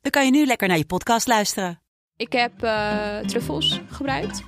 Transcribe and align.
dan 0.00 0.10
kan 0.10 0.24
je 0.24 0.30
nu 0.30 0.46
lekker 0.46 0.68
naar 0.68 0.76
je 0.76 0.84
podcast 0.84 1.26
luisteren. 1.26 1.80
Ik 2.16 2.32
heb 2.32 2.62
eh, 2.62 3.18
truffels 3.18 3.80
gebruikt. 3.90 4.42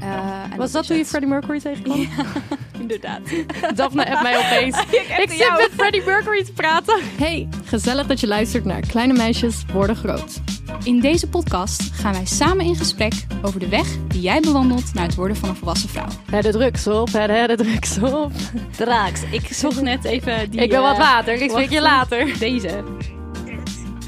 Eh, 0.00 0.42
en 0.50 0.56
Was 0.56 0.72
dat 0.72 0.86
toen 0.86 0.96
je. 0.96 1.04
Freddie 1.04 1.30
Mercury 1.30 1.60
tegenkwam? 1.60 2.00
Ja, 2.00 2.08
inderdaad. 2.80 3.20
Daphne 3.76 4.10
appt 4.10 4.22
mij 4.22 4.36
opeens. 4.38 4.80
ik 4.90 5.14
zit 5.28 5.38
jou. 5.38 5.62
met 5.62 5.70
Freddie 5.76 6.04
Mercury 6.04 6.44
te 6.44 6.52
praten. 6.52 7.00
Hey, 7.16 7.48
gezellig 7.64 8.06
dat 8.06 8.20
je 8.20 8.26
luistert 8.26 8.64
naar 8.64 8.80
Kleine 8.80 9.12
Meisjes 9.12 9.64
Worden 9.72 9.96
Groot. 9.96 10.40
In 10.82 11.00
deze 11.00 11.28
podcast 11.28 11.82
gaan 11.92 12.12
wij 12.12 12.26
samen 12.26 12.64
in 12.64 12.76
gesprek 12.76 13.12
over 13.42 13.60
de 13.60 13.68
weg 13.68 13.86
die 14.08 14.20
jij 14.20 14.40
bewandelt 14.40 14.94
naar 14.94 15.06
het 15.06 15.14
worden 15.14 15.36
van 15.36 15.48
een 15.48 15.56
volwassen 15.56 15.88
vrouw. 15.88 16.08
Hè, 16.30 16.40
de 16.40 16.50
drugs 16.50 16.86
op, 16.86 17.12
hè, 17.12 17.46
de 17.46 17.56
drugs 17.56 17.98
op. 17.98 18.32
Draaks. 18.76 19.22
Ik 19.30 19.46
zocht 19.50 19.80
net 19.80 20.04
even 20.04 20.50
die... 20.50 20.60
ik 20.60 20.70
wil 20.70 20.82
wat 20.82 20.92
eh, 20.92 20.98
water, 20.98 21.34
ik 21.42 21.50
spreek 21.50 21.70
je 21.70 21.80
later. 21.80 22.38
Deze. 22.38 22.84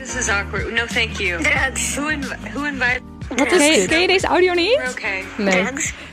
This 0.08 0.16
is 0.16 0.28
awkward. 0.30 0.72
No, 0.72 0.86
thank 0.86 1.20
you. 1.20 1.36
Who, 1.36 2.08
inv- 2.08 2.48
who 2.54 2.64
invited? 2.64 3.02
Wat 3.28 3.48
Ken 3.48 3.60
is 3.60 3.66
je, 3.66 3.74
dit? 3.80 3.88
ken 3.88 4.00
je 4.00 4.06
deze 4.06 4.26
audio 4.26 4.52
niet? 4.52 4.76
We're 4.76 4.90
okay. 4.90 5.24
Nee. 5.36 5.64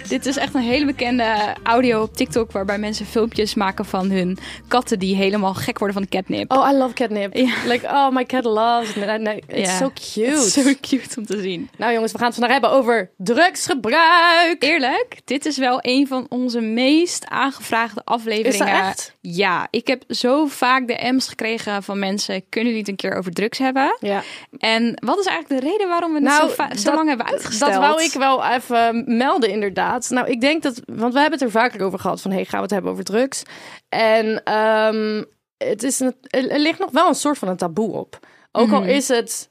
Dit 0.08 0.26
is 0.26 0.38
echt 0.38 0.54
een 0.54 0.62
hele 0.62 0.86
bekende 0.86 1.56
audio 1.64 2.02
op 2.02 2.16
TikTok 2.16 2.52
waarbij 2.52 2.78
mensen 2.78 3.06
filmpjes 3.06 3.54
maken 3.54 3.86
van 3.86 4.10
hun 4.10 4.38
katten 4.68 5.00
die 5.00 5.16
helemaal 5.16 5.54
gek 5.54 5.78
worden 5.80 5.98
van 5.98 6.06
de 6.10 6.18
catnip. 6.18 6.52
Oh, 6.52 6.70
I 6.72 6.76
love 6.76 6.94
catnip. 6.94 7.34
Like, 7.66 7.86
oh, 7.86 8.10
my 8.10 8.26
cat 8.26 8.44
loves 8.44 8.96
it. 8.96 9.44
It's 9.48 9.78
so 9.78 9.92
cute. 10.14 10.50
Zo 10.50 10.62
cute 10.82 11.18
om 11.20 11.26
te 11.26 11.42
zien. 11.42 11.70
Nou 11.78 11.94
jongens, 11.94 12.12
we 12.12 12.18
gaan 12.18 12.28
het 12.28 12.36
vandaag 12.36 12.54
hebben 12.60 12.72
over 12.78 13.12
drugsgebruik. 13.18 14.56
Eerlijk, 14.64 15.18
dit 15.26 15.46
is 15.46 15.58
wel 15.58 15.78
een 15.82 16.08
van 16.08 16.26
onze 16.30 16.60
meest 16.60 17.26
aangevraagde 17.28 18.02
afleveringen. 18.04 18.52
Is 18.52 18.58
dat 18.58 18.68
echt? 18.68 19.16
Ja, 19.22 19.68
ik 19.70 19.88
heb 19.88 20.04
zo 20.10 20.46
vaak 20.46 20.88
DM's 20.88 21.28
gekregen 21.28 21.84
van 21.84 22.00
mensen. 22.00 22.44
Kunnen 22.50 22.72
jullie 22.74 22.80
het 22.80 23.02
een 23.02 23.10
keer 23.10 23.18
over 23.18 23.32
drugs 23.32 23.58
hebben? 23.58 23.98
Ja. 24.00 24.24
En 24.58 24.98
wat 25.06 25.20
is 25.20 25.26
eigenlijk 25.26 25.62
de 25.62 25.70
reden 25.70 25.88
waarom 25.88 26.10
we 26.10 26.16
het 26.16 26.24
Nou, 26.28 26.48
zo, 26.50 26.54
va- 26.56 26.76
zo 26.76 26.84
dat- 26.84 26.94
lang 26.94 27.08
hebben 27.08 27.26
uitgesteld? 27.28 27.72
Dat 27.72 27.80
wou 27.82 28.04
ik 28.04 28.12
wel 28.12 28.46
even 28.46 29.04
melden, 29.18 29.50
inderdaad. 29.50 29.95
Nou, 30.10 30.28
ik 30.28 30.42
denk 30.42 30.64
dat, 30.64 30.82
want 30.86 31.14
we 31.14 31.20
hebben 31.20 31.40
het 31.40 31.48
er 31.48 31.52
vaker 31.62 31.82
over 31.84 32.00
gehad 32.00 32.22
van, 32.22 32.32
hey, 32.32 32.46
gaan 32.46 32.58
we 32.58 32.64
het 32.64 32.72
hebben 32.74 32.92
over 32.92 33.04
drugs? 33.04 33.44
En 33.90 34.44
ehm, 34.44 35.24
het 35.58 35.84
is 35.84 36.00
een, 36.00 36.16
er 36.30 36.60
ligt 36.60 36.80
nog 36.80 36.92
wel 36.92 37.08
een 37.08 37.16
soort 37.16 37.38
van 37.38 37.48
een 37.48 37.58
taboe 37.58 37.92
op. 37.94 38.20
Ook 38.52 38.72
al 38.72 38.80
Mhm. 38.82 38.90
is 38.90 39.08
het, 39.08 39.50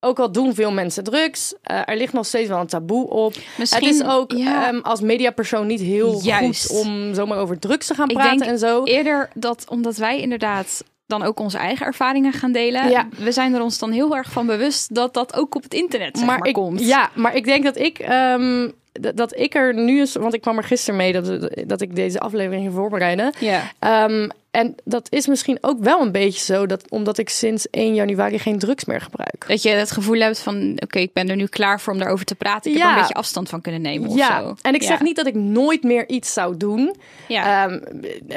ook 0.00 0.18
al 0.18 0.32
doen 0.32 0.54
veel 0.54 0.72
mensen 0.72 1.04
drugs, 1.04 1.54
eh, 1.62 1.80
er 1.88 1.96
ligt 1.96 2.12
nog 2.12 2.26
steeds 2.26 2.48
wel 2.48 2.60
een 2.60 2.66
taboe 2.66 3.08
op. 3.10 3.34
Misschien, 3.58 3.86
het 3.86 3.94
is 3.96 4.04
ook 4.04 4.32
ja, 4.32 4.66
ehm, 4.68 4.78
als 4.80 5.00
mediapersoon 5.00 5.66
niet 5.66 5.80
heel 5.80 6.20
Juist. 6.22 6.66
goed 6.70 6.80
om 6.80 7.14
zomaar 7.14 7.38
over 7.38 7.58
drugs 7.58 7.86
te 7.86 7.94
gaan 7.94 8.08
Ik 8.08 8.14
praten 8.16 8.38
denk 8.38 8.50
en 8.50 8.58
zo. 8.58 8.84
eerder 8.84 9.28
dat 9.34 9.64
omdat 9.68 9.96
wij 9.96 10.20
inderdaad 10.20 10.84
dan 11.06 11.22
ook 11.22 11.40
onze 11.40 11.58
eigen 11.58 11.86
ervaringen 11.86 12.32
gaan 12.32 12.52
delen. 12.52 12.88
Ja. 12.88 13.08
We 13.18 13.32
zijn 13.32 13.54
er 13.54 13.62
ons 13.62 13.78
dan 13.78 13.90
heel 13.90 14.16
erg 14.16 14.30
van 14.30 14.46
bewust 14.46 14.94
dat 14.94 15.14
dat 15.14 15.36
ook 15.36 15.54
op 15.54 15.62
het 15.62 15.74
internet 15.74 16.16
zeg 16.18 16.26
maar, 16.26 16.46
ik, 16.46 16.54
komt. 16.54 16.80
Ja, 16.80 17.10
maar 17.14 17.34
ik 17.34 17.44
denk 17.44 17.64
dat 17.64 17.76
ik, 17.76 17.98
ehm, 17.98 18.70
dat 19.14 19.38
ik 19.38 19.54
er 19.54 19.74
nu 19.74 19.98
eens, 19.98 20.14
want 20.14 20.34
ik 20.34 20.40
kwam 20.40 20.56
er 20.56 20.64
gisteren 20.64 20.96
mee 20.96 21.12
dat, 21.12 21.50
dat 21.66 21.80
ik 21.80 21.96
deze 21.96 22.20
aflevering 22.20 22.62
ging 22.62 22.74
voorbereiden. 22.74 23.32
ja. 23.38 23.62
Ehm, 23.78 24.28
en 24.50 24.74
dat 24.84 25.06
is 25.12 25.26
misschien 25.26 25.58
ook 25.60 25.78
wel 25.80 26.00
een 26.00 26.12
beetje 26.12 26.54
zo, 26.54 26.66
dat, 26.66 26.90
omdat 26.90 27.18
ik 27.18 27.28
sinds 27.28 27.66
1 27.70 27.94
januari 27.94 28.38
geen 28.38 28.58
drugs 28.58 28.84
meer 28.84 29.00
gebruik. 29.00 29.44
Dat 29.48 29.62
je 29.62 29.68
het 29.68 29.90
gevoel 29.90 30.20
hebt 30.20 30.38
van, 30.38 30.72
oké, 30.82 30.98
ik 30.98 31.12
ben 31.12 31.28
er 31.28 31.36
nu 31.36 31.46
klaar 31.46 31.80
voor 31.80 31.92
om 31.92 31.98
daarover 31.98 32.24
te 32.24 32.34
praten. 32.34 32.70
Ik 32.70 32.76
heb 32.76 32.86
Ja. 32.86 32.90
er 32.92 32.96
een 32.96 33.00
beetje 33.02 33.18
afstand 33.18 33.48
van 33.48 33.60
kunnen 33.60 33.80
nemen 33.82 34.08
of 34.08 34.16
Ja, 34.16 34.40
zo. 34.40 34.54
en 34.62 34.74
ik 34.74 34.80
Ja. 34.80 34.86
zeg 34.86 35.00
niet 35.00 35.16
dat 35.16 35.26
ik 35.26 35.34
nooit 35.34 35.82
meer 35.82 36.08
iets 36.08 36.32
zou 36.32 36.56
doen. 36.56 36.94
Ja. 37.28 37.66
Ehm, 37.68 37.80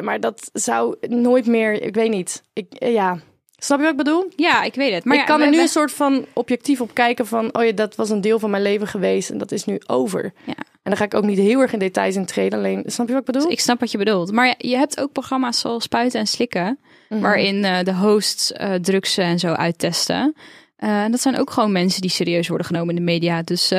maar 0.03 0.19
dat 0.19 0.49
zou 0.53 0.95
nooit 1.07 1.45
meer, 1.45 1.81
ik 1.81 1.95
weet 1.95 2.09
niet. 2.11 2.43
Ik, 2.53 2.65
ja, 2.79 3.19
snap 3.59 3.77
je 3.77 3.83
wat 3.83 3.91
ik 3.91 3.97
bedoel? 3.97 4.31
ja, 4.35 4.63
ik 4.63 4.75
weet 4.75 4.93
het. 4.93 5.03
Maar 5.05 5.15
ik 5.15 5.21
ja, 5.21 5.27
kan 5.27 5.41
er 5.41 5.49
nu 5.49 5.55
we- 5.55 5.61
een 5.61 5.67
soort 5.67 5.91
van 5.91 6.25
objectief 6.33 6.81
op 6.81 6.93
kijken 6.93 7.27
van, 7.27 7.55
oh 7.55 7.63
ja, 7.65 7.71
dat 7.71 7.95
was 7.95 8.09
een 8.09 8.21
deel 8.21 8.39
van 8.39 8.49
mijn 8.49 8.63
leven 8.63 8.87
geweest 8.87 9.29
en 9.29 9.37
dat 9.37 9.51
is 9.51 9.65
nu 9.65 9.79
over. 9.87 10.33
Ja. 10.45 10.53
En 10.83 10.95
dan 10.95 10.97
ga 10.97 11.03
ik 11.03 11.13
ook 11.13 11.23
niet 11.23 11.37
heel 11.37 11.59
erg 11.59 11.73
in 11.73 11.79
details 11.79 12.15
in 12.15 12.25
treden, 12.25 12.59
alleen, 12.59 12.83
snap 12.85 13.07
je 13.07 13.13
wat 13.13 13.27
ik 13.27 13.33
bedoel? 13.33 13.51
Ik 13.51 13.59
snap 13.59 13.79
wat 13.79 13.91
je 13.91 13.97
bedoelt. 13.97 14.31
Maar 14.31 14.55
je 14.57 14.75
hebt 14.77 14.99
ook 14.99 15.11
programma's 15.11 15.59
zoals 15.59 15.83
Spuiten 15.83 16.19
en 16.19 16.27
Slikken. 16.27 16.79
Mhm. 17.09 17.21
Waarin 17.21 17.63
eh, 17.65 17.83
de 17.83 17.93
hosts 17.95 18.51
eh, 18.53 18.73
drugs 18.73 19.17
en 19.17 19.39
zo 19.39 19.47
uittesten. 19.53 20.35
Eh, 20.75 21.03
en 21.03 21.11
dat 21.11 21.21
zijn 21.21 21.39
ook 21.39 21.51
gewoon 21.51 21.71
mensen 21.71 22.01
die 22.01 22.09
serieus 22.09 22.47
worden 22.47 22.67
genomen 22.67 22.89
in 22.89 22.95
de 22.95 23.11
media. 23.11 23.41
Dus 23.41 23.73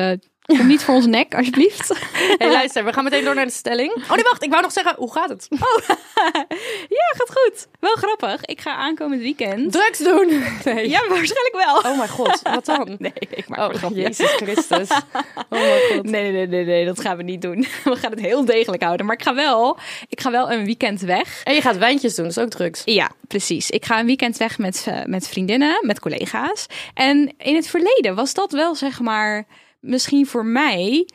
kom 0.45 0.67
niet 0.67 0.83
voor 0.83 0.95
ons 0.95 1.05
nek, 1.05 1.35
alsjeblieft. 1.35 1.93
Hey, 2.37 2.51
luister, 2.51 2.85
we 2.85 2.93
gaan 2.93 3.03
meteen 3.03 3.23
door 3.23 3.35
naar 3.35 3.45
de 3.45 3.51
stelling. 3.51 3.93
Oh 3.93 4.11
nee, 4.15 4.23
wacht, 4.23 4.43
ik 4.43 4.49
wou 4.49 4.61
nog 4.61 4.71
zeggen, 4.71 4.95
hoe 4.97 5.11
gaat 5.11 5.29
het? 5.29 5.47
ja, 6.99 7.13
gaat 7.17 7.31
goed. 7.31 7.67
Wel 7.79 7.95
grappig. 7.95 8.45
Ik 8.45 8.61
ga 8.61 8.75
aankomend 8.75 9.21
weekend. 9.21 9.71
Drugs 9.71 9.97
doen! 9.99 10.43
Nee. 10.63 10.89
Ja, 10.89 10.99
waarschijnlijk 11.07 11.55
wel. 11.65 11.91
Oh 11.91 11.97
mijn 11.97 12.09
god, 12.09 12.41
wat 12.41 12.65
dan? 12.65 12.95
Nee, 12.99 13.13
ik 13.19 13.47
maak 13.47 13.59
Oh, 13.59 13.75
grapje. 13.75 14.01
Jezus 14.01 14.31
Christus. 14.31 14.89
Oh 15.49 15.59
mijn 15.59 15.81
god. 15.91 16.03
Nee, 16.03 16.21
nee, 16.21 16.31
nee, 16.31 16.47
nee, 16.47 16.65
nee, 16.65 16.85
dat 16.85 17.01
gaan 17.01 17.17
we 17.17 17.23
niet 17.23 17.41
doen. 17.41 17.65
We 17.83 17.95
gaan 17.95 18.11
het 18.11 18.19
heel 18.19 18.45
degelijk 18.45 18.83
houden. 18.83 19.05
Maar 19.05 19.15
ik 19.15 19.23
ga 19.23 19.35
wel, 19.35 19.77
ik 20.09 20.21
ga 20.21 20.31
wel 20.31 20.51
een 20.51 20.65
weekend 20.65 21.01
weg. 21.01 21.41
En 21.43 21.53
je 21.53 21.61
gaat 21.61 21.77
wijntjes 21.77 22.15
doen, 22.15 22.25
dat 22.25 22.37
is 22.37 22.43
ook 22.43 22.49
drugs. 22.49 22.81
Ja, 22.85 23.11
precies. 23.27 23.69
Ik 23.69 23.85
ga 23.85 23.99
een 23.99 24.05
weekend 24.05 24.37
weg 24.37 24.57
met, 24.57 24.85
eh, 24.87 25.05
met 25.05 25.27
vriendinnen, 25.27 25.77
met 25.81 25.99
collega's. 25.99 26.65
En 26.93 27.33
in 27.37 27.55
het 27.55 27.67
verleden 27.67 28.15
was 28.15 28.33
dat 28.33 28.51
wel, 28.51 28.75
zeg 28.75 28.99
maar, 28.99 29.45
misschien 29.81 30.27
voor 30.27 30.45
mij 30.45 31.07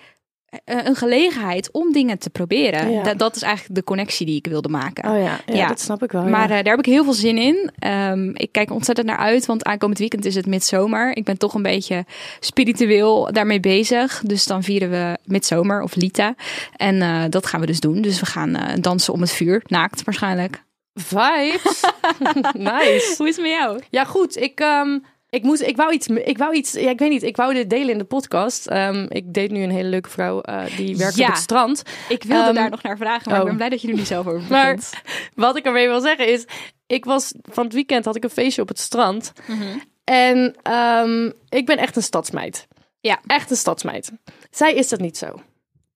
eh, 0.65 0.85
een 0.85 0.97
gelegenheid 0.97 1.73
om 1.73 1.93
dingen 1.93 2.19
te 2.19 2.31
proberen. 2.31 2.91
Ja. 2.91 3.03
Dat, 3.03 3.19
dat 3.19 3.37
is 3.37 3.43
eigenlijk 3.43 3.75
de 3.75 3.85
connectie 3.85 4.27
die 4.27 4.37
ik 4.37 4.47
wilde 4.47 4.69
maken. 4.69 5.11
Oh 5.11 5.19
ja, 5.19 5.41
ja, 5.47 5.55
Ja. 5.55 5.69
dat 5.69 5.81
snap 5.81 6.03
ik 6.03 6.13
wel. 6.13 6.23
Maar 6.23 6.43
eh, 6.51 6.57
daar 6.57 6.77
heb 6.77 6.79
ik 6.79 6.87
heel 6.87 7.05
veel 7.05 7.13
zin 7.13 7.39
in. 7.39 7.71
Ehm, 7.79 8.29
ik 8.33 8.53
kijk 8.53 8.71
ontzettend 8.71 9.07
naar 9.07 9.17
uit, 9.17 9.47
want 9.47 9.65
aankomend 9.65 9.99
weekend 9.99 10.25
is 10.25 10.35
het 10.35 10.47
midzomer. 10.47 11.17
Ik 11.17 11.25
ben 11.25 11.39
toch 11.39 11.55
een 11.55 11.63
beetje 11.63 12.05
spiritueel 12.41 13.33
daarmee 13.33 13.61
bezig. 13.61 14.23
Dus 14.25 14.45
dan 14.45 14.63
vieren 14.63 14.91
we 14.91 15.19
midzomer 15.25 15.83
of 15.83 15.95
Lita. 15.95 16.35
En 16.77 17.03
eh, 17.03 17.25
dat 17.29 17.47
gaan 17.47 17.61
we 17.61 17.67
dus 17.67 17.81
doen. 17.81 18.01
Dus 18.01 18.21
we 18.21 18.27
gaan 18.27 18.59
dansen 18.81 19.13
om 19.13 19.21
het 19.21 19.33
vuur, 19.33 19.63
naakt 19.67 20.05
waarschijnlijk. 20.05 20.65
Vibes. 20.95 21.81
nice. 22.73 23.15
Hoe 23.17 23.29
is 23.29 23.37
het 23.37 23.45
met 23.45 23.51
jou? 23.51 23.81
Ja, 23.91 24.05
goed. 24.05 24.37
Ik, 24.37 24.61
ehm, 24.61 24.99
ik, 25.31 25.43
moest, 25.43 25.63
ik 25.63 25.77
wou 25.77 25.93
iets, 25.93 26.07
ik 26.07 26.39
wou 26.39 26.55
iets, 26.55 26.73
ja, 26.73 26.91
ik 26.91 26.99
weet 26.99 27.11
niet, 27.11 27.23
ik 27.23 27.37
wou 27.37 27.55
dit 27.55 27.71
delen 27.71 27.89
in 27.89 27.99
de 27.99 28.05
podcast. 28.05 28.67
Ehm, 28.67 29.07
ik 29.09 29.35
date 29.35 29.53
nu 29.53 29.63
een 29.63 29.71
hele 29.71 29.89
leuke 29.89 30.09
vrouw 30.11 30.41
eh, 30.41 30.77
die 30.77 30.97
werkt 30.97 31.17
Ja. 31.17 31.27
op 31.27 31.33
het 31.33 31.43
strand. 31.43 31.83
Ik 32.09 32.23
wilde 32.23 32.45
Ehm, 32.45 32.55
daar 32.55 32.71
nog 32.71 32.83
naar 32.83 32.97
vragen, 32.97 33.31
maar 33.31 33.41
oh. 33.41 33.43
ik 33.43 33.47
ben 33.49 33.57
blij 33.57 33.69
dat 33.69 33.81
je 33.81 33.89
er 33.89 33.95
niet 33.95 34.07
zelf 34.07 34.27
over 34.27 34.43
Maar 34.49 34.79
wat 35.35 35.57
ik 35.57 35.65
ermee 35.65 35.89
wil 35.89 36.01
zeggen 36.01 36.29
is, 36.29 36.45
ik 36.87 37.05
was 37.05 37.33
van 37.43 37.65
het 37.65 37.73
weekend 37.73 38.05
had 38.05 38.17
ik 38.17 38.25
een 38.25 38.31
feestje 38.31 38.63
op 38.63 38.69
het 38.69 38.79
strand. 38.81 39.33
Mhm. 39.47 39.79
En 40.05 40.55
ehm, 40.63 41.31
ik 41.49 41.67
ben 41.67 41.77
echt 41.77 41.97
een 41.97 42.03
stadsmeid. 42.03 42.67
Ja. 43.01 43.21
Echt 43.27 43.51
een 43.51 43.57
stadsmeid. 43.57 44.13
Zij 44.51 44.75
is 44.75 44.89
dat 44.89 45.01
niet 45.01 45.17
zo. 45.19 45.41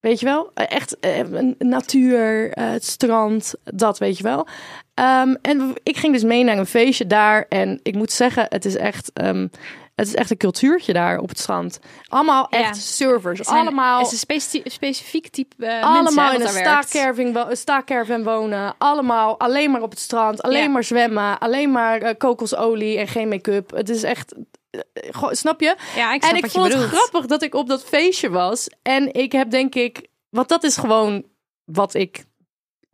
Weet 0.00 0.20
je 0.20 0.26
wel? 0.26 0.50
Eh, 0.54 0.64
Echt 0.68 0.98
eh, 1.00 1.18
een 1.18 1.54
natuur, 1.58 2.50
eh, 2.52 2.70
het 2.70 2.84
strand, 2.84 3.54
dat 3.64 3.98
weet 3.98 4.16
je 4.16 4.22
wel. 4.22 4.46
Ehm, 4.94 5.34
en 5.42 5.74
ik 5.82 5.96
ging 5.96 6.12
dus 6.12 6.22
mee 6.24 6.44
naar 6.44 6.58
een 6.58 6.66
feestje 6.66 7.06
daar. 7.06 7.46
En 7.48 7.80
ik 7.82 7.94
moet 7.94 8.12
zeggen, 8.12 8.46
het 8.48 8.64
is 8.64 8.76
echt, 8.76 9.10
ehm, 9.12 9.48
het 9.94 10.06
is 10.06 10.14
echt 10.14 10.30
een 10.30 10.36
cultuurtje 10.36 10.92
daar 10.92 11.18
op 11.18 11.28
het 11.28 11.38
strand. 11.38 11.78
Allemaal 12.08 12.46
Ja. 12.50 12.58
echt 12.58 12.76
surfers. 12.76 13.38
Het 13.38 13.48
zijn- 13.48 13.60
allemaal 13.60 13.98
Het 13.98 14.06
is 14.06 14.12
een 14.12 14.18
speci- 14.18 14.62
specifiek 14.64 15.28
type 15.28 15.54
mensen 15.58 15.82
allemaal 15.82 16.30
hè, 16.30 16.34
in 16.34 16.40
een 17.50 17.56
staakerven 17.56 18.24
wonen. 18.24 18.74
Allemaal 18.78 19.38
alleen 19.40 19.70
maar 19.70 19.82
op 19.82 19.90
het 19.90 20.00
strand. 20.00 20.42
Alleen 20.42 20.62
Ja. 20.62 20.68
maar 20.68 20.84
zwemmen. 20.84 21.38
Alleen 21.38 21.70
maar 21.70 22.16
kokosolie 22.16 22.98
en 22.98 23.08
geen 23.08 23.28
make-up. 23.28 23.70
Het 23.70 23.88
is 23.88 24.02
echt... 24.02 24.34
eh, 24.70 25.28
snap 25.30 25.60
je? 25.60 25.76
Ja, 25.96 26.12
ik 26.12 26.22
en 26.22 26.36
ik 26.36 26.50
vond 26.50 26.72
het 26.72 26.82
grappig 26.82 27.26
dat 27.26 27.42
ik 27.42 27.54
op 27.54 27.68
dat 27.68 27.84
feestje 27.84 28.30
was. 28.30 28.68
En 28.82 29.14
ik 29.14 29.32
heb 29.32 29.50
denk 29.50 29.74
ik... 29.74 30.08
Want 30.28 30.48
dat 30.48 30.64
is 30.64 30.76
gewoon 30.76 31.24
wat 31.64 31.94
ik... 31.94 32.24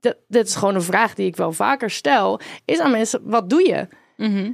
Dat, 0.01 0.17
dit 0.29 0.47
is 0.47 0.55
gewoon 0.55 0.75
een 0.75 0.83
vraag 0.83 1.15
die 1.15 1.27
ik 1.27 1.37
wel 1.37 1.53
vaker 1.53 1.91
stel. 1.91 2.41
Is 2.65 2.79
aan 2.79 2.91
mensen, 2.91 3.21
wat 3.25 3.51
doe 3.51 3.69
je? 3.69 3.89
Mhm. 4.17 4.53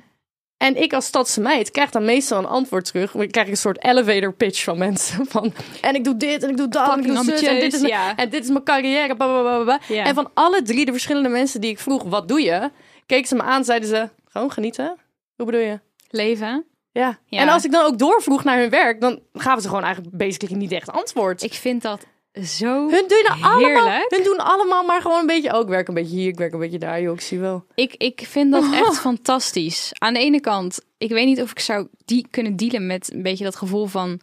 En 0.62 0.82
ik 0.82 0.92
als 0.92 1.06
stadse 1.06 1.40
meid 1.40 1.70
krijg 1.70 1.90
dan 1.90 2.04
meestal 2.04 2.38
een 2.38 2.46
antwoord 2.46 2.84
terug. 2.84 3.12
Dan 3.12 3.26
krijg 3.26 3.46
ik 3.46 3.52
een 3.52 3.58
soort 3.58 3.84
elevator 3.84 4.34
pitch 4.34 4.64
van 4.64 4.78
mensen. 4.78 5.26
Van, 5.32 5.52
en 5.80 5.94
ik 5.94 6.04
doe 6.04 6.16
dit 6.16 6.42
en 6.42 6.50
ik 6.50 6.56
doe 6.56 6.68
dat 6.68 6.92
en 6.92 6.98
ik 6.98 7.06
doe 7.06 7.24
zus, 7.24 7.42
en 7.42 7.60
dit, 7.60 7.72
is 7.72 7.80
mijn, 7.80 7.92
ja. 7.92 8.16
en 8.16 8.30
dit 8.30 8.44
is 8.44 8.50
mijn 8.50 8.64
carrière. 8.64 9.16
bla, 9.16 9.26
bla, 9.26 9.40
bla, 9.40 9.62
bla. 9.62 9.80
Ja. 9.88 10.04
En 10.04 10.14
van 10.14 10.30
alle 10.34 10.62
drie 10.62 10.84
de 10.84 10.92
verschillende 10.92 11.28
mensen 11.28 11.60
die 11.60 11.70
ik 11.70 11.78
vroeg, 11.78 12.02
wat 12.02 12.28
doe 12.28 12.40
je? 12.40 12.70
Keken 13.06 13.28
ze 13.28 13.34
me 13.34 13.42
aan, 13.42 13.64
zeiden 13.64 13.88
ze, 13.88 14.08
gewoon 14.28 14.50
genieten. 14.50 14.96
Hoe 15.36 15.46
bedoel 15.46 15.60
je? 15.60 15.80
Leven. 16.08 16.66
Ja. 16.92 17.18
Ja. 17.26 17.40
En 17.40 17.48
als 17.48 17.64
ik 17.64 17.72
dan 17.72 17.84
ook 17.84 17.98
doorvroeg 17.98 18.44
naar 18.44 18.58
hun 18.58 18.70
werk, 18.70 19.00
dan 19.00 19.20
gaven 19.32 19.62
ze 19.62 19.68
gewoon 19.68 19.84
eigenlijk 19.84 20.16
basically 20.16 20.54
niet 20.56 20.72
echt 20.72 20.90
antwoord. 20.90 21.42
Ik 21.42 21.52
vind 21.54 21.82
dat 21.82 22.06
zo 22.44 22.90
hun 22.90 23.04
doen 23.08 23.26
allemaal, 23.28 23.58
heerlijk. 23.58 24.04
hun 24.08 24.24
doen 24.24 24.38
allemaal 24.38 24.84
maar 24.84 25.00
gewoon 25.00 25.20
een 25.20 25.26
beetje, 25.26 25.52
ook 25.52 25.62
ik 25.62 25.68
werk 25.68 25.88
een 25.88 25.94
beetje 25.94 26.16
hier, 26.16 26.28
ik 26.28 26.36
werk 26.38 26.52
een 26.52 26.58
beetje 26.58 26.78
daar, 26.78 27.00
joh, 27.00 27.14
ik 27.14 27.20
zie 27.20 27.38
wel. 27.38 27.64
Ik, 27.74 27.94
ik 27.94 28.22
vind 28.28 28.52
dat 28.52 28.72
echt 28.72 28.98
fantastisch. 28.98 29.90
Aan 29.98 30.14
de 30.14 30.20
ene 30.20 30.40
kant, 30.40 30.80
ik 30.98 31.10
weet 31.10 31.26
niet 31.26 31.42
of 31.42 31.50
ik 31.50 31.58
zou 31.58 31.88
die 32.04 32.26
kunnen 32.30 32.56
dealen 32.56 32.86
met 32.86 33.12
een 33.12 33.22
beetje 33.22 33.44
dat 33.44 33.56
gevoel 33.56 33.86
van... 33.86 34.20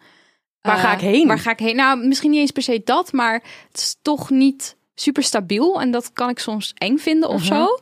Waar 0.62 0.76
eh, 0.76 0.82
ga 0.82 0.94
ik 0.94 1.00
heen? 1.00 1.28
Waar 1.28 1.40
ga 1.40 1.52
ik 1.52 1.60
heen? 1.60 1.76
Nou, 1.76 2.08
misschien 2.08 2.30
niet 2.32 2.40
eens 2.40 2.52
per 2.52 2.62
se 2.62 2.82
dat, 2.84 3.12
maar 3.14 3.34
het 3.72 3.78
is 3.80 3.96
toch 4.02 4.30
niet 4.30 4.76
super 4.96 5.24
stabiel. 5.24 5.82
En 5.82 5.92
dat 5.92 6.14
kan 6.14 6.30
ik 6.30 6.40
soms 6.40 6.74
eng 6.78 6.98
vinden 6.98 7.30
of 7.30 7.44
Mhm. 7.44 7.54
zo. 7.56 7.80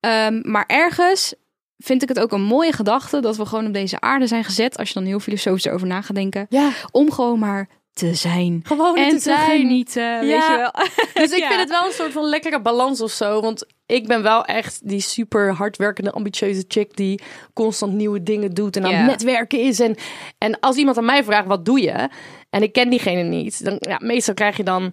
Ehm, 0.00 0.40
maar 0.50 0.64
ergens 0.66 1.34
vind 1.82 2.02
ik 2.02 2.08
het 2.08 2.20
ook 2.20 2.32
een 2.32 2.42
mooie 2.42 2.72
gedachte 2.72 3.20
dat 3.20 3.36
we 3.36 3.46
gewoon 3.46 3.66
op 3.66 3.72
deze 3.72 4.00
aarde 4.00 4.26
zijn 4.26 4.44
gezet. 4.44 4.76
Als 4.76 4.88
je 4.88 4.94
dan 4.94 5.04
heel 5.04 5.20
filosofisch 5.20 5.64
erover 5.64 5.86
na 5.86 6.00
gaat 6.00 6.16
denken. 6.16 6.46
Ja, 6.48 6.70
Om 6.90 7.12
gewoon 7.12 7.38
maar 7.38 7.68
te 7.92 8.14
zijn. 8.14 8.60
gewoon 8.64 8.96
en 8.96 9.10
te 9.10 9.20
zijn. 9.20 9.60
genieten, 9.60 10.20
weet 10.20 10.46
je 10.46 10.56
wel. 10.56 10.84
Dus 11.22 11.30
ik 11.32 11.44
vind 11.44 11.60
het 11.60 11.68
wel 11.68 11.86
een 11.86 11.92
soort 11.92 12.12
van 12.12 12.24
lekkere 12.24 12.60
balans 12.60 13.00
of 13.00 13.10
zo. 13.10 13.40
Want 13.40 13.66
ik 13.86 14.06
ben 14.06 14.22
wel 14.22 14.44
echt 14.44 14.88
die 14.88 15.00
super 15.00 15.52
hardwerkende, 15.52 16.10
ambitieuze 16.12 16.64
chick 16.68 16.96
die 16.96 17.20
constant 17.52 17.92
nieuwe 17.92 18.22
dingen 18.22 18.50
doet 18.50 18.76
en 18.76 18.84
aan 18.84 18.94
het 18.94 19.06
netwerken 19.06 19.58
is. 19.58 19.80
En, 19.80 19.94
en 20.38 20.60
als 20.60 20.76
iemand 20.76 20.96
aan 20.98 21.04
mij 21.04 21.24
vraagt, 21.24 21.46
wat 21.46 21.64
doe 21.64 21.80
je? 21.80 22.08
En 22.50 22.62
ik 22.62 22.72
ken 22.72 22.90
diegene 22.90 23.22
niet. 23.22 23.64
Dan, 23.64 23.76
ja, 23.78 23.98
meestal 24.02 24.34
krijg 24.34 24.56
je 24.56 24.62
dan, 24.64 24.92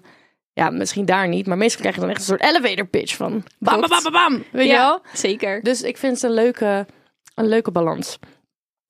ja, 0.60 0.70
misschien 0.70 1.06
daar 1.06 1.28
niet, 1.28 1.46
maar 1.46 1.58
meestal 1.58 1.80
krijg 1.80 1.96
je 1.96 2.02
dan 2.02 2.10
echt 2.10 2.20
een 2.20 2.26
soort 2.26 2.44
elevator 2.44 2.88
pitch 2.88 3.16
van 3.16 3.44
bam, 3.60 3.80
bam, 3.80 3.90
bam, 3.90 4.04
bam, 4.04 4.12
bam. 4.12 4.44
Weet 4.52 4.68
je 4.68 4.74
wel? 4.74 5.02
zeker. 5.14 5.62
Dus 5.64 5.82
ik 5.82 5.98
vind 5.98 6.14
het 6.14 6.24
een 6.24 6.34
leuke, 6.34 6.86
een 7.36 7.48
leuke 7.48 7.72
balans. 7.72 8.20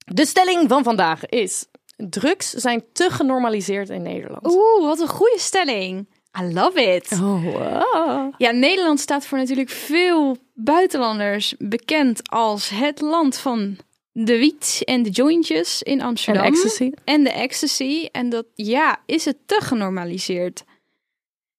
De 0.06 0.26
stelling 0.26 0.70
van 0.70 0.84
vandaag 0.84 1.26
is: 1.26 1.66
drugs 1.96 2.50
zijn 2.50 2.84
te 2.94 3.10
genormaliseerd 3.10 3.90
in 3.90 4.02
Nederland. 4.02 4.46
Oeh, 4.46 4.86
wat 4.86 5.00
een 5.00 5.08
goede 5.08 5.40
stelling. 5.40 6.08
I 6.40 6.54
love 6.54 6.82
it. 6.82 7.12
Oh, 7.12 7.44
wow. 7.44 8.34
Ja, 8.38 8.52
Nederland 8.52 9.00
staat 9.00 9.26
voor 9.26 9.38
natuurlijk 9.38 9.70
veel 9.70 10.38
buitenlanders 10.54 11.56
bekend 11.58 12.30
als 12.30 12.70
het 12.70 13.02
land 13.02 13.38
van 13.38 13.78
de 14.12 14.38
wiet 14.38 14.82
en 14.84 15.04
de 15.04 15.10
jointjes 15.10 15.84
in 15.84 16.02
Amsterdam. 16.02 16.44
En 16.44 16.52
ecstasy. 16.52 16.92
En 17.04 17.24
de 17.24 17.32
ecstasy. 17.32 18.08
En 18.12 18.30
dat, 18.30 18.46
ja, 18.54 19.02
is 19.06 19.26
het 19.26 19.38
te 19.46 19.60
genormaliseerd. 19.62 20.64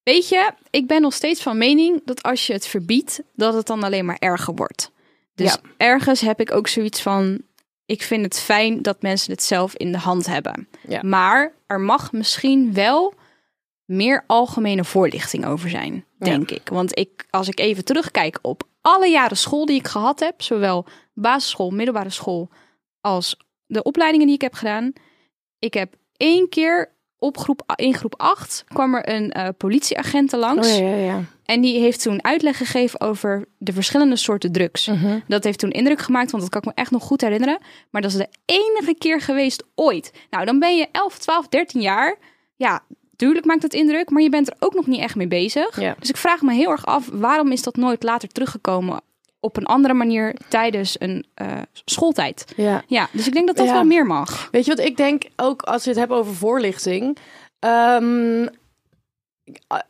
Weet 0.03 0.29
je, 0.29 0.51
ik 0.71 0.87
ben 0.87 1.01
nog 1.01 1.13
steeds 1.15 1.43
van 1.43 1.59
mening 1.59 2.01
dat 2.05 2.23
als 2.23 2.47
je 2.47 2.53
het 2.53 2.67
verbiedt, 2.67 3.23
dat 3.35 3.55
het 3.55 3.67
dan 3.67 3.83
alleen 3.83 4.05
maar 4.05 4.17
erger 4.19 4.55
wordt. 4.55 4.91
Dus 5.35 5.53
Ja. 5.53 5.61
ergens 5.77 6.21
heb 6.21 6.41
ik 6.41 6.53
ook 6.53 6.69
zoiets 6.69 7.03
van, 7.03 7.43
ik 7.87 8.03
vind 8.03 8.25
het 8.25 8.41
fijn 8.41 8.83
dat 8.83 9.03
mensen 9.03 9.33
het 9.33 9.43
zelf 9.43 9.75
in 9.75 9.93
de 9.93 9.99
hand 9.99 10.27
hebben. 10.27 10.69
Ja. 10.89 11.03
Maar 11.03 11.53
er 11.67 11.81
mag 11.81 12.13
misschien 12.13 12.73
wel 12.75 13.15
meer 13.85 14.25
algemene 14.27 14.85
voorlichting 14.85 15.47
over 15.47 15.71
zijn, 15.71 16.05
denk 16.19 16.51
ik. 16.51 16.69
Want 16.69 16.99
ik, 16.99 17.27
als 17.31 17.49
ik 17.49 17.61
even 17.61 17.85
terugkijk 17.85 18.39
op 18.43 18.63
alle 18.81 19.09
jaren 19.09 19.37
school 19.37 19.67
die 19.67 19.79
ik 19.79 19.89
gehad 19.89 20.21
heb, 20.21 20.43
zowel 20.43 20.87
basisschool, 21.15 21.71
middelbare 21.71 22.11
school 22.11 22.49
als 23.01 23.37
de 23.67 23.83
opleidingen 23.83 24.27
die 24.27 24.35
ik 24.35 24.41
heb 24.43 24.55
gedaan. 24.55 24.93
Ik 25.59 25.75
heb 25.75 25.95
één 26.17 26.49
keer 26.49 26.93
op 27.21 27.39
groep, 27.39 27.63
in 27.75 27.95
groep 27.95 28.15
8 28.17 28.65
kwam 28.69 28.95
er 28.95 29.09
een 29.09 29.31
eh, 29.33 29.49
politieagent 29.57 30.33
langs. 30.33 30.69
Oh, 30.73 30.79
ja, 30.79 30.89
ja, 30.89 30.97
ja. 30.97 31.21
En 31.45 31.61
die 31.61 31.81
heeft 31.81 32.03
toen 32.03 32.25
uitleg 32.25 32.57
gegeven 32.57 33.01
over 33.01 33.45
de 33.59 33.73
verschillende 33.73 34.17
soorten 34.17 34.53
drugs. 34.53 34.87
Mhm. 34.87 35.19
Dat 35.27 35.45
heeft 35.45 35.59
toen 35.59 35.71
indruk 35.71 36.01
gemaakt, 36.01 36.31
want 36.31 36.43
dat 36.43 36.53
kan 36.53 36.61
ik 36.61 36.67
me 36.67 36.83
echt 36.83 36.91
nog 36.91 37.03
goed 37.03 37.21
herinneren. 37.21 37.59
Maar 37.91 38.03
dat 38.03 38.11
is 38.11 38.17
de 38.17 38.29
enige 38.45 38.95
keer 38.99 39.21
geweest 39.21 39.65
ooit. 39.75 40.13
Nou, 40.31 40.45
dan 40.45 40.59
ben 40.59 40.77
je 40.77 40.89
11, 40.93 41.19
12, 41.19 41.49
13 41.49 41.81
jaar. 41.81 42.19
Ja, 42.57 42.83
tuurlijk 43.17 43.47
maakt 43.47 43.63
het 43.63 43.75
indruk, 43.75 44.11
maar 44.11 44.23
je 44.23 44.31
bent 44.31 44.49
er 44.49 44.57
ook 44.59 44.75
nog 44.75 44.87
niet 44.87 45.01
echt 45.01 45.15
mee 45.17 45.29
bezig. 45.29 45.75
Dus 45.99 46.09
ik 46.09 46.17
vraag 46.17 46.43
me 46.43 46.53
heel 46.53 46.71
erg 46.71 46.87
af, 46.87 47.09
waarom 47.13 47.53
is 47.53 47.63
dat 47.63 47.77
nooit 47.77 48.03
later 48.03 48.29
teruggekomen 48.29 49.01
op 49.41 49.57
een 49.57 49.67
andere 49.67 49.95
manier 49.95 50.35
tijdens 50.49 50.97
een 50.99 51.27
eh, 51.35 51.47
schooltijd? 51.85 52.45
ja. 52.57 52.83
Ja, 52.87 53.09
dus 53.13 53.27
ik 53.27 53.33
denk 53.33 53.47
dat 53.47 53.57
dat 53.57 53.67
Ja. 53.67 53.73
wel 53.73 53.85
meer 53.85 54.07
mag. 54.07 54.49
Weet 54.51 54.65
je 54.65 54.75
wat 54.75 54.85
ik 54.87 54.97
denk, 54.97 55.23
ook 55.37 55.63
als 55.63 55.83
je 55.85 55.91
het 55.91 55.99
hebt 55.99 56.13
over 56.13 56.35
voorlichting. 56.35 57.17
ehm, 57.59 58.47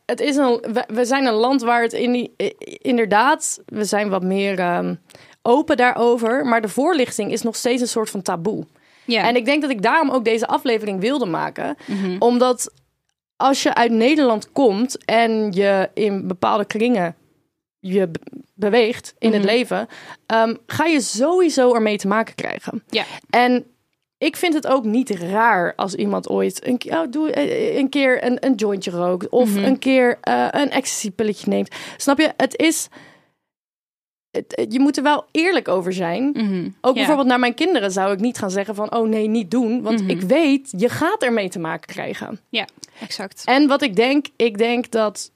het 0.05 0.19
is 0.19 0.35
een, 0.35 0.63
we, 0.73 0.83
we 0.87 1.05
zijn 1.05 1.25
een 1.25 1.33
land 1.33 1.61
waar 1.61 1.81
het 1.81 1.93
in 1.93 2.11
die, 2.11 2.33
inderdaad, 2.81 3.61
we 3.65 3.85
zijn 3.85 4.09
wat 4.09 4.23
meer 4.23 4.59
ehm, 4.59 4.95
open 5.41 5.77
daarover. 5.77 6.45
Maar 6.45 6.61
de 6.61 6.67
voorlichting 6.69 7.31
is 7.31 7.41
nog 7.41 7.55
steeds 7.55 7.81
een 7.81 7.87
soort 7.87 8.09
van 8.09 8.21
taboe. 8.21 8.65
Ja. 9.05 9.27
En 9.27 9.35
ik 9.35 9.45
denk 9.45 9.61
dat 9.61 9.71
ik 9.71 9.81
daarom 9.81 10.09
ook 10.09 10.23
deze 10.25 10.47
aflevering 10.47 10.99
wilde 10.99 11.25
maken. 11.25 11.75
Omdat 12.19 12.71
als 13.37 13.63
je 13.63 13.73
uit 13.73 13.91
Nederland 13.91 14.51
komt 14.51 15.05
en 15.05 15.51
je 15.51 15.89
in 15.93 16.27
bepaalde 16.27 16.65
kringen 16.65 17.15
je 17.81 18.07
be- 18.07 18.19
beweegt 18.53 19.15
in 19.19 19.33
het 19.33 19.43
leven, 19.43 19.87
ehm, 20.25 20.55
ga 20.65 20.85
je 20.85 21.01
sowieso 21.01 21.73
ermee 21.73 21.97
te 21.97 22.07
maken 22.07 22.35
krijgen. 22.35 22.83
ja. 22.89 23.03
En 23.29 23.65
ik 24.17 24.35
vind 24.35 24.53
het 24.53 24.67
ook 24.67 24.83
niet 24.83 25.09
raar 25.09 25.75
als 25.75 25.95
iemand 25.95 26.29
ooit 26.29 26.65
een, 26.67 26.77
keer- 26.77 26.99
oh, 26.99 27.11
doe, 27.11 27.31
eh, 27.31 27.77
een 27.77 27.89
keer 27.89 28.23
een, 28.23 28.45
een 28.45 28.55
jointje 28.55 28.91
rookt 28.91 29.29
of 29.29 29.55
een 29.55 29.79
keer 29.79 30.17
eh, 30.21 30.47
een 30.51 30.69
ecstasy-pilletje 30.71 31.49
neemt. 31.49 31.75
Snap 31.97 32.17
je? 32.19 32.33
Het 32.37 32.57
is. 32.57 32.87
Het, 34.31 34.65
je 34.69 34.79
moet 34.79 34.97
er 34.97 35.03
wel 35.03 35.25
eerlijk 35.31 35.67
over 35.67 35.93
zijn. 35.93 36.29
Mhm. 36.33 36.69
Ook 36.81 36.93
bijvoorbeeld 36.95 37.27
naar 37.27 37.39
mijn 37.39 37.53
kinderen 37.53 37.91
zou 37.91 38.13
ik 38.13 38.19
niet 38.19 38.37
gaan 38.37 38.51
zeggen 38.51 38.75
van... 38.75 38.95
oh 38.95 39.07
nee, 39.07 39.27
niet 39.27 39.51
doen. 39.51 39.81
Want 39.81 40.01
ik 40.09 40.21
weet, 40.21 40.73
je 40.77 40.89
gaat 40.89 41.23
ermee 41.23 41.49
te 41.49 41.59
maken 41.59 41.87
krijgen. 41.87 42.39
Ja, 42.49 42.67
exact. 42.99 43.41
En 43.45 43.67
wat 43.67 43.81
ik 43.81 43.95
denk, 43.95 44.25
ik 44.35 44.57
denk 44.57 44.91
dat 44.91 45.31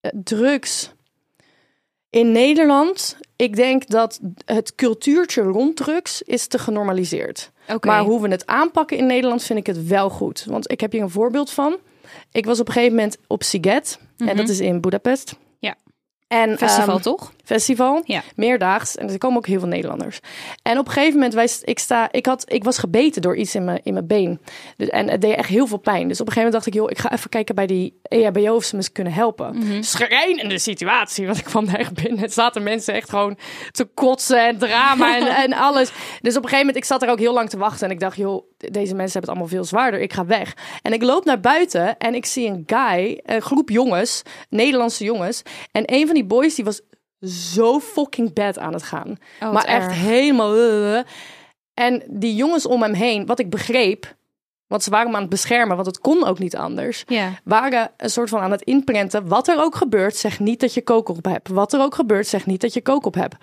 eh, 0.00 0.10
drugs 0.14 0.92
in 2.12 2.32
Nederland... 2.32 3.16
ik 3.36 3.56
denk 3.56 3.86
dat 3.88 4.20
het 4.44 4.74
cultuurtje 4.74 5.42
rond 5.42 5.76
drugs 5.76 6.22
is 6.22 6.46
te 6.46 6.58
genormaliseerd. 6.58 7.50
Oké. 7.68 7.86
Maar 7.86 8.02
hoe 8.02 8.20
we 8.20 8.28
het 8.28 8.46
aanpakken 8.46 8.96
in 8.96 9.06
Nederland 9.06 9.42
vind 9.42 9.58
ik 9.58 9.66
het 9.66 9.86
wel 9.86 10.10
goed. 10.10 10.44
Want 10.44 10.70
ik 10.70 10.80
heb 10.80 10.92
hier 10.92 11.02
een 11.02 11.10
voorbeeld 11.10 11.50
van. 11.50 11.76
Ik 12.32 12.46
was 12.46 12.60
op 12.60 12.66
een 12.66 12.72
gegeven 12.72 12.94
moment 12.96 13.16
op 13.26 13.42
Siget. 13.42 13.98
En 14.16 14.36
dat 14.36 14.48
is 14.48 14.60
in 14.60 14.80
Budapest. 14.80 15.34
En, 16.32 16.58
Festival 16.58 16.94
ehm, 16.94 17.02
toch? 17.02 17.32
festival. 17.44 18.02
Ja. 18.04 18.22
Meerdaags. 18.36 18.96
En 18.96 19.10
er 19.10 19.18
komen 19.18 19.36
ook 19.36 19.46
heel 19.46 19.58
veel 19.58 19.68
Nederlanders. 19.68 20.18
En 20.62 20.78
op 20.78 20.86
een 20.86 20.92
gegeven 20.92 21.14
moment, 21.14 21.34
wij, 21.34 21.48
ik, 21.62 21.78
sta, 21.78 22.12
ik, 22.12 22.26
had, 22.26 22.44
ik 22.46 22.64
was 22.64 22.78
gebeten 22.78 23.22
door 23.22 23.36
iets 23.36 23.54
in 23.54 23.64
mijn, 23.64 23.80
in 23.82 23.92
mijn 23.92 24.06
been. 24.06 24.40
Dus, 24.76 24.88
en 24.88 25.08
het 25.08 25.20
deed 25.20 25.36
echt 25.36 25.48
heel 25.48 25.66
veel 25.66 25.78
pijn. 25.78 26.08
Dus 26.08 26.20
op 26.20 26.26
een 26.26 26.32
gegeven 26.32 26.52
moment 26.52 26.52
dacht 26.52 26.66
ik, 26.66 26.74
joh, 26.74 26.90
ik 26.90 26.98
ga 26.98 27.12
even 27.12 27.30
kijken 27.30 27.54
bij 27.54 27.66
die 27.66 28.00
EHBO 28.02 28.54
of 28.54 28.64
ze 28.64 28.76
me 28.76 28.90
kunnen 28.92 29.12
helpen. 29.12 29.56
Mhm. 29.58 29.82
Schrijnende 29.82 30.58
situatie. 30.58 31.26
Want 31.32 31.38
ik 31.38 31.44
kwam 31.44 31.66
daar 31.66 31.78
echt 31.78 31.94
binnen. 31.94 32.18
Het 32.18 32.32
zaten 32.32 32.62
mensen 32.62 32.94
echt 32.94 33.10
gewoon 33.10 33.38
te 33.70 33.84
kotsen 33.84 34.46
en 34.46 34.58
drama 34.58 35.16
en, 35.16 35.26
en 35.44 35.52
alles. 35.52 35.92
Dus 36.20 36.36
op 36.36 36.42
een 36.42 36.48
gegeven 36.48 36.58
moment, 36.58 36.76
ik 36.76 36.84
zat 36.84 37.02
er 37.02 37.10
ook 37.10 37.18
heel 37.18 37.34
lang 37.34 37.50
te 37.50 37.58
wachten. 37.58 37.86
En 37.86 37.92
ik 37.92 38.00
dacht, 38.00 38.16
joh, 38.16 38.44
deze 38.70 38.94
mensen 38.94 39.12
hebben 39.12 39.20
het 39.20 39.28
allemaal 39.28 39.46
veel 39.46 39.64
zwaarder. 39.64 40.00
Ik 40.00 40.12
ga 40.12 40.26
weg. 40.26 40.56
En 40.82 40.92
ik 40.92 41.02
loop 41.02 41.24
naar 41.24 41.40
buiten 41.40 41.98
en 41.98 42.14
ik 42.14 42.26
zie 42.26 42.48
een 42.48 42.62
guy, 42.66 43.20
een 43.24 43.42
groep 43.42 43.70
jongens, 43.70 44.22
Nederlandse 44.48 45.04
jongens. 45.04 45.42
En 45.72 45.82
een 45.86 46.06
van 46.06 46.14
die 46.14 46.24
boys, 46.24 46.54
die 46.54 46.64
was 46.64 46.80
zo 47.54 47.80
fucking 47.80 48.32
bad 48.32 48.58
aan 48.58 48.72
het 48.72 48.82
gaan. 48.82 49.18
wat 49.40 49.52
maar 49.52 49.64
echt 49.64 49.86
erg. 49.86 50.00
helemaal... 50.00 50.56
uh, 50.56 51.00
En 51.74 52.02
die 52.10 52.34
jongens 52.34 52.66
om 52.66 52.82
hem 52.82 52.94
heen, 52.94 53.26
wat 53.26 53.38
ik 53.38 53.50
begreep... 53.50 54.14
Want 54.66 54.84
ze 54.84 54.90
waren 54.90 55.06
hem 55.06 55.14
aan 55.14 55.20
het 55.20 55.30
beschermen, 55.30 55.74
want 55.74 55.86
het 55.86 55.98
kon 55.98 56.24
ook 56.24 56.38
niet 56.38 56.56
anders. 56.56 57.04
Waren 57.44 57.90
een 57.96 58.10
soort 58.10 58.28
van 58.28 58.40
aan 58.40 58.50
het 58.50 58.62
inprenten. 58.62 59.28
Wat 59.28 59.48
er 59.48 59.62
ook 59.62 59.74
gebeurt, 59.74 60.16
zeg 60.16 60.40
niet 60.40 60.60
dat 60.60 60.74
je 60.74 60.82
kook 60.82 61.08
op 61.08 61.24
hebt. 61.24 61.48
Wat 61.48 61.72
er 61.72 61.80
ook 61.80 61.94
gebeurt, 61.94 62.26
zeg 62.26 62.46
niet 62.46 62.60
dat 62.60 62.74
je 62.74 62.82
kook 62.82 63.06
op 63.06 63.14
hebt. 63.14 63.36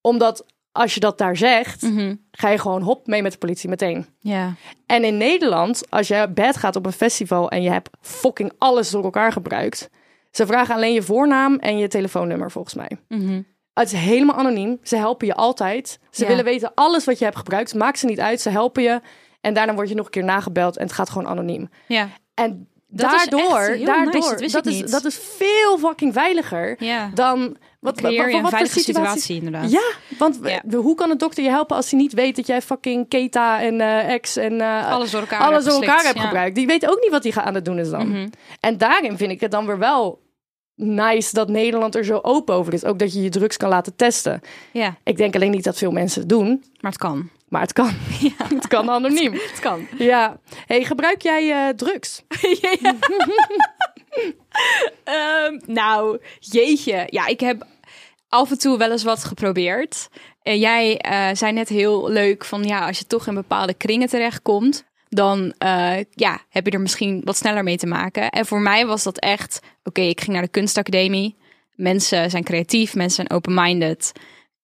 Omdat 0.00 0.44
als 0.76 0.94
je 0.94 1.00
dat 1.00 1.18
daar 1.18 1.36
zegt, 1.36 1.82
Mhm. 1.82 2.14
ga 2.30 2.48
je 2.48 2.58
gewoon 2.58 2.82
hop 2.82 3.06
mee 3.06 3.22
met 3.22 3.32
de 3.32 3.38
politie 3.38 3.68
meteen. 3.68 4.06
Ja. 4.18 4.54
En 4.86 5.04
in 5.04 5.16
Nederland, 5.16 5.82
als 5.90 6.08
je 6.08 6.28
bed 6.34 6.56
gaat 6.56 6.76
op 6.76 6.86
een 6.86 6.92
festival 6.92 7.50
en 7.50 7.62
je 7.62 7.70
hebt 7.70 7.90
fucking 8.00 8.52
alles 8.58 8.90
door 8.90 9.04
elkaar 9.04 9.32
gebruikt. 9.32 9.90
Ze 10.30 10.46
vragen 10.46 10.74
alleen 10.74 10.92
je 10.92 11.02
voornaam 11.02 11.56
en 11.58 11.78
je 11.78 11.88
telefoonnummer 11.88 12.50
volgens 12.50 12.74
mij. 12.74 12.90
Mhm. 13.08 13.42
Het 13.72 13.92
is 13.92 13.98
helemaal 13.98 14.36
anoniem. 14.36 14.78
Ze 14.82 14.96
helpen 14.96 15.26
je 15.26 15.34
altijd. 15.34 15.98
Ze 16.10 16.22
Ja. 16.22 16.28
willen 16.28 16.44
weten 16.44 16.72
alles 16.74 17.04
wat 17.04 17.18
je 17.18 17.24
hebt 17.24 17.36
gebruikt. 17.36 17.74
Maakt 17.74 17.98
ze 17.98 18.06
niet 18.06 18.20
uit. 18.20 18.40
Ze 18.40 18.50
helpen 18.50 18.82
je. 18.82 19.00
En 19.40 19.54
daarna 19.54 19.74
word 19.74 19.88
je 19.88 19.94
nog 19.94 20.04
een 20.04 20.10
keer 20.10 20.24
nagebeld 20.24 20.76
en 20.76 20.82
het 20.84 20.92
gaat 20.92 21.10
gewoon 21.10 21.28
anoniem. 21.28 21.68
Ja. 21.88 22.08
En 22.34 22.68
Dat 22.88 23.12
is 23.12 23.18
daardoor, 23.28 23.78
daardoor 23.84 24.12
nice, 24.14 24.28
dat 24.52 24.64
dat, 24.64 24.66
is, 24.66 24.90
dat 24.90 25.04
is 25.04 25.18
veel 25.36 25.78
fucking 25.78 26.12
veiliger 26.12 26.84
Ja. 26.84 27.10
dan 27.14 27.56
wat, 27.94 27.96
Creëer 27.96 28.32
wat, 28.32 28.42
een 28.42 28.48
veilige 28.48 28.78
situatie, 28.80 29.36
inderdaad. 29.36 29.70
Ja, 29.70 29.82
want 30.18 30.38
Ja. 30.42 30.60
we- 30.66 30.76
hoe 30.76 30.94
kan 30.94 31.10
een 31.10 31.18
dokter 31.18 31.44
je 31.44 31.50
helpen 31.50 31.76
als 31.76 31.90
hij 31.90 32.00
niet 32.00 32.12
weet 32.12 32.36
dat 32.36 32.46
jij 32.46 32.62
fucking 32.62 33.08
Keta 33.08 33.60
en 33.62 33.80
eh 33.80 34.12
ex 34.12 34.36
en 34.36 34.60
eh, 34.60 34.90
Alles 34.92 35.10
door 35.10 35.20
elkaar 35.20 35.40
alles 35.40 35.52
hebt 35.52 35.64
door 35.64 35.74
elkaar 35.74 35.88
geslikt, 35.94 36.06
hebt 36.06 36.18
ja. 36.18 36.24
gebruikt? 36.26 36.54
Die 36.56 36.66
weet 36.66 36.88
ook 36.88 37.00
niet 37.00 37.10
wat 37.10 37.22
hij 37.24 37.44
aan 37.44 37.54
het 37.54 37.64
doen 37.64 37.78
is 37.78 37.90
dan. 37.90 38.08
Mhm. 38.08 38.28
En 38.60 38.78
daarin 38.78 39.16
vind 39.16 39.30
ik 39.30 39.40
het 39.40 39.50
dan 39.50 39.66
weer 39.66 39.78
wel 39.78 40.24
nice 40.74 41.34
dat 41.34 41.48
Nederland 41.48 41.94
er 41.94 42.04
zo 42.04 42.18
open 42.22 42.54
over 42.54 42.72
is. 42.72 42.84
Ook 42.84 42.98
dat 42.98 43.12
je 43.12 43.22
je 43.22 43.28
drugs 43.28 43.56
kan 43.56 43.68
laten 43.68 43.96
testen. 43.96 44.40
Ja, 44.72 44.96
Ik 45.04 45.16
denk 45.16 45.34
alleen 45.34 45.50
niet 45.50 45.64
dat 45.64 45.78
veel 45.78 45.90
mensen 45.90 46.20
het 46.20 46.28
doen. 46.28 46.64
maar 46.80 46.90
het 46.90 47.00
kan. 47.00 47.28
Maar 47.48 47.60
het 47.60 47.72
kan. 47.72 47.90
het 48.54 48.66
kan 48.68 48.90
anoniem. 48.90 49.32
Het 49.50 49.58
kan. 49.60 49.86
Ja. 49.98 50.38
Hey, 50.66 50.84
gebruik 50.84 51.22
jij 51.22 51.50
eh, 51.68 51.74
drugs? 51.74 52.22
Ehm, 55.04 55.58
nou, 55.66 56.18
jeetje. 56.38 57.06
Ja, 57.10 57.26
ik 57.26 57.40
heb 57.40 57.66
af 58.36 58.50
en 58.50 58.58
toe 58.58 58.78
wel 58.78 58.90
eens 58.90 59.02
wat 59.02 59.24
geprobeerd. 59.24 60.08
En 60.42 60.58
jij 60.58 60.98
eh, 60.98 61.28
zei 61.32 61.52
net 61.52 61.68
heel 61.68 62.08
leuk 62.08 62.44
van 62.44 62.64
ja, 62.64 62.86
als 62.86 62.98
je 62.98 63.06
toch 63.06 63.26
in 63.26 63.34
bepaalde 63.34 63.74
kringen 63.74 64.08
terechtkomt, 64.08 64.84
dan 65.08 65.54
eh, 65.58 65.96
ja, 66.10 66.40
heb 66.48 66.66
je 66.66 66.72
er 66.72 66.80
misschien 66.80 67.20
wat 67.24 67.36
sneller 67.36 67.62
mee 67.62 67.76
te 67.76 67.86
maken. 67.86 68.30
En 68.30 68.46
voor 68.46 68.60
mij 68.60 68.86
was 68.86 69.02
dat 69.02 69.18
echt, 69.18 69.60
oké, 69.84 70.00
ik 70.00 70.20
ging 70.20 70.32
naar 70.32 70.44
de 70.44 70.50
kunstacademie. 70.50 71.36
Mensen 71.74 72.30
zijn 72.30 72.44
creatief, 72.44 72.94
mensen 72.94 73.26
zijn 73.26 73.30
open-minded. 73.30 74.12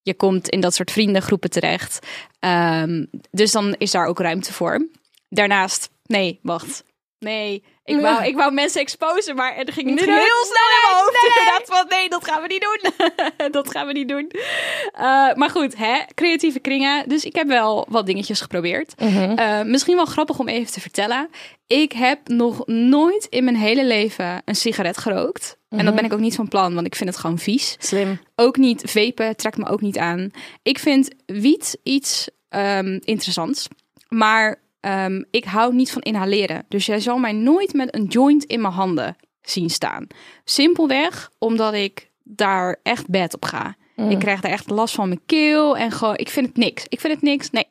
Je 0.01 0.13
komt 0.13 0.49
in 0.49 0.61
dat 0.61 0.73
soort 0.73 0.91
vriendengroepen 0.91 1.49
terecht. 1.49 2.07
Ehm, 2.39 3.05
dus 3.31 3.51
dan 3.51 3.75
is 3.77 3.91
daar 3.91 4.05
ook 4.05 4.19
ruimte 4.19 4.53
voor. 4.53 4.87
Daarnaast, 5.29 5.89
nee, 6.05 6.39
wacht. 6.41 6.83
Nee, 7.19 7.63
ik 7.85 7.99
wou, 7.99 8.25
ik 8.25 8.35
wou 8.35 8.53
mensen 8.53 8.81
exposen, 8.81 9.35
maar 9.35 9.55
er 9.55 9.73
ging 9.73 9.89
niet 9.89 9.99
heel 9.99 10.45
snel 10.45 10.69
in 10.69 10.81
mijn 10.81 10.95
hoofd. 10.95 11.11
nee. 11.11 11.29
Inderdaad, 11.29 11.63
van 11.77 11.85
nee, 11.89 12.09
dat 12.09 12.25
gaan 12.25 12.41
we 12.41 12.47
niet 12.47 12.61
doen. 12.61 13.09
dat 13.61 13.71
gaan 13.71 13.87
we 13.87 13.93
niet 13.93 14.07
doen. 14.07 14.31
Eh, 14.93 15.33
maar 15.33 15.49
goed, 15.49 15.77
hè, 15.77 15.99
creatieve 16.13 16.59
kringen. 16.59 17.09
Dus 17.09 17.25
ik 17.25 17.35
heb 17.35 17.47
wel 17.47 17.85
wat 17.89 18.05
dingetjes 18.05 18.41
geprobeerd. 18.41 18.93
Eh, 18.95 19.61
misschien 19.61 19.95
wel 19.95 20.05
grappig 20.05 20.39
om 20.39 20.47
even 20.47 20.73
te 20.73 20.81
vertellen. 20.81 21.29
Ik 21.67 21.91
heb 21.91 22.27
nog 22.27 22.65
nooit 22.65 23.25
in 23.29 23.43
mijn 23.43 23.55
hele 23.55 23.85
leven 23.85 24.41
een 24.45 24.55
sigaret 24.55 24.97
gerookt. 24.97 25.57
En 25.69 25.85
dat 25.85 25.95
ben 25.95 26.05
ik 26.05 26.13
ook 26.13 26.19
niet 26.19 26.35
van 26.35 26.47
plan, 26.47 26.73
want 26.73 26.87
ik 26.87 26.95
vind 26.95 27.09
het 27.09 27.19
gewoon 27.19 27.37
vies. 27.37 27.75
Slim. 27.79 28.19
Ook 28.35 28.57
niet 28.57 28.81
vapen, 28.85 29.35
trekt 29.35 29.57
me 29.57 29.67
ook 29.67 29.81
niet 29.81 29.97
aan. 29.97 30.31
Ik 30.63 30.79
vind 30.79 31.09
wiet 31.25 31.77
iets 31.83 32.29
ehm, 32.49 32.99
interessants. 33.03 33.67
Maar 34.09 34.61
ehm, 34.83 35.23
ik 35.31 35.43
hou 35.45 35.73
niet 35.73 35.91
van 35.91 36.01
inhaleren. 36.01 36.65
Dus 36.67 36.85
jij 36.85 36.99
zal 36.99 37.17
mij 37.17 37.31
nooit 37.31 37.73
met 37.73 37.95
een 37.95 38.05
joint 38.05 38.43
in 38.43 38.61
mijn 38.61 38.73
handen 38.73 39.15
zien 39.41 39.69
staan. 39.69 40.07
Simpelweg 40.43 41.31
omdat 41.39 41.73
ik 41.73 42.09
daar 42.23 42.79
echt 42.83 43.09
bad 43.09 43.33
op 43.35 43.45
ga. 43.45 43.75
Ik 44.09 44.19
krijg 44.19 44.41
daar 44.41 44.51
echt 44.51 44.69
last 44.69 44.95
van 44.95 45.07
mijn 45.07 45.21
keel 45.25 45.77
en 45.77 45.91
gewoon, 45.91 46.17
ik 46.17 46.29
vind 46.29 46.47
het 46.47 46.57
niks. 46.57 46.85
Ik 46.89 46.99
vind 46.99 47.13
het 47.13 47.21
niks, 47.21 47.49
nee. 47.49 47.67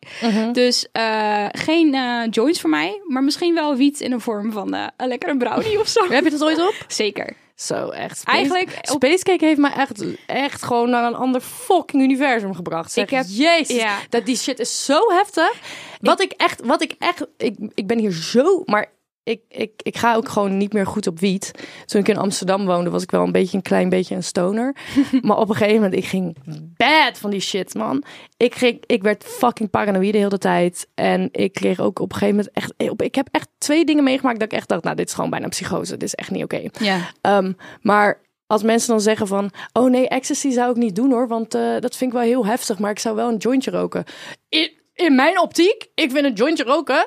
Dus 0.53 0.87
eh, 0.93 1.47
geen 1.51 1.95
eh, 1.95 2.23
joints 2.31 2.61
voor 2.61 2.71
mij, 2.71 3.01
maar 3.09 3.23
misschien 3.25 3.55
wel 3.55 3.77
wiet 3.77 4.01
in 4.01 4.11
de 4.11 4.21
vorm 4.21 4.53
van 4.53 4.75
eh, 4.75 4.87
een 4.97 5.09
lekkere 5.09 5.37
brownie 5.37 5.81
of 5.81 5.89
zo. 5.89 6.09
Heb 6.09 6.25
je 6.25 6.31
dat 6.31 6.45
ooit 6.45 6.61
op? 6.61 6.75
Zeker. 7.03 7.37
Zo, 7.55 7.89
echt. 7.89 8.19
Space, 8.19 8.37
Eigenlijk 8.37 8.71
op- 8.79 8.87
Spacecake 9.03 9.45
heeft 9.45 9.59
mij 9.59 9.73
echt, 9.73 10.05
echt 10.27 10.63
gewoon 10.63 10.91
naar 10.91 11.05
een 11.05 11.15
ander 11.15 11.41
fucking 11.41 12.03
universum 12.03 12.55
gebracht. 12.55 12.93
Zeg. 12.93 13.05
Ik 13.05 13.11
heb- 13.11 13.25
Jezus, 13.29 13.77
ja. 13.77 13.99
dat, 14.09 14.27
die 14.27 14.37
shit 14.37 14.59
is 14.59 14.85
zo 14.85 14.99
heftig. 15.11 15.53
Wat 16.01 16.21
ik, 16.21 16.33
echt, 16.33 16.61
wat 16.65 16.83
ik 16.83 16.95
echt, 16.99 17.27
ik, 17.37 17.55
ik 17.75 17.87
ben 17.87 17.99
hier 17.99 18.13
zo, 18.13 18.63
maar 18.65 18.87
ik, 19.25 19.41
ik, 19.49 19.73
ik 19.83 19.97
ga 19.97 20.15
ook 20.15 20.29
gewoon 20.29 20.57
niet 20.57 20.73
meer 20.73 20.87
goed 20.87 21.07
op 21.07 21.21
wiet. 21.21 21.51
Toen 21.87 22.01
ik 22.01 22.09
in 22.09 22.17
Amsterdam 22.17 22.67
woonde, 22.67 22.91
was 22.91 23.03
ik 23.03 23.11
wel 23.11 23.23
een 23.23 23.33
beetje 23.33 23.57
een 23.57 23.63
klein 23.63 23.89
beetje 23.89 24.15
een 24.15 24.25
stoner. 24.25 24.77
maar 25.23 25.37
op 25.37 25.49
een 25.49 25.55
gegeven 25.55 25.83
moment, 25.83 25.95
ik 25.95 26.05
ging 26.05 26.37
bad 26.77 27.19
van 27.19 27.31
die 27.31 27.41
shit, 27.41 27.75
man. 27.75 28.05
Ik, 28.37 28.55
ging, 28.55 28.83
ik 28.87 29.03
werd 29.03 29.25
fucking 29.25 29.71
paranoïde 29.71 30.13
de 30.13 30.19
hele 30.19 30.39
tijd. 30.39 30.89
En 30.95 31.29
ik 31.33 31.53
kreeg 31.53 31.81
ook 31.81 31.99
op 31.99 32.13
een 32.13 32.19
gegeven 32.19 32.37
moment 32.37 32.55
echt, 32.77 33.01
ik 33.03 33.15
heb 33.15 33.29
echt 33.31 33.49
twee 33.59 33.85
dingen 33.85 34.05
meegemaakt 34.05 34.39
dat 34.41 34.53
ik 34.53 34.59
echt 34.59 34.69
dacht, 34.69 34.83
nou, 34.83 34.97
dit 34.97 35.09
is 35.09 35.15
gewoon 35.15 35.31
bijna 35.31 35.49
psychose. 35.49 35.93
Dit 35.93 36.03
is 36.03 36.15
echt 36.15 36.31
niet 36.31 36.45
oké. 36.45 36.69
Ja. 36.79 37.11
Ehm, 37.21 37.53
maar 37.81 38.21
als 38.47 38.63
mensen 38.63 38.89
dan 38.89 39.01
zeggen 39.01 39.27
van... 39.27 39.51
oh 39.73 39.91
nee, 39.91 40.09
ecstasy 40.09 40.51
zou 40.51 40.71
ik 40.71 40.77
niet 40.77 40.95
doen 40.95 41.11
hoor... 41.11 41.29
want 41.29 41.55
eh, 41.55 41.79
dat 41.81 41.97
vind 41.97 42.13
ik 42.13 42.19
wel 42.19 42.27
heel 42.27 42.47
heftig... 42.47 42.79
maar 42.79 42.91
ik 42.91 42.99
zou 42.99 43.17
wel 43.17 43.29
een 43.29 43.37
jointje 43.37 43.71
roken. 43.71 44.05
In, 44.49 44.71
in 44.95 45.15
mijn 45.15 45.41
optiek, 45.41 45.87
ik 45.95 46.11
vind 46.11 46.25
een 46.25 46.33
jointje 46.33 46.65
roken... 46.65 47.07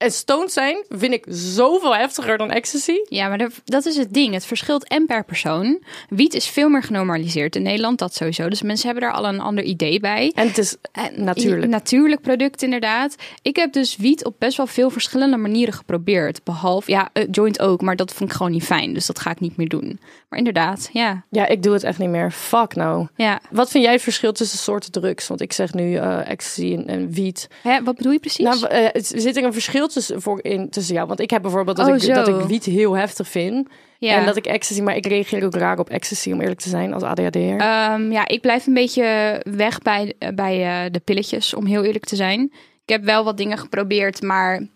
en 0.00 0.10
stoned 0.12 0.52
zijn, 0.52 0.84
vind 0.88 1.12
ik 1.12 1.24
zoveel 1.28 1.96
heftiger 1.96 2.38
dan 2.38 2.50
ecstasy. 2.50 2.96
Ja, 3.08 3.28
maar 3.28 3.38
dat- 3.38 3.60
dat 3.64 3.86
is 3.86 3.96
het 3.96 4.14
ding. 4.14 4.34
Het 4.34 4.44
verschilt 4.46 4.88
en 4.88 5.06
per 5.06 5.24
persoon. 5.24 5.82
Wiet 6.08 6.34
is 6.34 6.46
veel 6.46 6.68
meer 6.68 6.82
genormaliseerd 6.82 7.56
in 7.56 7.62
Nederland, 7.62 7.98
dat 7.98 8.14
sowieso. 8.14 8.48
Dus 8.48 8.62
mensen 8.62 8.86
hebben 8.90 9.08
daar 9.08 9.18
al 9.18 9.26
een 9.26 9.40
ander 9.40 9.64
idee 9.64 10.00
bij. 10.00 10.32
En 10.34 10.46
het 10.48 10.58
is 10.58 10.76
En 10.92 11.24
natuurlijk. 11.24 11.70
Natuurlijk 11.70 12.20
product, 12.22 12.62
inderdaad. 12.62 13.14
Ik 13.42 13.56
heb 13.56 13.72
dus 13.72 13.96
wiet 13.96 14.24
op 14.24 14.34
best 14.38 14.56
wel 14.56 14.66
veel 14.66 14.90
verschillende 14.90 15.36
manieren 15.36 15.74
geprobeerd. 15.74 16.44
Behalve, 16.44 16.90
ja, 16.90 17.08
eh, 17.12 17.24
joint 17.30 17.60
ook, 17.60 17.80
maar 17.80 17.96
dat 17.96 18.12
vond 18.12 18.30
ik 18.30 18.36
gewoon 18.36 18.52
niet 18.52 18.64
fijn. 18.64 18.94
Dus 18.94 19.06
dat 19.06 19.18
ga 19.18 19.30
ik 19.30 19.40
niet 19.40 19.56
meer 19.56 19.68
doen. 19.68 20.00
Maar 20.28 20.38
inderdaad, 20.38 20.88
ja. 20.92 21.24
Ja, 21.30 21.46
ik 21.46 21.62
doe 21.62 21.72
het 21.72 21.84
echt 21.84 21.98
niet 21.98 22.08
meer. 22.08 22.30
Fuck 22.30 22.74
nou. 22.74 23.06
ja. 23.16 23.40
Wat 23.50 23.70
vind 23.70 23.84
jij 23.84 23.92
het 23.92 24.02
verschil 24.02 24.32
tussen 24.32 24.58
soorten 24.58 24.92
drugs? 24.92 25.26
Want 25.28 25.40
ik 25.40 25.52
zeg 25.52 25.74
nu 25.74 25.94
eh, 25.96 26.30
ecstasy 26.30 26.72
en, 26.74 26.86
en 26.86 27.10
wiet. 27.12 27.48
Hè, 27.62 27.82
wat 27.82 27.96
bedoel 27.96 28.12
je 28.12 28.18
precies? 28.18 28.44
Nou, 28.44 28.66
eh, 28.66 28.88
zit 28.94 29.36
er 29.36 29.44
een 29.44 29.52
verschil 29.52 29.88
tussen, 29.92 30.22
voor 30.22 30.44
in, 30.44 30.70
tussen 30.70 30.94
jou? 30.94 31.06
Want 31.06 31.20
ik 31.20 31.30
heb 31.30 31.42
bijvoorbeeld 31.42 31.76
dat, 31.76 31.88
Oh, 31.88 31.96
ik, 31.96 32.14
dat 32.14 32.28
ik 32.28 32.34
wiet 32.34 32.64
heel 32.64 32.96
heftig 32.96 33.28
vind. 33.28 33.68
ja. 33.98 34.14
En 34.14 34.26
dat 34.26 34.36
ik 34.36 34.46
ecstasy... 34.46 34.80
Maar 34.80 34.96
ik 34.96 35.06
reageer 35.06 35.44
ook 35.44 35.54
raar 35.54 35.78
op 35.78 35.88
ecstasy, 35.88 36.32
om 36.32 36.40
eerlijk 36.40 36.60
te 36.60 36.68
zijn, 36.68 36.92
als 36.92 37.02
ADHD'er. 37.02 37.56
Ehm, 37.56 38.12
ja, 38.12 38.28
ik 38.28 38.40
blijf 38.40 38.66
een 38.66 38.74
beetje 38.74 39.40
weg 39.50 39.78
bij, 39.78 40.14
bij 40.34 40.84
eh, 40.84 40.90
de 40.90 41.00
pilletjes, 41.00 41.54
om 41.54 41.66
heel 41.66 41.84
eerlijk 41.84 42.04
te 42.04 42.16
zijn. 42.16 42.52
Ik 42.84 42.96
heb 42.96 43.04
wel 43.04 43.24
wat 43.24 43.36
dingen 43.36 43.58
geprobeerd, 43.58 44.22
maar 44.22 44.66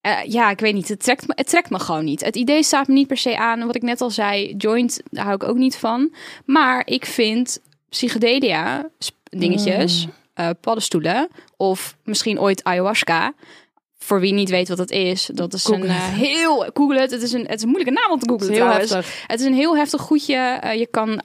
eh, 0.00 0.18
ja, 0.24 0.50
ik 0.50 0.60
weet 0.60 0.74
niet. 0.74 0.88
Het 0.88 1.02
trekt, 1.02 1.26
me, 1.26 1.32
het 1.36 1.48
trekt 1.48 1.70
me 1.70 1.78
gewoon 1.78 2.04
niet. 2.04 2.24
Het 2.24 2.36
idee 2.36 2.62
staat 2.62 2.88
me 2.88 2.94
niet 2.94 3.06
per 3.06 3.16
se 3.16 3.36
aan. 3.38 3.60
En 3.60 3.66
wat 3.66 3.76
ik 3.76 3.82
net 3.82 4.00
al 4.00 4.10
zei, 4.10 4.54
joint, 4.56 5.02
daar 5.10 5.24
hou 5.24 5.34
ik 5.36 5.44
ook 5.48 5.56
niet 5.56 5.76
van. 5.76 6.14
Maar 6.44 6.82
ik 6.86 7.06
vind 7.06 7.60
psychedelia, 7.88 8.90
dingetjes, 9.30 10.06
eh, 10.34 10.48
paddenstoelen 10.60 11.28
of 11.56 11.96
misschien 12.04 12.40
ooit 12.40 12.64
ayahuasca. 12.64 13.32
Voor 14.04 14.20
wie 14.20 14.32
niet 14.32 14.50
weet 14.50 14.68
wat 14.68 14.76
dat 14.76 14.90
is, 14.90 15.30
dat 15.34 15.52
is 15.52 15.64
een 15.68 15.84
eh, 15.84 15.94
heel 15.96 16.70
Google 16.74 17.00
het. 17.00 17.10
Het 17.10 17.22
is 17.22 17.32
een 17.32 17.46
het 17.46 17.56
is 17.56 17.62
een 17.62 17.68
moeilijke 17.68 18.00
naam 18.00 18.12
om 18.12 18.18
te 18.18 18.28
googlen 18.28 18.72
Het 18.72 18.82
is 18.82 18.90
heel. 18.90 19.02
Het 19.26 19.40
is 19.40 19.46
een 19.46 19.54
heel 19.54 19.76
heftig 19.76 20.00
goedje. 20.00 20.36
Eh, 20.36 20.78
je 20.78 20.86
kan 20.86 21.20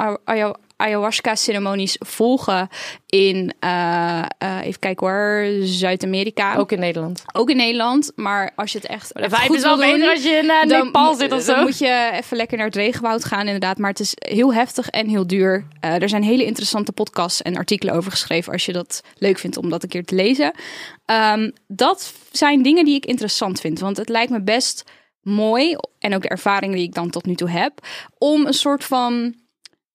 ayahuasca-ceremonies 0.77 1.95
volgen 1.99 2.69
in, 3.05 3.53
eh, 3.59 4.19
eh, 4.37 4.61
even 4.61 4.79
kijken 4.79 5.07
hoor, 5.07 5.45
Zuid-Amerika. 5.61 6.55
Ook 6.55 6.71
in 6.71 6.79
Nederland. 6.79 7.23
Ook 7.33 7.49
in 7.49 7.57
Nederland. 7.57 8.11
Maar 8.15 8.51
als 8.55 8.71
je 8.71 8.77
het 8.77 8.87
echt, 8.87 9.13
De 9.13 9.29
goed 9.29 9.55
is 9.55 9.61
wel 9.61 9.77
beter 9.77 10.09
als 10.09 10.23
je 10.23 10.29
in 10.29 10.45
uh, 10.45 10.63
dan, 10.63 10.85
Nepal 10.85 11.15
zit 11.15 11.31
of 11.31 11.41
zo. 11.41 11.53
dan 11.53 11.63
moet 11.63 11.77
je 11.77 12.09
even 12.13 12.37
lekker 12.37 12.57
naar 12.57 12.65
het 12.65 12.75
regenwoud 12.75 13.25
gaan, 13.25 13.45
inderdaad. 13.45 13.77
Maar 13.77 13.89
het 13.89 13.99
is 13.99 14.13
heel 14.15 14.53
heftig 14.53 14.89
en 14.89 15.07
heel 15.07 15.27
duur. 15.27 15.67
Er 15.79 16.09
zijn 16.09 16.23
hele 16.23 16.45
interessante 16.45 16.91
podcasts 16.91 17.41
en 17.41 17.55
artikelen 17.57 17.93
over 17.93 18.11
geschreven 18.11 18.53
als 18.53 18.65
je 18.65 18.73
dat 18.73 19.01
leuk 19.17 19.37
vindt 19.37 19.57
om 19.57 19.69
dat 19.69 19.83
een 19.83 19.89
keer 19.89 20.05
te 20.05 20.15
lezen. 20.15 20.53
Ehm, 21.05 21.51
dat 21.67 22.13
zijn 22.31 22.61
dingen 22.61 22.85
die 22.85 22.95
ik 22.95 23.05
interessant 23.05 23.59
vind. 23.59 23.79
Want 23.79 23.97
het 23.97 24.09
lijkt 24.09 24.31
me 24.31 24.41
best 24.41 24.83
mooi, 25.21 25.75
en 25.99 26.15
ook 26.15 26.21
de 26.21 26.29
ervaring 26.29 26.73
die 26.73 26.83
ik 26.83 26.93
dan 26.93 27.09
tot 27.09 27.25
nu 27.25 27.35
toe 27.35 27.49
heb, 27.49 27.85
om 28.17 28.45
een 28.45 28.53
soort 28.53 28.83
van. 28.83 29.35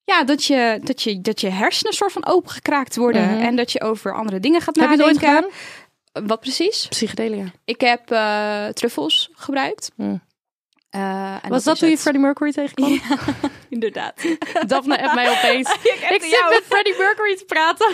Ja, 0.03 0.23
dat 0.23 0.43
je, 0.43 0.79
dat, 0.83 1.01
je, 1.01 1.21
dat 1.21 1.41
je 1.41 1.49
hersenen 1.49 1.93
soort 1.93 2.11
van 2.11 2.25
opengekraakt 2.25 2.95
worden. 2.95 3.39
En 3.39 3.55
dat 3.55 3.71
je 3.71 3.81
over 3.81 4.15
andere 4.15 4.39
dingen 4.39 4.61
gaat 4.61 4.75
Mhm. 4.75 4.87
Heb 4.89 4.97
je 4.97 5.03
het 5.03 5.13
ooit 5.13 5.21
nadenken. 5.21 5.51
gedaan? 6.13 6.27
Wat 6.27 6.39
precies? 6.39 6.87
Psychedelia. 6.87 7.45
Ik 7.65 7.81
heb 7.81 8.11
eh, 8.11 8.67
truffels 8.67 9.29
gebruikt. 9.33 9.91
Hmm. 9.95 10.21
Eh, 10.91 11.33
en 11.41 11.49
Was 11.49 11.63
dat 11.63 11.79
toen 11.79 11.89
je. 11.89 11.97
Freddie 11.97 12.21
Mercury 12.21 12.51
tegenkwam? 12.51 12.99
Inderdaad. 13.69 14.13
Daphne 14.67 15.03
appt 15.03 15.15
mij 15.15 15.29
opeens. 15.29 15.69
ik 16.15 16.21
zit 16.21 16.45
met 16.49 16.63
Freddie 16.67 16.97
Mercury 16.97 17.35
te 17.35 17.45
praten. 17.45 17.89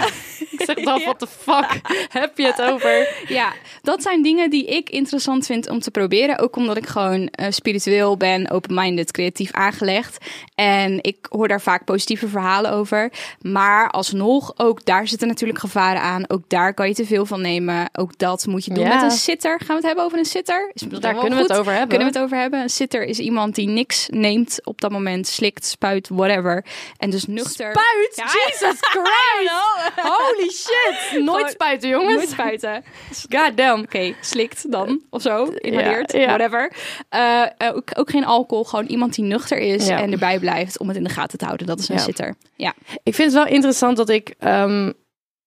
ik 0.50 0.62
zeg 0.66 0.76
dan, 0.76 1.02
what 1.02 1.20
the 1.20 1.28
fuck 1.28 1.82
heb 2.12 2.38
je 2.38 2.46
het 2.46 2.62
over? 2.62 3.08
Ja, 3.28 3.54
dat 3.82 4.02
zijn 4.02 4.22
dingen 4.22 4.50
die 4.50 4.66
ik 4.66 4.90
interessant 4.90 5.46
vind 5.46 5.70
om 5.70 5.80
te 5.80 5.92
proberen. 5.92 6.40
Ook 6.40 6.56
omdat 6.56 6.78
ik 6.78 6.86
gewoon 6.86 7.28
eh, 7.28 7.48
spiritueel 7.50 8.18
ben, 8.18 8.50
open-minded, 8.50 9.12
creatief 9.12 9.52
aangelegd. 9.52 10.26
En 10.56 11.04
ik 11.04 11.26
hoor 11.30 11.48
daar 11.48 11.62
vaak 11.62 11.86
positieve 11.86 12.28
verhalen 12.28 12.72
over. 12.72 13.12
Maar 13.42 13.90
alsnog, 13.90 14.54
ook 14.56 14.86
daar 14.86 15.08
zitten 15.08 15.28
natuurlijk 15.28 15.60
gevaren 15.60 16.02
aan. 16.02 16.30
Ook 16.30 16.50
daar 16.50 16.74
kan 16.74 16.88
je 16.88 16.94
te 16.94 17.06
veel 17.06 17.26
van 17.26 17.42
nemen. 17.42 17.90
Ook 17.94 18.18
dat 18.18 18.46
moet 18.46 18.66
je 18.66 18.74
doen 18.74 18.84
Ja. 18.84 18.94
met 18.94 19.04
een 19.04 19.18
sitter. 19.18 19.58
Gaan 19.58 19.68
we 19.68 19.74
het 19.74 19.86
hebben 19.86 20.04
over 20.04 20.18
een 20.18 20.26
sitter? 20.26 20.72
Is 20.74 20.82
Daar 20.82 21.16
kunnen 21.16 21.38
we 21.38 21.44
het 21.44 21.54
over 21.54 21.72
hebben. 21.72 21.90
Kunnen 21.90 22.08
we 22.08 22.14
het 22.14 22.24
over 22.24 22.38
hebben? 22.38 22.60
Een 22.60 22.70
sitter 22.70 22.86
is 22.94 23.20
iemand 23.20 23.56
die 23.56 23.68
niks 23.68 24.08
neemt 24.10 24.60
op 24.64 24.82
dat 24.82 24.92
moment. 24.92 25.28
Slikt, 25.28 25.66
spuit, 25.66 26.10
whatever. 26.10 26.66
En 26.98 27.10
dus 27.10 27.26
nuchter. 27.26 27.72
Spuit? 27.72 28.12
Ja. 28.16 28.24
Jesus 28.24 28.78
Christ! 28.94 29.52
Holy 29.96 30.50
shit! 30.50 31.20
Nooit 31.26 31.50
spuiten, 31.50 31.90
jongens. 31.90 32.16
Nooit 32.16 32.30
spuiten. 32.30 32.84
God 33.30 33.58
damn. 33.58 33.82
Oké, 33.82 34.16
slikt 34.22 34.72
dan 34.72 35.02
of 35.10 35.22
zo, 35.22 35.46
inhaleert, 35.46 36.12
ja. 36.12 36.26
whatever. 36.26 36.72
Eh, 37.10 37.42
eh, 37.42 37.76
ook, 37.76 37.90
ook 37.94 38.10
geen 38.10 38.26
alcohol, 38.26 38.64
gewoon 38.64 38.86
iemand 38.86 39.16
die 39.16 39.26
nuchter 39.26 39.58
is 39.58 39.88
en 39.88 40.12
erbij 40.12 40.40
blijft 40.40 40.80
om 40.80 40.88
het 40.88 40.98
in 40.98 41.04
de 41.04 41.10
gaten 41.10 41.38
te 41.38 41.46
houden. 41.46 41.68
Dat 41.68 41.80
is 41.80 41.90
een 41.90 42.00
sitter. 42.00 42.36
Ja. 42.56 42.74
Ik 43.04 43.16
vind 43.16 43.34
het 43.34 43.44
wel 43.44 43.54
interessant 43.54 43.98
dat 43.98 44.10
ik... 44.10 44.34
ehm, 44.40 44.92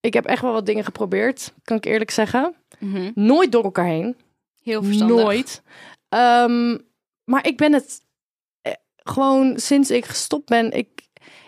ik 0.01 0.15
heb 0.15 0.25
echt 0.25 0.43
wel 0.43 0.53
wat 0.53 0.67
dingen 0.67 0.85
geprobeerd, 0.85 1.53
kan 1.65 1.77
ik 1.77 1.85
eerlijk 1.85 2.11
zeggen. 2.11 2.55
Mhm. 2.79 3.11
Nooit 3.15 3.53
door 3.53 3.65
elkaar 3.65 3.87
heen. 3.87 4.17
Heel 4.63 4.83
verstandig. 4.83 5.17
Nooit. 5.17 5.63
Ehm, 6.09 6.77
maar 7.31 7.47
ik 7.47 7.57
ben 7.57 7.73
het 7.73 8.01
eh, 8.63 8.73
gewoon 8.97 9.59
sinds 9.59 9.91
ik 9.91 10.05
gestopt 10.05 10.49
ben. 10.49 10.73
Ik, 10.73 10.89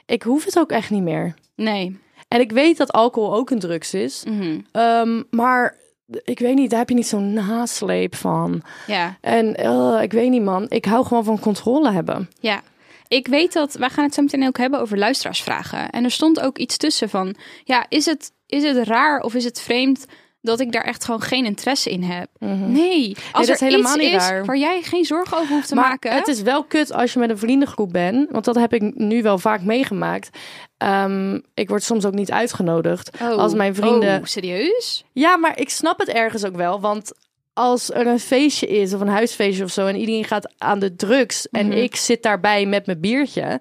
ik 0.06 0.22
hoef 0.22 0.44
het 0.44 0.58
ook 0.58 0.70
echt 0.70 0.90
niet 0.90 1.02
meer. 1.02 1.34
Nee. 1.56 2.00
En 2.28 2.40
ik 2.40 2.52
weet 2.52 2.76
dat 2.76 2.92
alcohol 2.92 3.34
ook 3.34 3.50
een 3.50 3.58
drugs 3.58 3.94
is. 3.94 4.24
Mhm. 4.24 4.60
Ehm, 4.72 5.22
maar 5.30 5.76
ik 6.24 6.38
weet 6.38 6.54
niet, 6.54 6.70
daar 6.70 6.78
heb 6.78 6.88
je 6.88 6.94
niet 6.94 7.06
zo'n 7.06 7.32
nasleep 7.32 8.14
van. 8.14 8.62
Ja, 8.86 9.16
En 9.20 9.56
eh, 9.56 9.98
ik 10.02 10.12
weet 10.12 10.30
niet, 10.30 10.42
man. 10.42 10.66
Ik 10.68 10.84
hou 10.84 11.06
gewoon 11.06 11.24
van 11.24 11.40
controle 11.40 11.90
hebben. 11.90 12.30
ja. 12.40 12.62
Ik 13.08 13.26
weet 13.26 13.52
dat, 13.52 13.74
wij 13.74 13.90
gaan 13.90 14.04
het 14.04 14.14
zo 14.14 14.22
meteen 14.22 14.46
ook 14.46 14.58
hebben 14.58 14.80
over 14.80 14.98
luisteraarsvragen. 14.98 15.90
En 15.90 16.04
er 16.04 16.10
stond 16.10 16.40
ook 16.40 16.58
iets 16.58 16.76
tussen 16.76 17.08
van, 17.08 17.34
ja, 17.64 17.86
is 17.88 18.06
het, 18.06 18.32
is 18.46 18.62
het 18.62 18.86
raar 18.86 19.20
of 19.20 19.34
is 19.34 19.44
het 19.44 19.60
vreemd 19.60 20.06
dat 20.42 20.60
ik 20.60 20.72
daar 20.72 20.82
echt 20.84 21.04
gewoon 21.04 21.20
geen 21.20 21.44
interesse 21.44 21.90
in 21.90 22.02
heb? 22.02 22.28
Nee, 22.38 23.16
als 23.32 23.46
dat 23.46 23.54
is 23.54 23.60
er 23.60 23.66
helemaal 23.68 23.94
iets 24.00 24.04
niet 24.04 24.12
is 24.12 24.46
waar 24.46 24.56
jij 24.56 24.82
geen 24.82 25.04
zorgen 25.04 25.36
over 25.38 25.54
hoeft 25.54 25.68
te 25.68 25.74
maar 25.74 25.88
maken. 25.88 26.12
het 26.12 26.28
is 26.28 26.42
wel 26.42 26.64
kut 26.64 26.92
als 26.92 27.12
je 27.12 27.18
met 27.18 27.30
een 27.30 27.38
vriendengroep 27.38 27.92
bent. 27.92 28.30
Want 28.30 28.44
dat 28.44 28.54
heb 28.54 28.72
ik 28.74 28.94
nu 28.94 29.22
wel 29.22 29.38
vaak 29.38 29.62
meegemaakt. 29.62 30.38
Ehm, 30.76 31.38
ik 31.54 31.68
word 31.68 31.82
soms 31.82 32.04
ook 32.04 32.14
niet 32.14 32.30
uitgenodigd. 32.30 33.10
Oh. 33.22 33.28
Als 33.28 33.54
mijn 33.54 33.74
vrienden... 33.74 34.18
Oh, 34.18 34.24
serieus? 34.24 35.04
Ja, 35.12 35.36
maar 35.36 35.58
ik 35.58 35.70
snap 35.70 35.98
het 35.98 36.08
ergens 36.08 36.44
ook 36.44 36.56
wel. 36.56 36.80
Want 36.80 37.12
als 37.52 37.90
er 37.90 38.06
een 38.06 38.20
feestje 38.20 38.66
is 38.66 38.94
of 38.94 39.00
een 39.00 39.08
huisfeestje 39.08 39.64
of 39.64 39.70
zo... 39.70 39.86
en 39.86 39.96
iedereen 39.96 40.24
gaat 40.24 40.52
aan 40.58 40.78
de 40.78 40.96
drugs... 40.96 41.48
en 41.48 41.66
Mhm. 41.66 41.76
ik 41.76 41.96
zit 41.96 42.22
daarbij 42.22 42.66
met 42.66 42.86
mijn 42.86 43.00
biertje... 43.00 43.60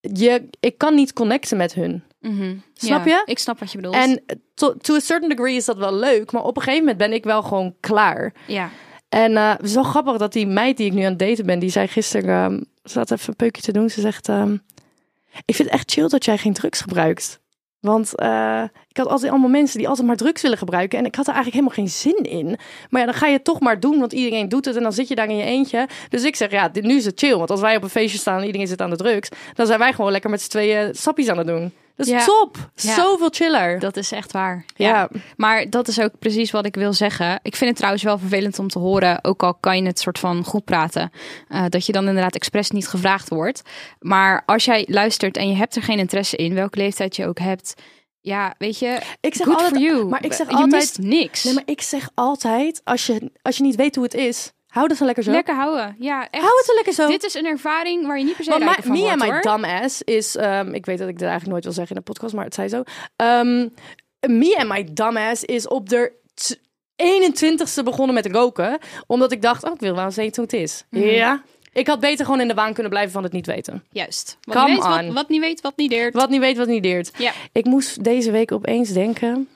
Je, 0.00 0.48
ik 0.60 0.78
kan 0.78 0.94
niet 0.94 1.12
connecten 1.12 1.56
met 1.56 1.74
hun. 1.74 2.02
Mhm. 2.22 2.54
Snap 2.74 3.06
Ja, 3.06 3.16
je? 3.16 3.22
Ik 3.32 3.38
snap 3.38 3.58
wat 3.58 3.70
je 3.72 3.76
bedoelt. 3.76 3.94
En 3.94 4.22
to, 4.54 4.76
to 4.76 4.94
a 4.94 5.00
certain 5.00 5.28
degree 5.28 5.56
is 5.56 5.64
dat 5.64 5.76
wel 5.76 5.94
leuk. 5.94 6.32
Maar 6.32 6.42
op 6.42 6.56
een 6.56 6.62
gegeven 6.62 6.84
moment 6.84 6.98
ben 6.98 7.12
ik 7.12 7.24
wel 7.24 7.42
gewoon 7.42 7.74
klaar. 7.80 8.32
ja. 8.46 8.70
En 9.08 9.36
eh, 9.36 9.50
het 9.50 9.62
is 9.66 9.74
wel 9.74 9.82
grappig 9.82 10.16
dat 10.16 10.32
die 10.32 10.46
meid 10.46 10.76
die 10.76 10.86
ik 10.86 10.92
nu 10.92 11.02
aan 11.02 11.10
het 11.10 11.18
daten 11.18 11.46
ben... 11.46 11.58
die 11.58 11.70
zei 11.70 11.86
gisteren... 11.86 12.28
ehm, 12.52 12.60
ze 12.84 12.98
had 12.98 13.10
even 13.10 13.28
een 13.28 13.36
peukje 13.36 13.62
te 13.62 13.72
doen. 13.72 13.90
Ze 13.90 14.00
zegt... 14.00 14.28
ehm, 14.28 14.52
ik 15.44 15.54
vind 15.54 15.68
het 15.70 15.78
echt 15.78 15.90
chill 15.92 16.08
dat 16.08 16.24
jij 16.24 16.38
geen 16.38 16.52
drugs 16.52 16.80
gebruikt. 16.80 17.40
Want 17.80 18.16
eh, 18.16 18.62
ik 18.88 18.96
had 18.96 19.06
altijd 19.06 19.30
allemaal 19.30 19.48
mensen 19.50 19.78
die 19.78 19.88
altijd 19.88 20.06
maar 20.06 20.16
drugs 20.16 20.42
willen 20.42 20.58
gebruiken. 20.58 20.98
En 20.98 21.04
ik 21.04 21.14
had 21.14 21.26
er 21.28 21.34
eigenlijk 21.34 21.64
helemaal 21.64 21.86
geen 21.86 22.14
zin 22.14 22.30
in. 22.30 22.58
Maar 22.90 23.00
ja, 23.00 23.06
dan 23.06 23.14
ga 23.16 23.26
je 23.26 23.32
het 23.32 23.44
toch 23.44 23.60
maar 23.60 23.80
doen, 23.80 23.98
want 23.98 24.12
iedereen 24.12 24.48
doet 24.48 24.64
het. 24.64 24.76
En 24.76 24.82
dan 24.82 24.92
zit 24.92 25.08
je 25.08 25.14
daar 25.14 25.28
in 25.28 25.36
je 25.36 25.44
eentje. 25.44 25.88
Dus 26.08 26.24
ik 26.24 26.36
zeg, 26.36 26.50
ja, 26.50 26.68
dit, 26.68 26.84
nu 26.84 26.96
is 26.96 27.04
het 27.04 27.18
chill. 27.18 27.36
Want 27.36 27.50
als 27.50 27.60
wij 27.60 27.76
op 27.76 27.82
een 27.82 27.88
feestje 27.88 28.18
staan 28.18 28.38
en 28.40 28.46
iedereen 28.46 28.66
zit 28.66 28.80
aan 28.80 28.90
de 28.90 28.96
drugs... 28.96 29.28
dan 29.54 29.66
zijn 29.66 29.78
wij 29.78 29.92
gewoon 29.92 30.10
lekker 30.12 30.30
met 30.30 30.42
z'n 30.42 30.50
tweeën 30.50 30.94
sappies 30.94 31.28
aan 31.28 31.38
het 31.38 31.46
doen. 31.46 31.72
Dat 31.96 32.06
is 32.06 32.12
Ja. 32.12 32.24
top. 32.24 32.70
Ja. 32.74 32.94
Zoveel 32.94 33.28
chiller. 33.30 33.78
Dat 33.78 33.96
is 33.96 34.12
echt 34.12 34.32
waar. 34.32 34.64
ja. 34.74 35.08
Maar 35.36 35.70
dat 35.70 35.88
is 35.88 36.00
ook 36.00 36.18
precies 36.18 36.50
wat 36.50 36.66
ik 36.66 36.74
wil 36.74 36.92
zeggen. 36.92 37.40
Ik 37.42 37.56
vind 37.56 37.68
het 37.68 37.76
trouwens 37.76 38.02
wel 38.04 38.18
vervelend 38.18 38.58
om 38.58 38.68
te 38.68 38.78
horen, 38.78 39.24
ook 39.24 39.42
al 39.42 39.54
kan 39.54 39.76
je 39.76 39.86
het 39.86 39.98
soort 39.98 40.18
van 40.18 40.44
goed 40.44 40.64
praten, 40.64 41.10
eh, 41.48 41.64
dat 41.68 41.86
je 41.86 41.92
dan 41.92 42.06
inderdaad 42.08 42.34
expres 42.34 42.70
niet 42.70 42.88
gevraagd 42.88 43.28
wordt. 43.28 43.62
Maar 44.00 44.42
als 44.46 44.64
jij 44.64 44.86
luistert 44.90 45.36
en 45.36 45.48
je 45.48 45.54
hebt 45.56 45.76
er 45.76 45.82
geen 45.82 45.98
interesse 45.98 46.36
in, 46.36 46.54
welke 46.54 46.78
leeftijd 46.78 47.16
je 47.16 47.26
ook 47.26 47.38
hebt, 47.38 47.74
ja, 48.20 48.54
weet 48.58 48.78
je, 48.78 49.00
Ik 49.20 49.34
zeg 49.34 49.46
altijd, 49.48 49.68
for 49.68 49.78
you. 49.80 50.04
Maar 50.08 50.24
ik 50.24 50.32
zeg 50.32 50.48
je 50.50 50.56
altijd... 50.56 50.98
niks. 50.98 51.44
Nee, 51.44 51.54
maar 51.54 51.62
ik 51.66 51.80
zeg 51.82 52.08
altijd, 52.14 52.80
als 52.84 53.06
je, 53.06 53.30
als 53.42 53.56
je 53.56 53.62
niet 53.62 53.76
weet 53.76 53.94
hoe 53.94 54.04
het 54.04 54.14
is... 54.14 54.52
hou 54.72 54.86
het 54.88 54.96
zo 54.96 55.04
lekker 55.04 55.22
zo. 55.22 55.30
Lekker 55.30 55.54
houden. 55.54 55.96
Ja, 55.98 56.20
echt. 56.30 56.42
Hou 56.44 56.56
het 56.56 56.66
zo 56.66 56.74
lekker 56.74 56.92
zo. 56.92 57.06
Dit 57.06 57.24
is 57.24 57.34
een 57.34 57.46
ervaring 57.46 58.06
waar 58.06 58.18
je 58.18 58.24
niet 58.24 58.36
per 58.36 58.44
se 58.44 58.50
rijker 58.58 58.82
van 58.82 58.92
me 58.92 58.98
wordt, 58.98 59.12
en 59.12 59.18
my 59.18 59.32
hoor. 59.32 59.40
dumbass 59.42 60.02
is... 60.02 60.36
ehm, 60.36 60.74
ik 60.74 60.86
weet 60.86 60.98
dat 60.98 61.08
ik 61.08 61.14
dit 61.18 61.22
eigenlijk 61.28 61.50
nooit 61.52 61.64
wil 61.64 61.72
zeggen 61.72 61.96
in 61.96 62.02
de 62.04 62.10
podcast, 62.12 62.34
maar 62.34 62.44
het 62.44 62.54
zei 62.54 62.68
zo. 62.68 62.82
Ehm, 63.16 63.68
me 64.20 64.54
en 64.58 64.66
my 64.66 64.88
dumbass 64.92 65.44
is 65.44 65.68
op 65.68 65.88
de 65.88 66.12
t- 66.34 66.58
21ste 67.02 67.82
begonnen 67.84 68.14
met 68.14 68.26
roken. 68.26 68.78
Omdat 69.06 69.32
ik 69.32 69.42
dacht, 69.42 69.64
oh, 69.64 69.72
ik 69.74 69.80
wil 69.80 69.94
wel 69.94 70.04
eens 70.04 70.16
weten 70.16 70.42
hoe 70.42 70.52
het 70.52 70.62
is. 70.62 70.84
Mhm. 70.90 71.04
Ja. 71.04 71.42
Ik 71.72 71.86
had 71.86 72.00
beter 72.00 72.24
gewoon 72.24 72.40
in 72.40 72.48
de 72.48 72.54
waan 72.54 72.72
kunnen 72.72 72.90
blijven 72.92 73.12
van 73.12 73.22
het 73.22 73.32
niet 73.32 73.46
weten. 73.46 73.84
Juist. 73.90 74.36
Wat, 74.42 74.56
Come 74.56 74.68
niet 74.74 74.86
weet, 74.86 75.12
wat 75.12 75.28
niet 75.28 75.40
weet, 75.40 75.60
wat 75.60 75.76
niet 75.76 75.90
deert. 75.90 76.14
Wat 76.14 76.28
niet 76.30 76.40
weet, 76.40 76.56
wat 76.56 76.66
niet 76.68 76.82
deert. 76.82 77.10
Ja. 77.18 77.32
Ik 77.52 77.64
moest 77.64 78.04
deze 78.04 78.30
week 78.30 78.52
opeens 78.52 78.88
denken... 78.88 79.48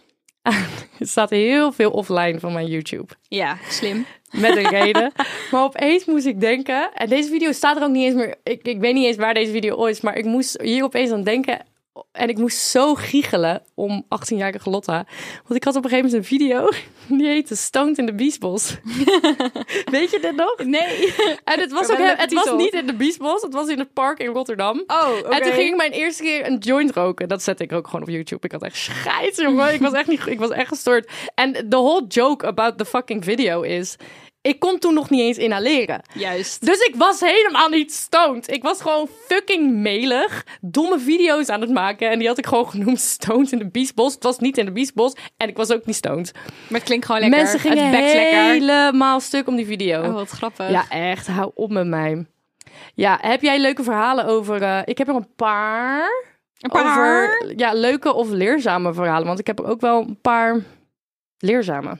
er 0.98 1.06
staat 1.06 1.30
heel 1.30 1.72
veel 1.72 1.90
offline 1.90 2.40
van 2.40 2.52
mijn 2.52 2.66
YouTube. 2.66 3.12
Ja, 3.28 3.56
slim. 3.68 4.06
Met 4.36 4.56
een 4.56 4.68
reden. 4.68 5.12
Maar 5.50 5.62
opeens 5.62 6.04
moest 6.04 6.26
ik 6.26 6.40
denken. 6.40 6.92
En 6.94 7.08
deze 7.08 7.28
video 7.28 7.52
staat 7.52 7.76
er 7.76 7.82
ook 7.82 7.90
niet 7.90 8.04
eens 8.04 8.14
meer. 8.14 8.34
Ik, 8.42 8.62
ik 8.62 8.78
weet 8.78 8.94
niet 8.94 9.06
eens 9.06 9.16
waar 9.16 9.34
deze 9.34 9.52
video 9.52 9.84
is. 9.84 10.00
Maar 10.00 10.16
ik 10.16 10.24
moest 10.24 10.60
hier 10.62 10.84
opeens 10.84 11.10
aan 11.10 11.22
denken. 11.22 11.64
En 12.12 12.28
ik 12.28 12.38
moest 12.38 12.58
zo 12.58 12.94
giechelen 12.94 13.62
om 13.74 14.04
18-jarige 14.04 14.70
Lotta. 14.70 15.06
Want 15.44 15.54
ik 15.54 15.64
had 15.64 15.76
op 15.76 15.84
een 15.84 15.90
gegeven 15.90 16.10
moment 16.10 16.30
een 16.30 16.38
video. 16.38 16.68
Die 17.18 17.26
heette 17.26 17.56
Stoned 17.56 17.98
in 17.98 18.06
the 18.06 18.14
Beast 18.14 18.40
Bos. 18.40 18.76
weet 19.96 20.10
je 20.10 20.18
dit 20.20 20.36
nog? 20.36 20.64
Nee. 20.64 21.14
En 21.44 21.60
het 21.60 21.72
was, 21.72 21.90
ook, 21.90 21.98
het 21.98 22.32
was 22.32 22.52
niet 22.56 22.72
in 22.72 22.86
de 22.86 22.94
Beast 22.94 23.18
Bos. 23.18 23.42
Het 23.42 23.52
was 23.52 23.68
in 23.68 23.78
het 23.78 23.92
park 23.92 24.18
in 24.18 24.26
Rotterdam. 24.26 24.84
Oh, 24.86 25.34
En 25.34 25.42
toen 25.42 25.52
ging 25.52 25.68
ik 25.68 25.76
mijn 25.76 25.92
eerste 25.92 26.22
keer 26.22 26.46
een 26.46 26.58
joint 26.58 26.90
roken. 26.90 27.28
Dat 27.28 27.42
zette 27.42 27.62
ik 27.62 27.72
ook 27.72 27.86
gewoon 27.86 28.02
op 28.02 28.08
YouTube. 28.08 28.44
Ik 28.44 28.52
had 28.52 28.62
echt 28.62 28.76
scheid, 28.76 29.36
jongen. 29.36 29.74
Ik 29.74 29.80
was 29.80 29.92
echt 29.92 30.08
niet, 30.08 30.26
ik 30.26 30.38
was 30.38 30.50
echt 30.50 30.68
gestoord. 30.68 31.10
En 31.34 31.52
the 31.52 31.76
whole 31.76 32.06
joke 32.06 32.46
about 32.46 32.78
the 32.78 32.84
fucking 32.84 33.24
video 33.24 33.62
is, 33.62 33.96
ik 34.46 34.58
kon 34.58 34.78
toen 34.78 34.94
nog 34.94 35.10
niet 35.10 35.20
eens 35.20 35.38
inhaleren. 35.38 36.02
Juist. 36.14 36.66
Dus 36.66 36.78
ik 36.78 36.94
was 36.96 37.20
helemaal 37.20 37.68
niet 37.68 37.92
stoned. 37.92 38.52
Ik 38.52 38.62
was 38.62 38.80
gewoon 38.80 39.08
fucking 39.26 39.72
melig, 39.72 40.44
domme 40.60 40.98
video's 40.98 41.48
aan 41.48 41.60
het 41.60 41.70
maken. 41.70 42.10
En 42.10 42.18
die 42.18 42.28
had 42.28 42.38
ik 42.38 42.46
gewoon 42.46 42.68
genoemd 42.68 43.00
Stoned 43.00 43.52
in 43.52 43.58
de 43.58 43.68
Beastbos. 43.68 44.14
Het 44.14 44.22
was 44.22 44.38
niet 44.38 44.58
in 44.58 44.64
de 44.64 44.72
Beastbos. 44.72 45.16
En 45.36 45.48
ik 45.48 45.56
was 45.56 45.70
ook 45.70 45.86
niet 45.86 45.96
stoned. 45.96 46.32
Maar 46.34 46.78
het 46.78 46.82
klinkt 46.82 47.06
gewoon 47.06 47.20
lekker. 47.20 47.40
Mensen 47.40 47.60
gingen 47.60 47.82
het 47.82 47.90
bekt 47.90 48.12
lekker. 48.12 48.42
helemaal 48.42 49.20
stuk 49.20 49.46
om 49.48 49.56
die 49.56 49.66
video. 49.66 50.02
Oh, 50.02 50.12
wat 50.12 50.30
grappig. 50.30 50.70
Ja, 50.70 50.88
echt. 50.88 51.26
Hou 51.26 51.50
op 51.54 51.70
met 51.70 51.86
mij. 51.86 52.26
Ja, 52.94 53.18
heb 53.20 53.42
jij 53.42 53.60
leuke 53.60 53.82
verhalen 53.82 54.24
over... 54.24 54.62
eh, 54.62 54.80
ik 54.84 54.98
heb 54.98 55.08
er 55.08 55.14
een 55.14 55.34
paar. 55.36 56.24
Een 56.60 56.70
paar. 56.70 57.40
Over, 57.42 57.58
ja, 57.58 57.72
leuke 57.72 58.14
of 58.14 58.28
leerzame 58.28 58.94
verhalen. 58.94 59.26
Want 59.26 59.38
ik 59.38 59.46
heb 59.46 59.58
er 59.58 59.66
ook 59.66 59.80
wel 59.80 60.00
een 60.00 60.20
paar 60.20 60.62
leerzame. 61.38 61.98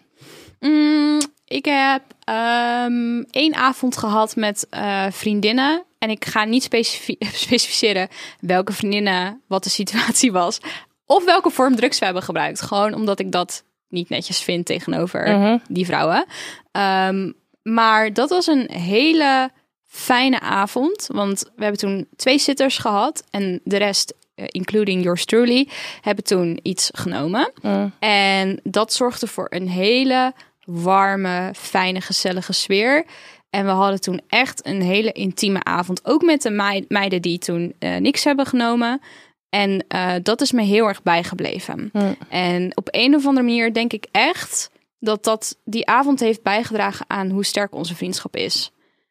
Mm, 0.60 1.20
ik 1.46 1.64
heb 1.64 2.02
ehm, 2.24 3.20
één 3.30 3.54
avond 3.54 3.96
gehad 3.96 4.36
met 4.36 4.66
eh, 4.70 5.06
vriendinnen. 5.10 5.84
En 5.98 6.10
ik 6.10 6.24
ga 6.24 6.44
niet 6.44 6.62
specifi- 6.62 7.16
specificeren 7.46 8.08
welke 8.40 8.72
vriendinnen, 8.72 9.40
wat 9.48 9.64
de 9.64 9.70
situatie 9.70 10.32
was. 10.32 10.58
Of 11.06 11.24
welke 11.24 11.50
vorm 11.50 11.76
drugs 11.76 11.98
we 11.98 12.04
hebben 12.04 12.22
gebruikt. 12.22 12.60
Gewoon 12.62 12.94
omdat 12.94 13.18
ik 13.20 13.32
dat 13.32 13.64
niet 13.88 14.08
netjes 14.08 14.40
vind 14.40 14.66
tegenover 14.66 15.28
Mhm. 15.38 15.58
die 15.68 15.86
vrouwen. 15.86 16.24
Ehm, 16.72 17.32
maar 17.62 18.12
dat 18.12 18.30
was 18.30 18.46
een 18.46 18.70
hele 18.70 19.50
fijne 19.86 20.40
avond. 20.40 21.06
Want 21.12 21.40
we 21.56 21.62
hebben 21.62 21.80
toen 21.80 22.06
twee 22.16 22.38
sitters 22.38 22.78
gehad. 22.78 23.24
En 23.30 23.60
de 23.64 23.76
rest, 23.76 24.14
eh, 24.34 24.44
including 24.48 25.02
yours 25.04 25.24
truly, 25.24 25.68
hebben 26.00 26.24
toen 26.24 26.58
iets 26.62 26.90
genomen. 26.94 27.52
En 27.98 28.60
dat 28.62 28.92
zorgde 28.92 29.26
voor 29.26 29.46
een 29.48 29.68
hele 29.68 30.32
warme, 30.66 31.50
fijne, 31.56 32.00
gezellige 32.00 32.52
sfeer. 32.52 33.04
En 33.50 33.64
we 33.64 33.70
hadden 33.70 34.00
toen 34.00 34.20
echt 34.28 34.66
een 34.66 34.82
hele 34.82 35.12
intieme 35.12 35.64
avond. 35.64 36.04
Ook 36.04 36.22
met 36.22 36.42
de 36.42 36.50
mei- 36.50 36.84
meiden 36.88 37.22
die 37.22 37.38
toen 37.38 37.74
eh, 37.78 37.96
niks 37.96 38.24
hebben 38.24 38.46
genomen. 38.46 39.00
En 39.48 39.84
eh, 39.88 40.14
dat 40.22 40.40
is 40.40 40.52
me 40.52 40.62
heel 40.62 40.86
erg 40.86 41.02
bijgebleven. 41.02 41.90
En 42.28 42.76
op 42.76 42.88
een 42.90 43.14
of 43.14 43.26
andere 43.26 43.46
manier 43.46 43.72
denk 43.72 43.92
ik 43.92 44.06
echt 44.10 44.70
dat 44.98 45.24
dat 45.24 45.56
die 45.64 45.86
avond 45.86 46.20
heeft 46.20 46.42
bijgedragen 46.42 47.04
aan 47.08 47.30
hoe 47.30 47.44
sterk 47.44 47.74
onze 47.74 47.94
vriendschap 47.96 48.36
is. 48.36 48.70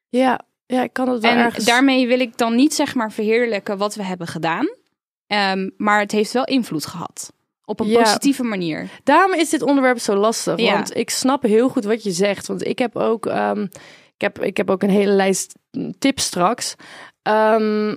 Ja, 0.10 0.40
ja, 0.66 0.84
ik 0.84 0.94
kan 0.94 1.10
het 1.10 1.22
wel 1.22 1.32
En 1.32 1.38
ergens... 1.38 1.66
daarmee 1.66 2.08
wil 2.08 2.20
ik 2.20 2.38
dan 2.38 2.56
niet 2.56 2.74
zeg 2.74 2.96
maar 2.96 3.12
verheerlijken 3.12 3.78
wat 3.78 3.96
we 3.96 4.04
hebben 4.04 4.28
gedaan. 4.28 4.68
Ehm, 5.28 5.70
maar 5.78 6.00
het 6.00 6.12
heeft 6.12 6.32
wel 6.32 6.44
invloed 6.46 6.86
gehad. 6.86 7.34
Op 7.66 7.80
een 7.80 7.88
Ja. 7.88 8.02
positieve 8.02 8.44
manier. 8.44 8.90
Daarom 9.04 9.34
is 9.34 9.50
dit 9.50 9.62
onderwerp 9.62 10.00
zo 10.00 10.16
lastig. 10.16 10.60
Ja. 10.60 10.74
Want 10.74 10.96
ik 10.98 11.10
snap 11.10 11.44
heel 11.44 11.70
goed 11.70 11.84
wat 11.84 12.04
je 12.04 12.12
zegt. 12.12 12.48
Want 12.48 12.68
ik 12.68 12.80
heb 12.80 12.96
ook, 12.96 13.26
ehm, 13.26 13.62
ik 14.16 14.22
heb, 14.22 14.40
ik 14.42 14.58
heb 14.58 14.70
ook 14.70 14.84
een 14.84 14.90
hele 14.90 15.12
lijst 15.12 15.56
tips 16.00 16.24
straks. 16.26 16.76
Ehm, 17.22 17.96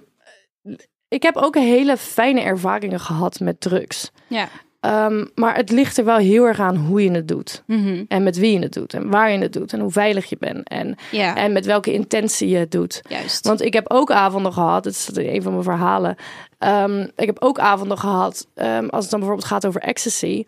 ik 1.09 1.23
heb 1.23 1.37
ook 1.37 1.55
hele 1.55 1.97
fijne 1.97 2.41
ervaringen 2.41 3.01
gehad 3.01 3.41
met 3.41 3.61
drugs. 3.61 4.11
Ja. 4.27 4.49
Ehm, 4.81 5.27
maar 5.35 5.57
het 5.57 5.71
ligt 5.71 5.99
er 5.99 6.05
wel 6.05 6.17
heel 6.17 6.45
erg 6.45 6.61
aan 6.61 6.77
hoe 6.77 7.03
je 7.05 7.11
het 7.11 7.29
doet. 7.29 7.63
Mhm. 7.67 8.05
En 8.09 8.23
met 8.23 8.37
wie 8.37 8.53
je 8.53 8.59
het 8.59 8.73
doet. 8.73 8.95
En 8.95 9.11
waar 9.11 9.31
je 9.31 9.39
het 9.39 9.53
doet. 9.53 9.73
En 9.73 9.81
hoe 9.81 9.91
veilig 9.91 10.29
je 10.29 10.37
bent. 10.39 10.69
En, 10.69 10.97
Ja, 11.11 11.37
en 11.37 11.53
met 11.53 11.67
welke 11.67 11.93
intentie 11.93 12.49
je 12.49 12.57
het 12.57 12.71
doet. 12.71 13.01
juist. 13.09 13.47
Want 13.47 13.61
ik 13.63 13.73
heb 13.73 13.91
ook 13.91 14.11
avonden 14.11 14.53
gehad, 14.53 14.85
het 14.85 14.95
is 14.95 15.09
een 15.17 15.43
van 15.43 15.53
mijn 15.53 15.65
verhalen. 15.65 16.17
Ehm, 16.59 17.01
ik 17.17 17.27
heb 17.27 17.37
ook 17.43 17.59
avonden 17.59 17.99
gehad, 17.99 18.47
ehm, 18.55 18.87
als 18.89 19.01
het 19.03 19.11
dan 19.11 19.21
bijvoorbeeld 19.21 19.49
gaat 19.49 19.67
over 19.67 19.81
ecstasy. 19.81 20.45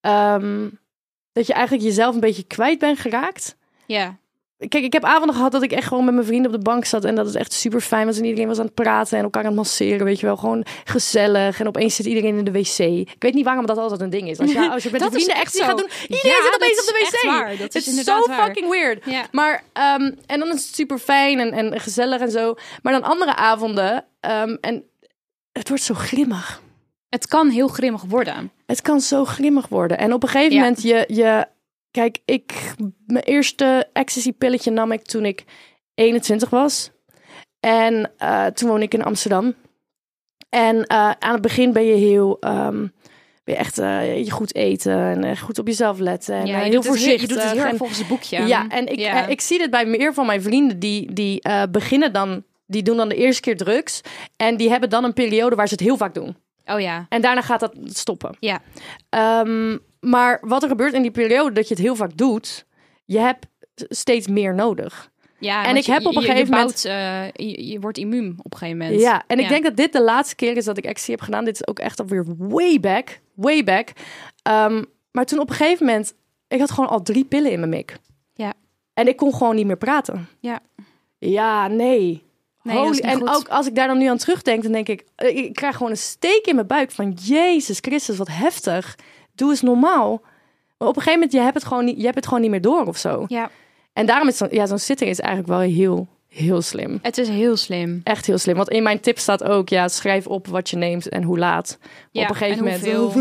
ehm, 0.00 0.68
dat 1.32 1.46
je 1.46 1.52
eigenlijk 1.52 1.84
jezelf 1.84 2.14
een 2.14 2.20
beetje 2.20 2.42
kwijt 2.46 2.78
bent 2.78 2.98
geraakt. 2.98 3.56
ja. 3.86 4.16
Kijk, 4.68 4.84
ik 4.84 4.92
heb 4.92 5.04
avonden 5.04 5.34
gehad 5.34 5.52
dat 5.52 5.62
ik 5.62 5.72
echt 5.72 5.86
gewoon 5.88 6.04
met 6.04 6.14
mijn 6.14 6.26
vrienden 6.26 6.50
op 6.52 6.56
de 6.56 6.62
bank 6.62 6.84
zat. 6.84 7.04
En 7.04 7.14
dat 7.14 7.26
het 7.26 7.34
echt 7.34 7.52
super 7.52 7.80
fijn 7.80 8.06
was. 8.06 8.18
En 8.18 8.24
iedereen 8.24 8.48
was 8.48 8.58
aan 8.58 8.64
het 8.64 8.74
praten 8.74 9.18
en 9.18 9.24
elkaar 9.24 9.42
aan 9.42 9.48
het 9.48 9.56
masseren. 9.56 10.04
Weet 10.04 10.20
je 10.20 10.26
wel, 10.26 10.36
gewoon 10.36 10.64
gezellig. 10.84 11.60
En 11.60 11.66
opeens 11.66 11.94
zit 11.94 12.06
iedereen 12.06 12.38
in 12.38 12.44
de 12.44 12.52
wc. 12.52 12.78
Ik 12.78 13.16
weet 13.18 13.34
niet 13.34 13.44
waarom 13.44 13.66
dat 13.66 13.78
altijd 13.78 14.00
een 14.00 14.10
ding 14.10 14.28
is. 14.28 14.38
Als 14.38 14.52
je, 14.52 14.70
als 14.72 14.82
je 14.82 14.90
met 14.90 15.00
je 15.02 15.10
vrienden 15.10 15.34
echt 15.36 15.56
gaat 15.60 15.78
doen. 15.78 15.88
Iedereen 16.08 16.30
Ja, 16.30 16.42
zit 16.42 16.54
opeens 16.54 16.80
op 16.80 16.86
de 16.86 17.18
wc. 17.22 17.30
waar. 17.30 17.48
Dat 17.56 17.72
Het 17.72 17.86
is 17.86 18.04
zo 18.04 18.20
fucking 18.22 18.68
weird. 18.70 19.04
Ja. 19.04 19.26
Maar, 19.30 19.62
en 20.26 20.38
dan 20.38 20.48
is 20.52 20.66
het 20.66 20.74
super 20.74 20.98
fijn 20.98 21.38
en, 21.40 21.52
en 21.52 21.80
gezellig 21.80 22.20
en 22.20 22.30
zo. 22.30 22.54
Maar 22.82 22.92
dan 22.92 23.02
andere 23.02 23.36
avonden. 23.36 24.04
en 24.60 24.84
het 25.58 25.68
wordt 25.68 25.82
zo 25.82 25.94
grimmig. 25.94 26.62
Het 27.08 27.26
kan 27.26 27.48
heel 27.48 27.68
grimmig 27.68 28.02
worden. 28.02 28.50
Het 28.66 28.82
kan 28.82 29.00
zo 29.00 29.24
grimmig 29.24 29.68
worden. 29.68 29.98
En 29.98 30.12
op 30.12 30.22
een 30.22 30.28
gegeven 30.28 30.54
Ja. 30.54 30.60
moment, 30.60 30.82
je, 30.82 31.04
je, 31.08 31.46
kijk, 31.90 32.18
ik, 32.24 32.74
mijn 33.06 33.24
eerste 33.24 33.88
ecstasy-pilletje 33.92 34.70
nam 34.70 34.92
ik 34.92 35.02
toen 35.02 35.24
ik 35.24 35.44
21 35.94 36.50
was. 36.50 36.90
En 37.60 38.10
eh, 38.18 38.46
toen 38.46 38.68
woonde 38.68 38.84
ik 38.84 38.94
in 38.94 39.04
Amsterdam. 39.04 39.54
En 40.48 40.84
eh, 40.86 41.10
aan 41.18 41.32
het 41.32 41.42
begin 41.42 41.72
ben 41.72 41.84
je 41.84 41.94
heel, 41.94 42.36
ehm, 42.40 42.78
ben 43.44 43.54
je 43.54 43.56
echt 43.56 43.78
eh, 43.78 44.24
je 44.24 44.30
goed 44.30 44.54
eten 44.54 45.24
en 45.24 45.38
goed 45.38 45.58
op 45.58 45.66
jezelf 45.66 45.98
letten. 45.98 46.34
En, 46.34 46.46
Ja, 46.46 46.56
je 46.56 46.62
heel 46.62 46.70
doet 46.70 46.74
het 46.84 46.86
voorzichtig. 46.86 47.20
Je 47.20 47.26
doet 47.26 47.42
het 47.42 47.52
heel 47.52 47.60
erg 47.60 47.70
en- 47.70 47.76
volgens 47.76 47.98
het 47.98 48.08
boekje. 48.08 48.46
ja, 48.46 48.68
en 48.68 48.86
ik, 48.86 48.98
Ja. 48.98 49.26
ik 49.26 49.40
zie 49.40 49.58
dit 49.58 49.70
bij 49.70 49.86
meer 49.86 50.14
van 50.14 50.26
mijn 50.26 50.42
vrienden. 50.42 50.78
Die, 50.78 51.12
die 51.12 51.42
beginnen 51.70 52.12
dan, 52.12 52.44
die 52.74 52.82
doen 52.82 52.96
dan 52.96 53.08
de 53.08 53.14
eerste 53.14 53.40
keer 53.40 53.56
drugs. 53.56 54.00
En 54.36 54.56
die 54.56 54.70
hebben 54.70 54.90
dan 54.90 55.04
een 55.04 55.12
periode 55.12 55.56
waar 55.56 55.68
ze 55.68 55.74
het 55.74 55.82
heel 55.82 55.96
vaak 55.96 56.14
doen. 56.14 56.36
Oh 56.64 56.80
ja. 56.80 57.06
En 57.08 57.20
daarna 57.22 57.40
gaat 57.42 57.60
dat 57.60 57.74
stoppen. 57.84 58.36
Ja. 58.40 58.60
Ehm, 59.08 59.78
maar 60.00 60.38
wat 60.42 60.62
er 60.62 60.68
gebeurt 60.68 60.92
in 60.94 61.02
die 61.02 61.10
periode 61.10 61.52
dat 61.52 61.68
je 61.68 61.74
het 61.74 61.82
heel 61.82 61.96
vaak 61.96 62.16
doet, 62.16 62.66
je 63.04 63.18
hebt 63.18 63.46
steeds 63.88 64.26
meer 64.28 64.54
nodig. 64.54 65.12
ja 65.38 65.64
En 65.66 65.76
ik 65.76 65.86
heb 65.86 66.00
je- 66.00 66.08
op 66.08 66.14
een 66.16 66.20
je- 66.22 66.26
gegeven 66.28 66.50
je 66.50 66.56
moment- 66.56 66.82
bouwt, 66.82 66.84
eh, 66.84 67.46
je, 67.48 67.66
je 67.66 67.80
wordt 67.80 67.98
immuun 67.98 68.34
op 68.42 68.52
een 68.52 68.58
gegeven 68.58 68.78
moment. 68.80 69.00
Ja, 69.00 69.24
en 69.26 69.38
ik 69.38 69.48
denk 69.48 69.64
dat 69.64 69.76
dit 69.76 69.92
de 69.92 70.02
laatste 70.02 70.34
keer 70.34 70.56
is 70.56 70.64
dat 70.64 70.78
ik 70.78 70.84
ecstasy 70.84 71.10
heb 71.10 71.20
gedaan. 71.20 71.44
Dit 71.44 71.54
is 71.54 71.66
ook 71.66 71.78
echt 71.78 72.00
alweer 72.00 72.24
way 72.38 72.80
back, 72.80 73.20
way 73.34 73.64
back. 73.64 73.88
Ehm, 74.42 74.82
maar 75.12 75.24
toen 75.24 75.38
op 75.38 75.50
een 75.50 75.54
gegeven 75.56 75.86
moment, 75.86 76.14
ik 76.48 76.58
had 76.60 76.70
gewoon 76.70 76.90
al 76.90 77.02
drie 77.02 77.24
pillen 77.24 77.50
in 77.52 77.58
mijn 77.58 77.70
mik. 77.70 77.96
Ja. 78.34 78.52
En 78.94 79.08
ik 79.08 79.16
kon 79.16 79.34
gewoon 79.34 79.54
niet 79.54 79.66
meer 79.66 79.76
praten. 79.76 80.28
Ja. 80.40 80.60
Ja, 81.18 81.68
nee. 81.68 82.23
Nee, 82.64 82.76
Holy- 82.76 82.98
en 82.98 83.18
goed. 83.18 83.28
ook 83.36 83.48
als 83.48 83.66
ik 83.66 83.74
daar 83.74 83.86
dan 83.86 83.98
nu 83.98 84.06
aan 84.06 84.16
terugdenk, 84.18 84.62
dan 84.62 84.72
denk 84.72 84.88
ik, 84.88 85.04
eh, 85.16 85.36
ik 85.36 85.52
krijg 85.54 85.76
gewoon 85.76 85.90
een 85.92 85.98
steek 85.98 86.46
in 86.46 86.54
mijn 86.54 86.66
buik 86.66 86.90
van 86.90 87.12
Jezus 87.22 87.78
Christus, 87.80 88.16
wat 88.16 88.28
heftig. 88.30 88.96
Doe 89.34 89.50
eens 89.50 89.60
normaal. 89.62 90.20
Maar 90.78 90.88
op 90.88 90.96
een 90.96 91.02
gegeven 91.02 91.12
moment, 91.12 91.32
je 91.32 91.40
hebt 91.40 91.54
het 91.54 91.64
gewoon 91.64 91.84
niet, 91.84 91.96
je 91.96 92.02
hebt 92.02 92.14
het 92.14 92.26
gewoon 92.26 92.40
niet 92.40 92.50
meer 92.50 92.60
door 92.60 92.86
of 92.86 92.96
zo. 92.96 93.24
Ja, 93.28 93.50
En 93.92 94.06
daarom 94.06 94.28
is 94.28 94.36
zo'n 94.36 94.48
ja, 94.50 94.66
zo'n 94.66 94.78
zitting 94.78 95.10
is 95.10 95.18
eigenlijk 95.20 95.48
wel 95.48 95.60
heel, 95.60 96.08
heel 96.28 96.62
slim. 96.62 96.98
het 97.02 97.18
is 97.18 97.28
heel 97.28 97.56
slim. 97.56 98.00
Echt 98.04 98.26
heel 98.26 98.38
slim. 98.38 98.56
Want 98.56 98.68
in 98.68 98.82
mijn 98.82 99.00
tip 99.00 99.18
staat 99.18 99.44
ook, 99.44 99.68
ja, 99.68 99.88
schrijf 99.88 100.26
op 100.26 100.46
wat 100.46 100.70
je 100.70 100.76
neemt 100.76 101.08
en 101.08 101.22
hoe 101.22 101.38
laat. 101.38 101.78
Ja, 102.10 102.22
op 102.22 102.28
een 102.28 102.34
gegeven 102.34 102.66
en 102.66 102.72
moment. 102.80 102.96
hoeveel. 102.96 103.12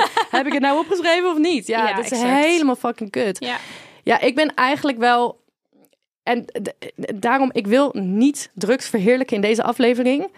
Heb 0.38 0.46
ik 0.46 0.52
het 0.52 0.62
nou 0.62 0.78
opgeschreven 0.78 1.30
of 1.30 1.38
niet? 1.38 1.66
Ja, 1.66 1.88
Ja, 1.88 1.94
dat 1.94 2.04
is 2.04 2.10
exact. 2.10 2.44
helemaal 2.44 2.76
fucking 2.76 3.10
kut. 3.10 3.36
Ja. 3.44 3.56
Ja, 4.02 4.20
ik 4.20 4.34
ben 4.34 4.54
eigenlijk 4.54 4.98
wel. 4.98 5.40
En 6.22 6.44
daarom, 7.14 7.50
ik 7.52 7.66
wil 7.66 7.90
niet 7.98 8.50
drugs 8.54 8.88
verheerlijken 8.88 9.36
in 9.36 9.42
deze 9.42 9.62
aflevering. 9.62 10.32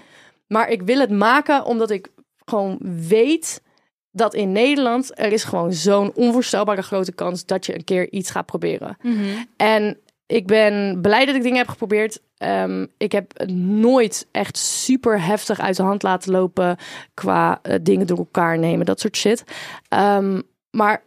Maar 0.46 0.68
ik 0.68 0.82
wil 0.82 0.98
het 0.98 1.10
maken 1.10 1.64
omdat 1.64 1.90
ik 1.90 2.08
gewoon 2.44 2.78
weet 3.08 3.62
dat 4.10 4.34
in 4.34 4.52
Nederland 4.52 5.18
er 5.18 5.32
is 5.32 5.44
gewoon 5.44 5.72
zo'n 5.72 6.14
onvoorstelbare 6.14 6.82
grote 6.82 7.12
kans 7.12 7.46
dat 7.46 7.66
je 7.66 7.74
een 7.74 7.84
keer 7.84 8.10
iets 8.12 8.30
gaat 8.30 8.46
proberen. 8.46 8.96
Mhm. 9.02 9.24
En 9.56 9.98
ik 10.26 10.46
ben 10.46 11.00
blij 11.00 11.24
dat 11.24 11.34
ik 11.34 11.42
dingen 11.42 11.58
heb 11.58 11.68
geprobeerd. 11.68 12.20
Ehm, 12.36 12.86
ik 12.96 13.12
heb 13.12 13.38
het 13.38 13.50
nooit 13.56 14.26
echt 14.30 14.56
super 14.58 15.22
heftig 15.22 15.60
uit 15.60 15.76
de 15.76 15.82
hand 15.82 16.02
laten 16.02 16.32
lopen 16.32 16.76
qua 17.14 17.58
eh, 17.62 17.78
dingen 17.82 18.06
door 18.06 18.18
elkaar 18.18 18.58
nemen, 18.58 18.86
dat 18.86 19.00
soort 19.00 19.16
shit. 19.16 19.44
Ehm, 19.88 20.40
maar 20.70 21.02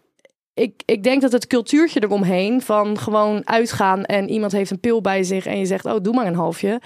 ik, 0.57 0.81
ik 0.85 1.03
denk 1.03 1.21
dat 1.21 1.31
het 1.31 1.47
cultuurtje 1.47 2.03
eromheen 2.03 2.61
van 2.61 2.97
gewoon 2.97 3.47
uitgaan 3.47 4.05
en 4.05 4.29
iemand 4.29 4.51
heeft 4.51 4.71
een 4.71 4.79
pil 4.79 5.01
bij 5.01 5.23
zich 5.23 5.45
en 5.45 5.59
je 5.59 5.65
zegt, 5.65 5.85
oh, 5.85 5.95
doe 6.01 6.13
maar 6.13 6.25
een 6.27 6.35
halfje. 6.35 6.81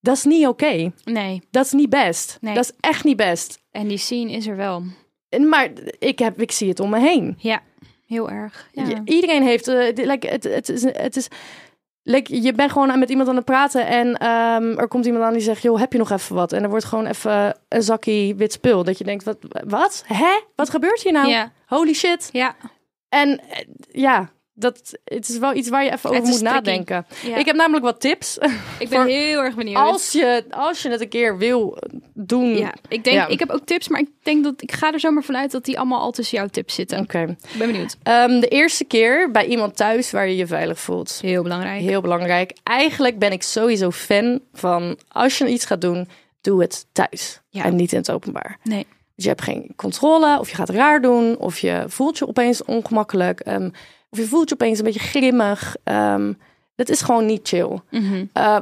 Dat 0.00 0.16
is 0.16 0.24
niet 0.24 0.46
oké. 0.46 0.92
Nee, 1.04 1.42
Dat 1.50 1.64
is 1.64 1.72
niet 1.72 1.90
best. 1.90 2.38
Nee. 2.40 2.54
Dat 2.54 2.64
is 2.64 2.72
echt 2.80 3.04
niet 3.04 3.16
best. 3.16 3.58
en 3.70 3.88
die 3.88 3.98
scene 3.98 4.32
is 4.32 4.46
er 4.46 4.56
wel. 4.56 4.82
En- 5.28 5.48
Maar 5.48 5.68
ik, 5.98 6.18
heb, 6.18 6.40
ik 6.40 6.52
zie 6.52 6.68
het 6.68 6.80
om 6.80 6.90
me 6.90 6.98
heen. 7.00 7.34
Ja, 7.38 7.60
heel 8.06 8.30
erg. 8.30 8.68
Ja. 8.72 8.84
Je- 8.86 9.00
iedereen 9.04 9.42
heeft, 9.42 9.66
like, 9.94 10.28
het, 10.28 10.44
het 10.44 10.68
is, 10.68 10.82
het 10.82 11.16
is 11.16 11.28
like, 12.02 12.42
je 12.42 12.52
bent 12.52 12.72
gewoon 12.72 12.98
met 12.98 13.10
iemand 13.10 13.28
aan 13.28 13.36
het 13.36 13.44
praten 13.44 13.86
en 13.86 14.14
ehm, 14.16 14.78
er 14.78 14.88
komt 14.88 15.06
iemand 15.06 15.24
aan 15.24 15.32
die 15.32 15.42
zegt, 15.42 15.62
joh, 15.62 15.78
heb 15.78 15.92
je 15.92 15.98
nog 15.98 16.10
even 16.10 16.34
wat? 16.34 16.52
En 16.52 16.62
er 16.62 16.68
wordt 16.70 16.84
gewoon 16.84 17.06
even 17.06 17.56
een 17.68 17.82
zakje 17.82 18.34
wit 18.34 18.52
spul. 18.52 18.84
Dat 18.84 18.98
je 18.98 19.04
denkt, 19.04 19.24
wat? 19.24 19.36
Wat? 19.66 20.04
Hè? 20.06 20.40
Wat 20.56 20.70
gebeurt 20.70 21.02
hier 21.02 21.12
nou? 21.12 21.28
ja. 21.28 21.52
Holy 21.66 21.92
shit. 21.94 22.28
Ja. 22.32 22.56
En 23.08 23.40
eh, 23.50 23.64
ja, 23.90 24.30
dat, 24.54 24.98
het 25.04 25.28
is 25.28 25.38
wel 25.38 25.54
iets 25.54 25.68
waar 25.68 25.84
je 25.84 25.92
even 25.92 26.10
over 26.10 26.22
moet 26.22 26.38
tricky. 26.38 26.54
nadenken. 26.54 27.06
Ja. 27.26 27.36
Ik 27.36 27.46
heb 27.46 27.56
namelijk 27.56 27.84
wat 27.84 28.00
tips. 28.00 28.38
Ik 28.78 28.88
ben 28.88 29.06
heel 29.18 29.42
erg 29.42 29.54
benieuwd. 29.54 29.76
Als 29.76 30.12
je, 30.12 30.44
als 30.50 30.82
je 30.82 30.88
het 30.90 31.00
een 31.00 31.08
keer 31.08 31.38
wil 31.38 31.78
doen. 32.14 32.56
Ja, 32.56 32.74
ik 32.88 33.04
denk, 33.04 33.16
Ja. 33.16 33.26
ik 33.26 33.38
heb 33.38 33.50
ook 33.50 33.64
tips, 33.66 33.88
maar 33.88 34.00
ik 34.00 34.08
denk 34.22 34.44
dat 34.44 34.62
ik 34.62 34.72
ga 34.72 34.92
er 34.92 35.00
zomaar 35.00 35.22
vanuit 35.22 35.50
dat 35.50 35.64
die 35.64 35.78
allemaal 35.78 36.00
al 36.00 36.10
tussen 36.10 36.38
jouw 36.38 36.46
tips 36.46 36.74
zitten. 36.74 36.98
Oké. 37.00 37.20
Ik 37.22 37.58
ben 37.58 37.66
benieuwd. 37.72 37.96
Ehm, 38.02 38.40
de 38.40 38.48
eerste 38.48 38.84
keer 38.84 39.30
bij 39.30 39.46
iemand 39.46 39.76
thuis 39.76 40.10
waar 40.10 40.28
je 40.28 40.36
je 40.36 40.46
veilig 40.46 40.80
voelt. 40.80 41.18
Heel 41.22 41.42
belangrijk. 41.42 41.80
Heel 41.80 42.00
belangrijk. 42.00 42.52
Eigenlijk 42.62 43.18
ben 43.18 43.32
ik 43.32 43.42
sowieso 43.42 43.90
fan 43.90 44.40
van 44.52 44.98
als 45.08 45.38
je 45.38 45.48
iets 45.48 45.64
gaat 45.64 45.80
doen, 45.80 46.08
doe 46.40 46.60
het 46.60 46.86
thuis. 46.92 47.40
Ja. 47.48 47.64
En 47.64 47.76
niet 47.76 47.92
in 47.92 47.98
het 47.98 48.10
openbaar. 48.10 48.58
Nee. 48.62 48.86
Dus 49.18 49.26
je 49.26 49.32
hebt 49.32 49.42
geen 49.42 49.72
controle, 49.76 50.38
of 50.38 50.48
je 50.50 50.54
gaat 50.56 50.68
raar 50.68 51.00
doen, 51.02 51.36
of 51.38 51.58
je 51.58 51.84
voelt 51.86 52.18
je 52.18 52.28
opeens 52.28 52.64
ongemakkelijk, 52.64 53.40
ehm, 53.40 53.70
of 54.10 54.18
je 54.18 54.24
voelt 54.26 54.48
je 54.48 54.54
opeens 54.54 54.78
een 54.78 54.84
beetje 54.84 55.00
grimmig. 55.00 55.76
Ehm, 55.84 56.32
dat 56.74 56.88
is 56.88 57.00
gewoon 57.02 57.26
niet 57.26 57.48
chill. 57.48 57.78
Eh, 58.32 58.56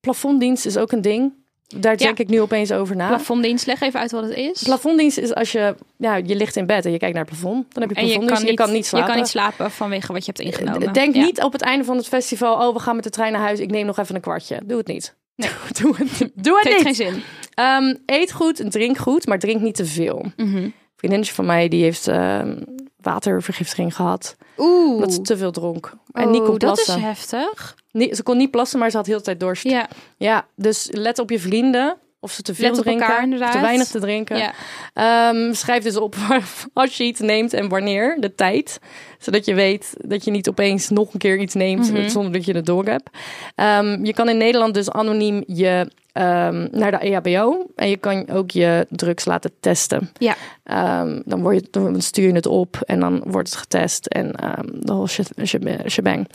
plafonddienst 0.00 0.66
is 0.66 0.76
ook 0.76 0.92
een 0.92 1.02
ding. 1.02 1.32
Daar 1.76 1.92
Ja. 1.92 1.98
denk 1.98 2.18
ik 2.18 2.28
nu 2.28 2.40
opeens 2.40 2.72
over 2.72 2.96
na. 2.96 3.08
Plafonddienst, 3.08 3.66
leg 3.66 3.80
even 3.80 4.00
uit 4.00 4.10
wat 4.10 4.22
het 4.22 4.34
is. 4.36 4.62
Plafonddienst 4.62 5.18
is 5.18 5.34
als 5.34 5.52
je, 5.52 5.74
ja, 5.96 6.14
je 6.16 6.36
ligt 6.36 6.56
in 6.56 6.66
bed 6.66 6.84
en 6.84 6.92
je 6.92 6.98
kijkt 6.98 7.14
naar 7.14 7.24
het 7.24 7.32
plafond. 7.38 7.74
Dan 7.74 7.82
heb 7.82 7.90
je 7.90 7.96
en 7.96 8.06
je 8.06 8.18
plafonddienst. 8.18 8.34
kan, 8.42 8.42
niet, 8.48 8.58
je 8.58 8.64
kan 8.64 8.72
niet 8.72 8.86
slapen. 8.86 9.06
Je 9.06 9.12
kan 9.12 9.22
niet 9.22 9.30
slapen 9.30 9.70
vanwege 9.70 10.12
wat 10.12 10.24
je 10.26 10.32
hebt 10.36 10.44
ingenomen. 10.54 10.92
Denk 10.92 11.14
Ja. 11.14 11.22
niet 11.24 11.42
op 11.42 11.52
het 11.52 11.62
einde 11.62 11.84
van 11.84 11.96
het 11.96 12.06
festival, 12.08 12.68
oh, 12.68 12.74
we 12.74 12.80
gaan 12.80 12.94
met 12.94 13.04
de 13.04 13.10
trein 13.10 13.32
naar 13.32 13.40
huis. 13.40 13.58
Ik 13.60 13.70
neem 13.70 13.86
nog 13.86 13.98
even 13.98 14.14
een 14.14 14.20
kwartje. 14.20 14.60
Doe 14.64 14.78
het 14.78 14.86
niet. 14.86 15.14
Nee. 15.38 15.50
Doe 15.82 15.96
het, 15.96 16.18
doe 16.34 16.56
het 16.58 16.64
Het 16.68 16.72
heeft 16.72 16.84
niet. 16.84 16.84
geen 16.84 16.94
zin. 16.94 17.22
Ehm, 17.54 17.94
eet 18.06 18.32
goed 18.32 18.60
en 18.60 18.70
drink 18.70 18.96
goed, 18.96 19.26
maar 19.26 19.38
drink 19.38 19.60
niet 19.60 19.74
te 19.74 19.84
veel. 19.86 20.32
Een 20.36 20.74
vriendinnetje 20.96 21.34
van 21.34 21.46
mij 21.46 21.68
die 21.68 21.82
heeft 21.82 22.08
ehm, 22.08 22.62
watervergiftiging 23.00 23.94
gehad. 23.94 24.36
Oeh. 24.56 24.94
Omdat 24.94 25.12
ze 25.12 25.20
te 25.20 25.36
veel 25.36 25.50
dronk. 25.50 25.92
En 26.12 26.30
niet 26.30 26.40
Oh, 26.40 26.46
kon 26.46 26.58
dat 26.58 26.72
plassen. 26.74 26.96
is 26.96 27.02
heftig. 27.02 27.76
Nee, 27.92 28.14
ze 28.14 28.22
kon 28.22 28.36
niet 28.36 28.50
plassen, 28.50 28.78
maar 28.78 28.90
ze 28.90 28.96
had 28.96 29.06
heel 29.06 29.16
de 29.18 29.22
tijd 29.24 29.40
dorst. 29.40 29.62
Ja. 29.62 29.88
Ja, 30.16 30.46
dus 30.56 30.88
let 30.90 31.18
op 31.18 31.30
je 31.30 31.38
vrienden. 31.38 31.96
Of 32.20 32.32
ze 32.32 32.42
te 32.42 32.54
veel 32.54 32.70
Let 32.70 32.82
drinken. 32.82 33.06
elkaar, 33.06 33.50
te 33.52 33.60
weinig 33.60 33.86
te 33.86 33.98
drinken. 34.00 34.36
ja. 34.38 34.52
Ehm, 34.94 35.52
schrijf 35.54 35.82
dus 35.82 35.96
op 35.96 36.14
als 36.72 36.96
je 36.96 37.04
iets 37.04 37.20
neemt 37.20 37.52
en 37.52 37.68
wanneer, 37.68 38.16
de 38.20 38.34
tijd. 38.34 38.78
Zodat 39.18 39.44
je 39.44 39.54
weet 39.54 39.94
dat 39.96 40.24
je 40.24 40.30
niet 40.30 40.48
opeens 40.48 40.88
nog 40.88 41.12
een 41.12 41.18
keer 41.18 41.38
iets 41.38 41.54
neemt 41.54 41.92
Mhm. 41.92 42.08
zonder 42.08 42.32
dat 42.32 42.44
je 42.44 42.54
het 42.54 42.66
door 42.66 42.84
hebt. 42.84 43.10
Ehm, 43.54 44.04
je 44.04 44.12
kan 44.14 44.28
in 44.28 44.36
Nederland 44.36 44.74
dus 44.74 44.90
anoniem 44.90 45.42
je 45.46 45.90
ehm, 46.12 46.68
naar 46.70 46.90
de 46.90 46.98
EHBO. 46.98 47.66
En 47.76 47.88
je 47.90 47.96
kan 47.96 48.28
ook 48.30 48.50
je 48.50 48.86
drugs 48.90 49.24
laten 49.24 49.50
testen. 49.60 50.10
Ja. 50.18 50.34
Ehm, 50.64 51.20
dan, 51.24 51.42
word 51.42 51.54
je, 51.54 51.66
dan 51.70 52.00
stuur 52.00 52.26
je 52.26 52.32
het 52.34 52.46
op 52.46 52.76
en 52.86 53.00
dan 53.00 53.22
wordt 53.26 53.48
het 53.48 53.58
getest. 53.58 54.06
En 54.06 54.26
de 54.74 54.92
whole 54.92 55.06
shit, 55.08 55.30
sheb- 55.44 55.88
shebang. 55.90 56.28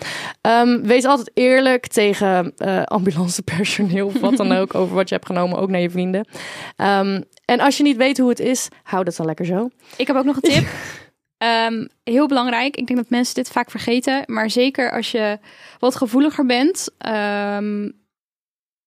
Wees 0.83 1.05
altijd 1.05 1.31
eerlijk 1.33 1.87
tegen 1.87 2.53
eh, 2.57 2.83
ambulancepersoneel. 2.83 4.05
Of 4.07 4.19
wat 4.19 4.37
dan 4.37 4.51
ook. 4.59 4.75
Over 4.75 4.95
wat 4.95 5.09
je 5.09 5.15
hebt 5.15 5.27
genomen. 5.27 5.57
Ook 5.57 5.69
naar 5.69 5.81
je 5.81 5.89
vrienden. 5.89 6.27
En 7.45 7.59
als 7.59 7.77
je 7.77 7.83
niet 7.83 7.97
weet 7.97 8.17
hoe 8.17 8.29
het 8.29 8.39
is, 8.39 8.67
hou 8.83 9.03
dat 9.03 9.15
dan 9.15 9.25
lekker 9.25 9.45
zo. 9.45 9.69
Ik 9.97 10.07
heb 10.07 10.15
ook 10.15 10.25
nog 10.25 10.35
een 10.35 10.41
tip. 10.51 10.65
Ehm, 11.43 11.85
heel 12.03 12.27
belangrijk. 12.27 12.75
Ik 12.77 12.87
denk 12.87 12.99
dat 12.99 13.09
mensen 13.09 13.35
dit 13.35 13.49
vaak 13.51 13.71
vergeten. 13.71 14.23
Maar 14.25 14.49
zeker 14.49 14.91
als 14.91 15.11
je 15.11 15.39
wat 15.79 15.95
gevoeliger 15.95 16.45
bent. 16.45 16.89
ehm, 16.97 17.89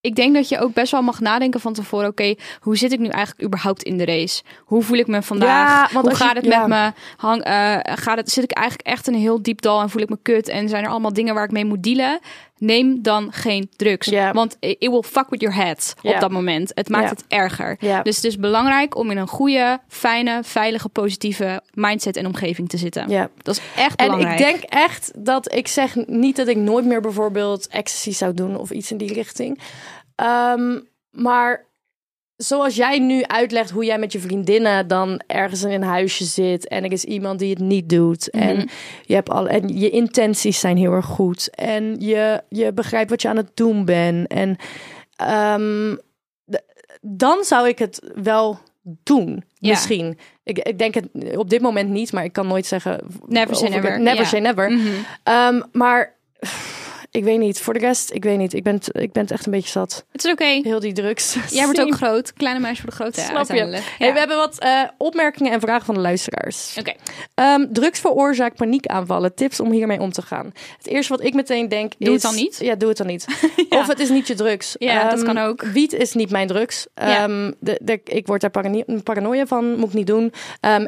ik 0.01 0.14
denk 0.14 0.35
dat 0.35 0.49
je 0.49 0.59
ook 0.59 0.73
best 0.73 0.92
wel 0.92 1.03
mag 1.03 1.21
nadenken 1.21 1.61
van 1.61 1.73
tevoren. 1.73 2.09
Oké, 2.09 2.35
hoe 2.61 2.77
zit 2.77 2.92
ik 2.92 2.99
nu 2.99 3.09
eigenlijk 3.09 3.47
überhaupt 3.47 3.83
in 3.83 3.97
de 3.99 4.05
race? 4.05 4.42
Hoe 4.64 4.83
voel 4.83 4.99
ik 4.99 5.07
me 5.07 5.23
vandaag? 5.23 5.88
Ja, 5.88 5.95
want 5.95 6.07
hoe 6.07 6.16
je- 6.16 6.25
gaat 6.25 6.37
het 6.37 6.45
ja. 6.45 6.66
met 6.66 6.69
me? 6.69 6.92
Hang, 7.16 7.42
eh, 7.42 7.77
gaat 7.83 8.16
het, 8.16 8.31
zit 8.31 8.45
ik 8.45 8.51
eigenlijk 8.53 8.88
echt 8.88 9.09
in 9.09 9.14
een 9.14 9.21
heel 9.21 9.42
diep 9.42 9.61
dal 9.61 9.81
en 9.81 9.90
voel 9.90 10.03
ik 10.03 10.09
me 10.09 10.19
kut? 10.23 10.49
En 10.49 10.69
zijn 10.69 10.85
er 10.85 10.90
allemaal 10.90 11.12
dingen 11.12 11.35
waar 11.35 11.45
ik 11.45 11.51
mee 11.51 11.64
moet 11.64 11.83
dealen? 11.83 12.19
Neem 12.59 13.03
dan 13.03 13.33
geen 13.33 13.71
drugs. 13.77 14.09
Want 14.33 14.57
it 14.61 14.79
will 14.81 15.03
fuck 15.03 15.29
with 15.29 15.40
your 15.40 15.57
head 15.57 15.95
op 16.03 16.21
dat 16.21 16.31
moment. 16.31 16.73
Het 16.75 16.88
maakt 16.88 17.11
het 17.11 17.25
erger. 17.29 17.77
Dus 18.03 18.16
het 18.16 18.25
is 18.25 18.38
belangrijk 18.38 18.97
om 18.97 19.11
in 19.11 19.16
een 19.16 19.29
goede, 19.29 19.81
fijne, 19.88 20.40
veilige, 20.42 20.88
positieve 20.88 21.62
mindset 21.75 22.16
en 22.16 22.27
omgeving 22.27 22.69
te 22.69 22.77
zitten. 22.77 23.09
Dat 23.42 23.57
is 23.57 23.62
echt 23.77 23.99
En 24.01 24.07
belangrijk. 24.07 24.38
ik 24.40 24.47
denk 24.47 24.62
echt 24.62 25.12
dat 25.16 25.55
ik 25.55 25.69
zeg 25.69 25.95
niet 26.07 26.37
dat 26.37 26.49
ik 26.49 26.57
nooit 26.57 26.85
meer 26.85 27.01
bijvoorbeeld 27.01 27.69
ecstasy 27.69 28.12
zou 28.12 28.35
doen 28.35 28.57
of 28.57 28.71
iets 28.71 28.90
in 28.90 28.97
die 28.97 29.12
richting. 29.12 29.61
Ehm, 30.14 30.79
maar 31.11 31.65
zoals 32.37 32.77
jij 32.77 32.99
nu 32.99 33.22
uitlegt 33.22 33.70
hoe 33.70 33.85
jij 33.85 33.99
met 33.99 34.12
je 34.12 34.18
vriendinnen 34.18 34.88
dan 34.88 35.20
ergens 35.27 35.62
in 35.62 35.70
een 35.70 35.83
huisje 35.83 36.25
zit 36.25 36.68
en 36.68 36.85
er 36.85 36.92
is 36.92 37.05
iemand 37.05 37.38
die 37.38 37.51
het 37.51 37.59
niet 37.59 37.88
doet 37.88 38.31
en 38.31 38.68
je 39.03 39.14
hebt 39.14 39.31
al 39.31 39.49
en 39.49 39.79
je 39.79 39.90
intenties 39.90 40.61
zijn 40.61 40.77
heel 40.77 40.92
erg 40.92 41.07
goed 41.07 41.51
en 41.55 41.96
je 42.01 42.42
je 42.49 42.72
begrijpt 42.72 43.11
wat 43.11 43.22
je 43.22 43.29
aan 43.29 43.37
het 43.37 43.51
doen 43.55 43.85
bent 43.85 44.29
en 44.29 44.57
ehm, 45.16 45.96
dan 47.01 47.44
zou 47.44 47.68
ik 47.68 47.79
het 47.79 48.11
wel 48.14 48.59
doen. 48.83 49.44
Ja. 49.55 49.70
Misschien. 49.70 50.18
Ik, 50.44 50.59
ik 50.59 50.79
denk 50.79 50.94
het 50.94 51.09
op 51.37 51.51
dit 51.51 51.61
moment 51.61 51.90
niet, 51.90 52.12
maar 52.12 52.25
ik 52.25 52.33
kan 52.33 52.46
nooit 52.46 52.66
zeggen. 52.66 53.01
Never 53.27 53.57
say 53.57 53.68
het- 53.70 53.83
never. 53.83 54.01
Never 54.01 54.27
say 54.27 54.40
never. 54.40 54.70
Mhm. 54.70 54.87
Ehm, 55.22 55.61
maar 55.72 56.14
ik 57.16 57.24
weet 57.24 57.38
niet. 57.38 57.61
Voor 57.61 57.72
de 57.74 57.79
rest, 57.81 58.12
ik 58.12 58.24
weet 58.24 58.38
niet. 58.38 58.52
Ik 58.52 58.62
ben, 58.62 58.81
ik 58.92 59.12
ben 59.12 59.22
het 59.22 59.31
echt 59.31 59.46
een 59.46 59.52
beetje 59.52 59.70
zat. 59.70 60.05
Het 60.12 60.24
is 60.24 60.31
oké. 60.31 60.44
Heel 60.44 60.81
die 60.81 60.92
drugs. 60.92 61.37
Jij 61.50 61.64
wordt 61.64 61.81
ook 61.81 61.94
groot. 62.05 62.33
Kleine 62.33 62.61
meisje 62.61 62.81
voor 62.81 62.90
de 62.90 62.96
grote 62.96 63.20
Snap 63.20 63.31
je? 63.31 63.37
uiteindelijk. 63.37 63.85
Hey, 63.98 64.07
Ja. 64.07 64.12
we 64.12 64.18
hebben 64.18 64.37
wat 64.37 64.59
eh, 64.59 64.81
opmerkingen 64.98 65.52
en 65.52 65.61
vragen 65.61 65.85
van 65.87 65.94
de 65.94 66.00
luisteraars. 66.00 66.76
Oké. 66.79 66.92
Ehm, 67.35 67.66
drugs 67.72 68.00
veroorzaakt 68.00 68.57
paniekaanvallen. 68.57 69.35
Tips 69.35 69.61
om 69.61 69.70
hiermee 69.70 70.00
om 70.00 70.12
te 70.12 70.22
gaan. 70.22 70.52
Het 70.76 70.87
eerste 70.87 71.12
wat 71.16 71.24
ik 71.24 71.35
meteen 71.35 71.68
denk 71.68 71.92
Doe 71.98 72.09
is... 72.14 72.22
het 72.22 72.33
dan 72.33 72.35
niet. 72.42 72.59
Ja, 72.61 72.74
doe 72.74 72.88
het 72.88 72.98
dan 72.98 73.07
niet. 73.07 73.24
Ja. 73.70 73.79
Of 73.79 73.87
het 73.87 73.98
is 74.00 74.09
niet 74.09 74.26
je 74.26 74.35
drugs. 74.35 74.74
Ja, 74.79 75.02
dat 75.09 75.12
Ehm, 75.18 75.24
kan 75.24 75.38
ook. 75.38 75.62
Wiet 75.62 75.92
is 75.92 76.12
niet 76.14 76.31
mijn 76.31 76.46
drugs. 76.46 76.87
Ja. 76.94 77.22
Ehm, 77.22 77.52
de, 77.61 77.79
de, 77.83 78.00
ik 78.05 78.26
word 78.26 78.40
daar 78.40 78.50
parano- 78.50 78.85
paranoia 79.05 79.46
van. 79.46 79.76
Moet 79.79 79.88
ik 79.88 79.94
niet 79.94 80.07
doen. 80.07 80.33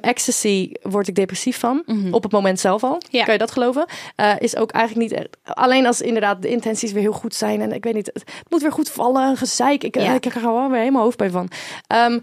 Ecstasy 0.01 0.73
word 0.83 1.09
ik 1.09 1.14
depressief 1.14 1.59
van. 1.59 1.83
Mhm. 1.87 2.12
Op 2.14 2.23
het 2.23 2.33
moment 2.33 2.61
zelf 2.61 2.85
al. 2.85 3.01
Ja. 3.11 3.25
Kan 3.25 3.33
je 3.33 3.38
dat 3.38 3.51
geloven? 3.51 3.87
Eh, 4.17 4.33
is 4.38 4.57
ook 4.57 4.71
eigenlijk 4.71 5.11
niet... 5.11 5.21
echt- 5.21 5.37
Alleen 5.57 5.87
als 5.87 6.01
inderdaad 6.19 6.43
de 6.43 6.49
intenties 6.49 6.93
weer 6.93 7.03
heel 7.03 7.13
goed 7.13 7.35
zijn. 7.35 7.61
En 7.61 7.73
ik 7.73 7.85
weet 7.85 7.95
niet, 7.95 8.11
het 8.13 8.25
moet 8.49 8.63
weer 8.63 8.73
goed 8.73 8.91
vallen. 8.91 9.37
Gezeik. 9.37 9.85
Ik, 9.85 9.95
Ja. 9.95 10.15
ik 10.15 10.21
krijg 10.21 10.37
er 10.37 10.43
gewoon 10.43 10.71
weer 10.71 10.81
helemaal 10.81 11.03
hoofdpijn 11.03 11.31
van. 11.31 11.49
Ehm, 11.87 12.19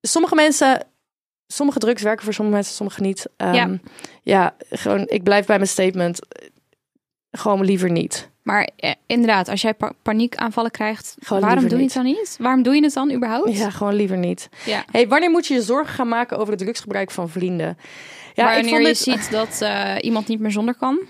sommige 0.00 0.34
mensen... 0.34 0.84
Sommige 1.46 1.78
drugs 1.78 2.02
werken 2.02 2.24
voor 2.24 2.32
sommige 2.34 2.56
mensen, 2.56 2.74
sommige 2.74 3.00
niet. 3.00 3.26
Ehm, 3.36 3.54
Ja. 3.54 3.68
ja, 4.22 4.54
gewoon, 4.70 5.06
ik 5.08 5.22
blijf 5.22 5.46
bij 5.46 5.56
mijn 5.56 5.68
statement. 5.68 6.18
Gewoon 7.30 7.64
liever 7.64 7.90
niet. 7.90 8.28
Maar 8.42 8.68
eh, 8.76 8.92
inderdaad, 9.06 9.48
als 9.48 9.60
jij 9.62 9.74
pa- 9.74 9.92
paniekaanvallen 10.02 10.70
krijgt, 10.70 11.16
Gewoon 11.20 11.42
waarom 11.42 11.68
doe 11.68 11.78
je 11.78 11.84
het 11.84 11.92
dan 11.94 12.04
niet? 12.04 12.36
Waarom 12.40 12.62
doe 12.62 12.74
je 12.74 12.82
het 12.82 12.92
dan 12.94 13.12
überhaupt? 13.12 13.56
Ja, 13.56 13.70
gewoon 13.70 13.94
liever 13.94 14.16
niet. 14.16 14.48
Ja. 14.64 14.84
Hey, 14.90 15.08
wanneer 15.08 15.30
moet 15.30 15.46
je 15.46 15.54
je 15.54 15.62
zorgen 15.62 15.94
gaan 15.94 16.08
maken 16.08 16.38
over 16.38 16.52
het 16.52 16.62
drugsgebruik 16.62 17.10
van 17.10 17.28
vrienden? 17.28 17.78
Ja, 18.34 18.44
maar 18.44 18.56
ik 18.58 18.62
wanneer 18.64 18.84
vond 18.84 19.04
je 19.04 19.10
dit, 19.14 19.22
ziet 19.22 19.30
dat 19.32 19.60
eh, 19.60 19.94
iemand 20.00 20.28
niet 20.28 20.40
meer 20.40 20.50
zonder 20.52 20.74
kan. 20.74 21.00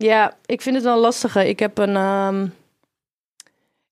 Ja, 0.00 0.36
ik 0.46 0.60
vind 0.60 0.74
het 0.74 0.84
wel 0.84 1.00
lastige. 1.00 1.48
Ik 1.48 1.58
heb 1.58 1.78
een, 1.78 1.96
ehm, 1.96 2.44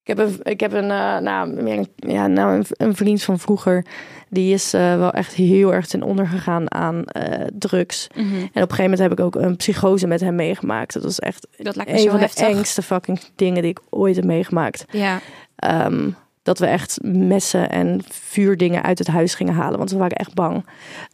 ik 0.02 0.16
heb 0.16 0.18
een, 0.18 0.40
ik 0.42 0.60
heb 0.60 0.72
een, 0.72 0.90
eh, 0.90 1.18
nou, 1.18 1.62
meer 1.62 1.78
een, 1.78 1.88
ja, 1.96 2.26
nou, 2.26 2.56
een, 2.56 2.64
een 2.68 2.96
vriend 2.96 3.22
van 3.22 3.38
vroeger. 3.38 3.84
Die 4.30 4.54
is 4.54 4.74
eh, 4.74 4.96
wel 4.96 5.10
echt 5.10 5.34
heel 5.34 5.74
erg 5.74 5.86
ten 5.86 6.02
onder 6.02 6.26
gegaan 6.26 6.74
aan 6.74 7.04
eh, 7.04 7.46
drugs. 7.58 8.06
En 8.14 8.24
op 8.24 8.34
een 8.44 8.52
gegeven 8.52 8.82
moment 8.82 8.98
heb 8.98 9.12
ik 9.12 9.20
ook 9.20 9.34
een 9.34 9.56
psychose 9.56 10.06
met 10.06 10.20
hem 10.20 10.34
meegemaakt. 10.34 10.92
Dat 10.92 11.02
was 11.02 11.18
echt 11.18 11.46
Dat 11.56 11.76
lijkt 11.76 11.90
me 11.90 11.96
een 11.96 12.02
zo 12.02 12.08
van 12.10 12.18
de 12.18 12.24
heftig. 12.24 12.48
engste 12.48 12.82
fucking 12.82 13.20
dingen 13.34 13.62
die 13.62 13.70
ik 13.70 13.80
ooit 13.90 14.16
heb 14.16 14.24
meegemaakt. 14.24 14.84
Ja, 14.90 15.20
Ehm, 15.56 16.10
dat 16.42 16.58
we 16.58 16.66
echt 16.66 16.98
messen 17.02 17.70
en 17.70 18.00
vuurdingen 18.10 18.82
uit 18.82 18.98
het 18.98 19.08
huis 19.08 19.34
gingen 19.34 19.54
halen. 19.54 19.78
Want 19.78 19.90
we 19.90 19.96
waren 19.96 20.16
echt 20.16 20.34
bang. 20.34 20.66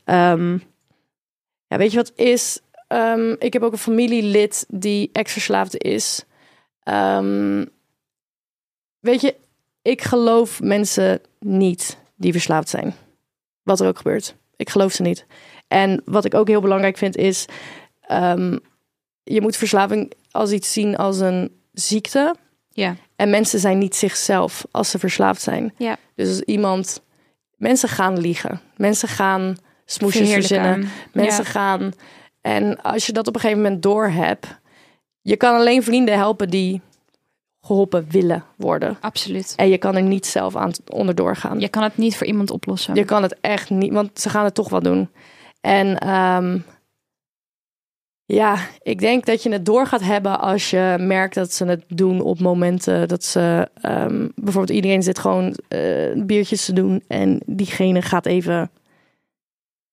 Ehm, 0.04 0.52
ja, 1.66 1.76
weet 1.76 1.90
je 1.90 1.96
wat 1.96 2.12
is? 2.14 2.60
Ehm, 2.86 3.34
ik 3.38 3.52
heb 3.52 3.62
ook 3.62 3.72
een 3.72 3.78
familielid 3.78 4.64
die 4.68 5.10
ex-verslaafde 5.12 5.78
is. 5.78 6.24
Ehm, 6.82 7.64
weet 8.98 9.20
je, 9.20 9.34
ik 9.82 10.02
geloof 10.02 10.62
mensen 10.62 11.20
niet 11.38 11.98
die 12.16 12.32
verslaafd 12.32 12.68
zijn. 12.68 12.94
Wat 13.62 13.80
er 13.80 13.86
ook 13.86 13.96
gebeurt. 13.96 14.34
Ik 14.56 14.70
geloof 14.70 14.92
ze 14.92 15.02
niet. 15.02 15.26
En 15.68 16.02
wat 16.04 16.24
ik 16.24 16.34
ook 16.34 16.48
heel 16.48 16.60
belangrijk 16.60 16.96
vind 16.96 17.16
is... 17.16 17.44
ehm, 18.00 18.58
je 19.22 19.40
moet 19.40 19.56
verslaving 19.56 20.12
als 20.30 20.50
iets 20.50 20.72
zien 20.72 20.96
als 20.96 21.18
een 21.18 21.60
ziekte... 21.72 22.34
ja, 22.68 22.96
En 23.16 23.30
mensen 23.30 23.58
zijn 23.58 23.78
niet 23.78 23.96
zichzelf 23.96 24.64
als 24.70 24.90
ze 24.90 24.98
verslaafd 24.98 25.42
zijn. 25.42 25.74
Ja. 25.78 25.96
Dus 26.14 26.28
als 26.28 26.40
iemand. 26.40 27.02
Mensen 27.56 27.88
gaan 27.88 28.18
liegen. 28.20 28.60
Mensen 28.76 29.08
gaan 29.08 29.56
smoesjes 29.84 30.30
verzinnen. 30.32 30.88
Mensen 31.12 31.44
Ja. 31.44 31.50
gaan. 31.50 31.92
En 32.46 32.82
als 32.82 33.06
je 33.06 33.12
dat 33.12 33.26
op 33.26 33.34
een 33.34 33.40
gegeven 33.40 33.62
moment 33.62 33.82
door 33.82 34.08
hebt. 34.08 34.46
Je 35.20 35.36
kan 35.36 35.54
alleen 35.54 35.82
vrienden 35.82 36.16
helpen 36.16 36.50
die 36.50 36.80
geholpen 37.60 38.06
willen 38.10 38.44
worden. 38.56 38.96
Absoluut. 39.00 39.52
En 39.56 39.68
je 39.68 39.78
kan 39.78 39.96
er 39.96 40.02
niet 40.02 40.26
zelf 40.26 40.56
aan 40.56 40.72
onderdoor 40.88 41.36
gaan. 41.36 41.60
Je 41.60 41.68
kan 41.68 41.82
het 41.82 41.96
niet 41.96 42.16
voor 42.16 42.26
iemand 42.26 42.50
oplossen. 42.50 42.94
Je 42.94 43.04
kan 43.04 43.22
het 43.22 43.36
echt 43.40 43.70
niet, 43.70 43.92
want 43.92 44.20
ze 44.20 44.28
gaan 44.28 44.44
het 44.44 44.54
toch 44.54 44.68
wel 44.68 44.80
doen. 44.80 45.08
En 45.60 45.98
ehm, 45.98 46.58
ja, 48.24 48.58
ik 48.82 48.98
denk 48.98 49.24
dat 49.26 49.42
je 49.42 49.52
het 49.52 49.66
door 49.66 49.86
gaat 49.86 50.02
hebben 50.02 50.40
als 50.40 50.70
je 50.70 50.96
merkt 50.98 51.34
dat 51.34 51.52
ze 51.52 51.64
het 51.64 51.84
doen 51.88 52.20
op 52.20 52.40
momenten 52.40 53.08
dat 53.08 53.24
ze 53.24 53.68
ehm, 53.80 54.28
bijvoorbeeld 54.34 54.76
iedereen 54.76 55.02
zit 55.02 55.18
gewoon 55.18 55.56
eh, 55.68 55.80
biertjes 56.16 56.64
te 56.64 56.72
doen 56.72 57.02
en 57.08 57.40
diegene 57.46 58.02
gaat 58.02 58.26
even, 58.26 58.70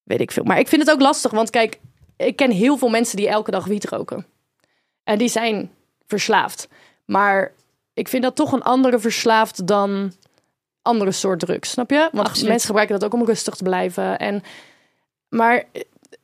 weet 0.03 0.21
ik 0.21 0.31
veel. 0.31 0.43
Maar 0.43 0.59
ik 0.59 0.67
vind 0.67 0.81
het 0.81 0.91
ook 0.91 1.01
lastig, 1.01 1.31
want 1.31 1.49
kijk, 1.49 1.79
ik 2.25 2.35
ken 2.35 2.51
heel 2.51 2.77
veel 2.77 2.89
mensen 2.89 3.17
die 3.17 3.29
elke 3.29 3.51
dag 3.51 3.65
wiet 3.65 3.85
roken. 3.85 4.25
En 5.03 5.17
die 5.17 5.29
zijn 5.29 5.71
verslaafd. 6.07 6.67
Maar 7.05 7.51
ik 7.93 8.07
vind 8.07 8.23
dat 8.23 8.35
toch 8.35 8.51
een 8.51 8.63
andere 8.63 8.99
verslaafd 8.99 9.67
dan 9.67 10.13
andere 10.81 11.11
soort 11.11 11.39
drugs, 11.39 11.69
snap 11.69 11.89
je? 11.89 12.09
Want 12.11 12.27
Absoluut. 12.27 12.49
mensen 12.49 12.67
gebruiken 12.67 12.99
dat 12.99 13.05
ook 13.05 13.19
om 13.19 13.25
rustig 13.25 13.55
te 13.55 13.63
blijven. 13.63 14.19
En, 14.19 14.43
maar, 15.29 15.63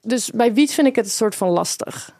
dus 0.01 0.31
bij 0.31 0.53
wiet 0.53 0.73
vind 0.73 0.88
ik 0.88 0.95
het 0.95 1.05
een 1.05 1.12
soort 1.12 1.36
van 1.36 1.49
lastig. 1.49 2.15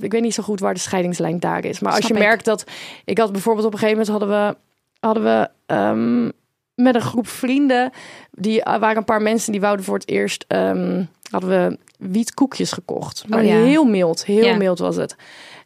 Ik, 0.00 0.10
weet 0.10 0.22
niet 0.22 0.34
zo 0.34 0.42
goed 0.42 0.60
waar 0.60 0.74
de 0.74 0.80
scheidingslijn 0.80 1.40
daar 1.40 1.64
is. 1.64 1.80
Maar 1.80 1.92
als 1.92 2.04
Snap 2.04 2.16
je 2.16 2.22
ik. 2.22 2.28
merkt 2.28 2.44
dat... 2.44 2.64
Ik 3.04 3.18
had 3.18 3.32
bijvoorbeeld 3.32 3.66
op 3.66 3.72
een 3.72 3.78
gegeven 3.78 4.04
moment 4.06 4.20
hadden 4.20 4.46
we... 4.46 4.56
Hadden 5.00 5.24
we 5.24 5.50
ehm, 5.66 6.30
met 6.74 6.94
een 6.94 7.00
groep 7.00 7.28
vrienden... 7.28 7.90
Die 8.36 8.62
er 8.62 8.78
waren 8.80 8.96
een 8.96 9.04
paar 9.04 9.22
mensen 9.22 9.52
die 9.52 9.60
wouden 9.60 9.84
voor 9.84 9.94
het 9.94 10.08
eerst... 10.08 10.44
ehm, 10.48 11.04
hadden 11.30 11.50
we 11.50 11.78
wietkoekjes 11.98 12.72
gekocht. 12.72 13.24
Maar 13.28 13.38
Oh 13.40 13.44
ja. 13.46 13.54
heel 13.56 13.84
mild. 13.84 14.24
Heel 14.24 14.44
Ja. 14.44 14.56
mild 14.56 14.78
was 14.78 14.96
het. 14.96 15.16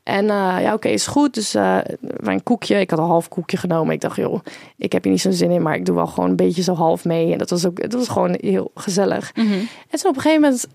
En 0.02 0.30
eh, 0.30 0.56
ja, 0.60 0.72
oké, 0.74 0.88
is 0.88 1.06
goed. 1.06 1.34
Dus 1.34 1.54
eh 1.54 1.78
mijn 2.00 2.42
koekje, 2.42 2.80
ik 2.80 2.90
had 2.90 2.98
een 2.98 3.04
half 3.04 3.28
koekje 3.28 3.56
genomen. 3.56 3.94
Ik 3.94 4.00
dacht, 4.00 4.16
joh, 4.16 4.40
ik 4.76 4.92
heb 4.92 5.02
hier 5.02 5.12
niet 5.12 5.20
zo'n 5.20 5.32
zin 5.32 5.50
in, 5.50 5.62
maar 5.62 5.74
ik 5.74 5.84
doe 5.86 5.94
wel 5.94 6.06
gewoon 6.06 6.30
een 6.30 6.36
beetje 6.36 6.62
zo 6.62 6.74
half 6.74 7.04
mee. 7.04 7.32
En 7.32 7.38
dat 7.38 7.50
was 7.50 7.66
ook, 7.66 7.82
het 7.82 7.92
was 7.92 8.08
gewoon 8.08 8.36
heel 8.40 8.70
gezellig. 8.74 9.34
Mhm. 9.34 9.52
En 9.90 9.98
toen 9.98 10.10
op 10.10 10.16
een 10.16 10.22
gegeven 10.22 10.42
moment 10.42 10.66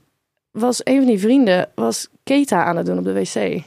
was 0.51 0.81
een 0.83 0.97
van 0.97 1.05
die 1.05 1.19
vrienden, 1.19 1.69
was 1.75 2.07
Keta 2.23 2.63
aan 2.63 2.77
het 2.77 2.85
doen 2.85 2.97
op 2.97 3.03
de 3.03 3.13
wc. 3.13 3.61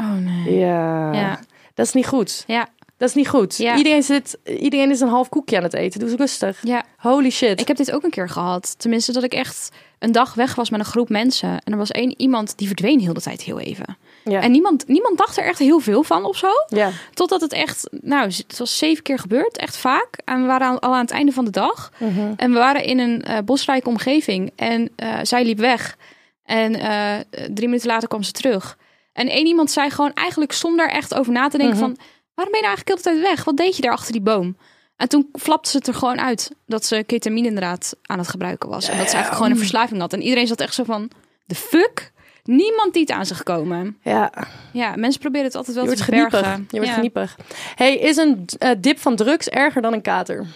Oh 0.00 0.12
nee. 0.12 0.58
Ja, 0.58 1.12
Ja. 1.12 1.40
dat 1.74 1.86
is 1.86 1.92
niet 1.92 2.06
goed. 2.06 2.44
Ja. 2.46 2.68
Dat 3.00 3.08
is 3.08 3.14
niet 3.14 3.28
goed. 3.28 3.56
Ja. 3.56 3.76
Iedereen, 3.76 4.02
zit, 4.02 4.38
iedereen 4.44 4.90
is 4.90 5.00
een 5.00 5.08
half 5.08 5.28
koekje 5.28 5.56
aan 5.56 5.62
het 5.62 5.74
eten. 5.74 6.00
Doe 6.00 6.08
eens 6.08 6.18
rustig. 6.18 6.58
Ja, 6.62 6.82
Holy 6.96 7.30
shit. 7.30 7.60
ik 7.60 7.68
heb 7.68 7.76
dit 7.76 7.92
ook 7.92 8.02
een 8.02 8.10
keer 8.10 8.28
gehad. 8.28 8.74
Tenminste, 8.78 9.12
dat 9.12 9.22
ik 9.22 9.32
echt 9.32 9.68
een 9.98 10.12
dag 10.12 10.34
weg 10.34 10.54
was 10.54 10.70
met 10.70 10.80
een 10.80 10.86
groep 10.86 11.08
mensen. 11.08 11.48
En 11.48 11.72
er 11.72 11.76
was 11.78 11.90
één 11.90 12.14
iemand 12.20 12.58
die 12.58 12.66
verdween 12.66 13.00
heel 13.00 13.12
de 13.12 13.20
tijd 13.20 13.42
heel 13.42 13.60
even. 13.60 13.96
ja. 14.24 14.40
En 14.40 14.50
niemand, 14.50 14.88
niemand 14.88 15.18
dacht 15.18 15.36
er 15.36 15.44
echt 15.44 15.58
heel 15.58 15.78
veel 15.80 16.02
van 16.02 16.24
of 16.24 16.36
zo. 16.36 16.48
ja. 16.68 16.90
Totdat 17.14 17.40
het 17.40 17.52
echt, 17.52 17.88
nou, 18.00 18.24
het 18.26 18.58
was 18.58 18.78
zeven 18.78 19.02
keer 19.02 19.18
gebeurd, 19.18 19.56
echt 19.56 19.76
vaak. 19.76 20.18
En 20.24 20.40
we 20.40 20.46
waren 20.46 20.78
al- 20.78 20.94
aan 20.94 21.00
het 21.00 21.10
einde 21.10 21.32
van 21.32 21.44
de 21.44 21.50
dag. 21.50 21.92
Mhm. 21.98 22.32
En 22.36 22.52
we 22.52 22.58
waren 22.58 22.84
in 22.84 22.98
een 22.98 23.22
eh, 23.22 23.38
bosrijke 23.44 23.88
omgeving. 23.88 24.52
En 24.56 24.90
eh, 24.96 25.18
zij 25.22 25.44
liep 25.44 25.58
weg. 25.58 25.96
En 26.44 26.74
eh, 26.74 27.14
drie 27.50 27.68
minuten 27.68 27.88
later 27.88 28.08
kwam 28.08 28.22
ze 28.22 28.32
terug. 28.32 28.76
En 29.12 29.28
één 29.28 29.46
iemand 29.46 29.70
zei 29.70 29.90
gewoon 29.90 30.12
eigenlijk 30.12 30.52
zonder 30.52 30.88
er 30.88 30.94
echt 30.94 31.14
over 31.14 31.32
na 31.32 31.48
te 31.48 31.58
denken 31.58 31.76
Mhm. 31.76 31.84
van... 31.86 31.96
Waarom 32.40 32.60
ben 32.60 32.60
je 32.60 32.66
nou 32.66 32.76
eigenlijk 32.76 33.04
de 33.04 33.10
hele 33.10 33.22
tijd 33.22 33.36
weg? 33.36 33.44
Wat 33.44 33.56
deed 33.56 33.76
je 33.76 33.82
daar 33.82 33.92
achter 33.92 34.12
die 34.12 34.20
boom? 34.20 34.56
En 34.96 35.08
toen 35.08 35.28
flapte 35.32 35.70
ze 35.70 35.76
het 35.76 35.86
er 35.86 35.94
gewoon 35.94 36.20
uit 36.20 36.50
dat 36.66 36.84
ze 36.84 37.04
ketamine 37.06 37.46
inderdaad 37.46 37.96
aan 38.02 38.18
het 38.18 38.28
gebruiken 38.28 38.68
was. 38.68 38.88
En 38.88 38.96
dat 38.96 39.06
ze 39.06 39.14
eigenlijk 39.14 39.36
gewoon 39.36 39.50
een 39.50 39.58
verslaving 39.58 40.00
had. 40.00 40.12
En 40.12 40.22
iedereen 40.22 40.46
zat 40.46 40.60
echt 40.60 40.74
zo 40.74 40.84
van, 40.84 41.10
de 41.44 41.54
fuck? 41.54 42.12
Niemand 42.44 42.92
die 42.92 43.02
het 43.02 43.10
aan 43.10 43.26
zich 43.26 43.42
komen. 43.42 43.98
ja. 44.02 44.32
Ja, 44.72 44.96
mensen 44.96 45.20
proberen 45.20 45.46
het 45.46 45.56
altijd 45.56 45.76
wel 45.76 45.84
Je 45.84 45.94
te 45.94 46.02
geniepig. 46.02 46.30
verbergen. 46.30 46.60
Je 46.70 46.76
wordt 46.76 46.88
ja. 46.88 46.94
geniepig. 46.94 47.36
Hey, 47.74 47.96
is 47.96 48.16
een 48.16 48.44
eh, 48.58 48.70
dip 48.78 48.98
van 48.98 49.16
drugs 49.16 49.48
erger 49.48 49.82
dan 49.82 49.92
een 49.92 50.02
kater? 50.02 50.46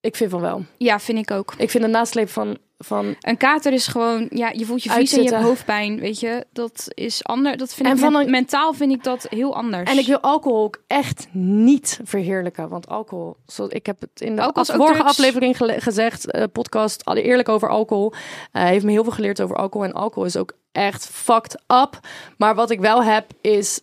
Ik 0.00 0.16
vind 0.16 0.30
van 0.30 0.40
wel. 0.40 0.64
Ja, 0.78 1.00
vind 1.00 1.18
ik 1.18 1.30
ook. 1.30 1.54
Ik 1.56 1.70
vind 1.70 1.84
de 1.84 1.90
nasleep 1.90 2.28
van, 2.28 2.58
van 2.78 3.14
Een 3.20 3.36
kater 3.36 3.72
is 3.72 3.86
gewoon, 3.86 4.26
ja, 4.30 4.50
je 4.50 4.64
voelt 4.64 4.82
je 4.82 4.90
vies 4.90 5.12
en 5.12 5.22
je 5.22 5.30
hebt 5.30 5.42
hoofdpijn, 5.44 6.00
weet 6.00 6.20
je. 6.20 6.46
Dat 6.52 6.86
is 6.94 7.24
anders. 7.24 7.56
Dat 7.56 7.74
vind 7.74 7.88
En 7.88 7.94
ik 7.94 8.00
van 8.00 8.14
een- 8.14 8.30
mentaal 8.30 8.72
vind 8.72 8.92
ik 8.92 9.04
dat 9.04 9.26
heel 9.30 9.54
anders. 9.56 9.90
En 9.90 9.98
ik 9.98 10.06
wil 10.06 10.20
alcohol 10.20 10.62
ook 10.62 10.82
echt 10.86 11.26
niet 11.32 12.00
verheerlijken. 12.04 12.68
Want 12.68 12.88
alcohol, 12.88 13.36
zoals 13.46 13.70
ik 13.70 13.86
heb 13.86 14.00
het 14.00 14.20
in 14.20 14.36
de 14.36 14.42
Alcohol 14.42 14.74
vorige 14.74 14.94
drugs. 14.94 15.10
aflevering 15.10 15.56
gezegd, 15.82 16.30
eh, 16.30 16.44
podcast, 16.52 17.04
alle 17.04 17.22
eerlijk 17.22 17.48
over 17.48 17.68
alcohol. 17.68 18.12
eh, 18.52 18.64
heeft 18.64 18.84
me 18.84 18.90
heel 18.90 19.02
veel 19.04 19.12
geleerd 19.12 19.40
over 19.40 19.56
alcohol. 19.56 19.86
En 19.86 19.92
alcohol 19.92 20.24
is 20.24 20.36
ook 20.36 20.52
echt 20.72 21.06
fucked 21.08 21.54
up. 21.82 22.00
Maar 22.38 22.54
wat 22.54 22.70
ik 22.70 22.80
wel 22.80 23.02
heb 23.04 23.26
is, 23.40 23.80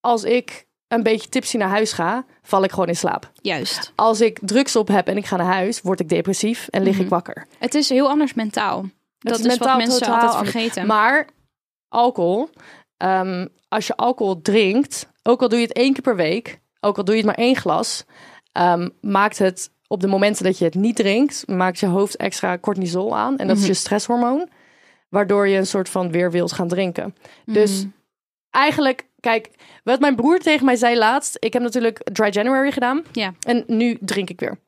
als 0.00 0.24
ik 0.24 0.66
een 0.94 1.02
beetje 1.02 1.28
tipsy 1.28 1.56
naar 1.56 1.68
huis 1.68 1.92
ga, 1.92 2.24
val 2.42 2.64
ik 2.64 2.70
gewoon 2.70 2.88
in 2.88 2.96
slaap. 2.96 3.30
Juist. 3.40 3.92
Als 3.94 4.20
ik 4.20 4.38
drugs 4.42 4.76
op 4.76 4.88
heb 4.88 5.08
en 5.08 5.16
ik 5.16 5.26
ga 5.26 5.36
naar 5.36 5.52
huis, 5.52 5.80
word 5.80 6.00
ik 6.00 6.08
depressief 6.08 6.68
en 6.70 6.82
lig 6.82 6.98
ik 6.98 7.08
wakker. 7.08 7.46
Het 7.58 7.74
is 7.74 7.88
heel 7.88 8.08
anders 8.08 8.34
mentaal. 8.34 8.84
Dat 9.18 9.38
is 9.38 9.44
is, 9.44 9.46
mentaal 9.46 9.68
wat 9.68 9.86
mensen 9.86 10.12
altijd 10.12 10.32
anders. 10.32 10.50
vergeten. 10.50 10.86
Maar 10.86 11.28
alcohol, 11.88 12.48
ehm, 12.96 13.46
als 13.68 13.86
je 13.86 13.96
alcohol 13.96 14.40
drinkt, 14.42 15.08
ook 15.22 15.42
al 15.42 15.48
doe 15.48 15.58
je 15.58 15.66
het 15.66 15.76
één 15.76 15.92
keer 15.92 16.02
per 16.02 16.16
week, 16.16 16.60
ook 16.80 16.96
al 16.96 17.04
doe 17.04 17.14
je 17.14 17.20
het 17.20 17.36
maar 17.36 17.44
één 17.44 17.56
glas, 17.56 18.04
ehm, 18.52 18.88
maakt 19.00 19.38
het 19.38 19.70
op 19.86 20.00
de 20.00 20.06
momenten 20.06 20.44
dat 20.44 20.58
je 20.58 20.64
het 20.64 20.74
niet 20.74 20.96
drinkt, 20.96 21.48
maakt 21.48 21.78
je 21.78 21.86
hoofd 21.86 22.16
extra 22.16 22.58
cortisol 22.58 23.16
aan. 23.16 23.38
En 23.38 23.46
dat 23.46 23.56
is 23.56 23.66
je 23.66 23.74
stresshormoon. 23.74 24.48
Waardoor 25.08 25.48
je 25.48 25.56
een 25.56 25.66
soort 25.66 25.88
van 25.88 26.10
weer 26.10 26.30
wilt 26.30 26.52
gaan 26.52 26.68
drinken. 26.68 27.14
Dus 27.44 27.84
eigenlijk, 28.54 29.06
kijk, 29.20 29.50
wat 29.84 30.00
mijn 30.00 30.16
broer 30.16 30.38
tegen 30.38 30.64
mij 30.64 30.76
zei 30.76 30.96
laatst. 30.96 31.36
Ik 31.38 31.52
heb 31.52 31.62
natuurlijk 31.62 32.00
Dry 32.12 32.28
January 32.30 32.70
gedaan. 32.70 33.04
Ja. 33.12 33.34
En 33.46 33.64
nu 33.66 33.98
drink 34.00 34.30
ik 34.30 34.40
weer. 34.40 34.58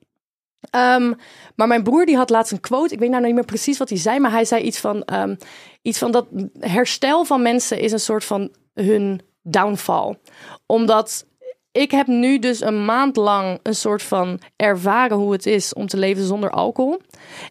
Ehm, 0.70 1.12
maar 1.54 1.66
mijn 1.66 1.82
broer 1.82 2.06
die 2.06 2.16
had 2.16 2.30
laatst 2.30 2.52
een 2.52 2.60
quote. 2.60 2.94
Ik 2.94 3.00
weet 3.00 3.10
nou 3.10 3.24
niet 3.24 3.34
meer 3.34 3.44
precies 3.44 3.78
wat 3.78 3.88
hij 3.88 3.98
zei. 3.98 4.18
Maar 4.18 4.30
hij 4.30 4.44
zei 4.44 4.62
iets 4.62 4.78
van, 4.78 5.04
ehm, 5.04 5.34
iets 5.82 5.98
van 5.98 6.10
dat 6.10 6.26
herstel 6.58 7.24
van 7.24 7.42
mensen 7.42 7.80
is 7.80 7.92
een 7.92 8.00
soort 8.00 8.24
van 8.24 8.54
hun 8.74 9.20
downfall. 9.42 10.18
Omdat 10.66 11.26
ik 11.72 11.90
heb 11.90 12.06
nu 12.06 12.38
dus 12.38 12.60
een 12.60 12.84
maand 12.84 13.16
lang 13.16 13.60
een 13.62 13.74
soort 13.74 14.02
van 14.02 14.40
ervaren 14.56 15.16
hoe 15.16 15.32
het 15.32 15.46
is 15.46 15.74
om 15.74 15.86
te 15.86 15.96
leven 15.96 16.24
zonder 16.24 16.50
alcohol. 16.50 17.00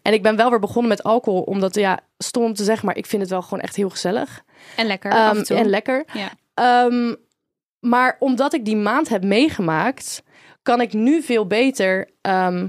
En 0.01 0.13
ik 0.13 0.23
ben 0.23 0.35
wel 0.35 0.49
weer 0.49 0.59
begonnen 0.59 0.89
met 0.89 1.03
alcohol. 1.03 1.41
Omdat, 1.41 1.75
ja, 1.75 1.99
stom 2.17 2.43
om 2.43 2.53
te 2.53 2.63
zeggen, 2.63 2.85
maar 2.85 2.97
ik 2.97 3.05
vind 3.05 3.21
het 3.21 3.31
wel 3.31 3.41
gewoon 3.41 3.59
echt 3.59 3.75
heel 3.75 3.89
gezellig. 3.89 4.43
En 4.75 4.85
lekker. 4.87 5.11
Ehm, 5.11 5.19
af 5.29 5.37
en 5.37 5.43
toe. 5.43 5.57
en 5.57 5.69
lekker. 5.69 6.05
Ja. 6.13 6.29
Ehm, 6.53 7.15
maar 7.79 8.15
omdat 8.19 8.53
ik 8.53 8.65
die 8.65 8.75
maand 8.75 9.09
heb 9.09 9.23
meegemaakt, 9.23 10.23
kan 10.61 10.81
ik 10.81 10.93
nu 10.93 11.21
veel 11.21 11.47
beter 11.47 12.09
ehm, 12.21 12.67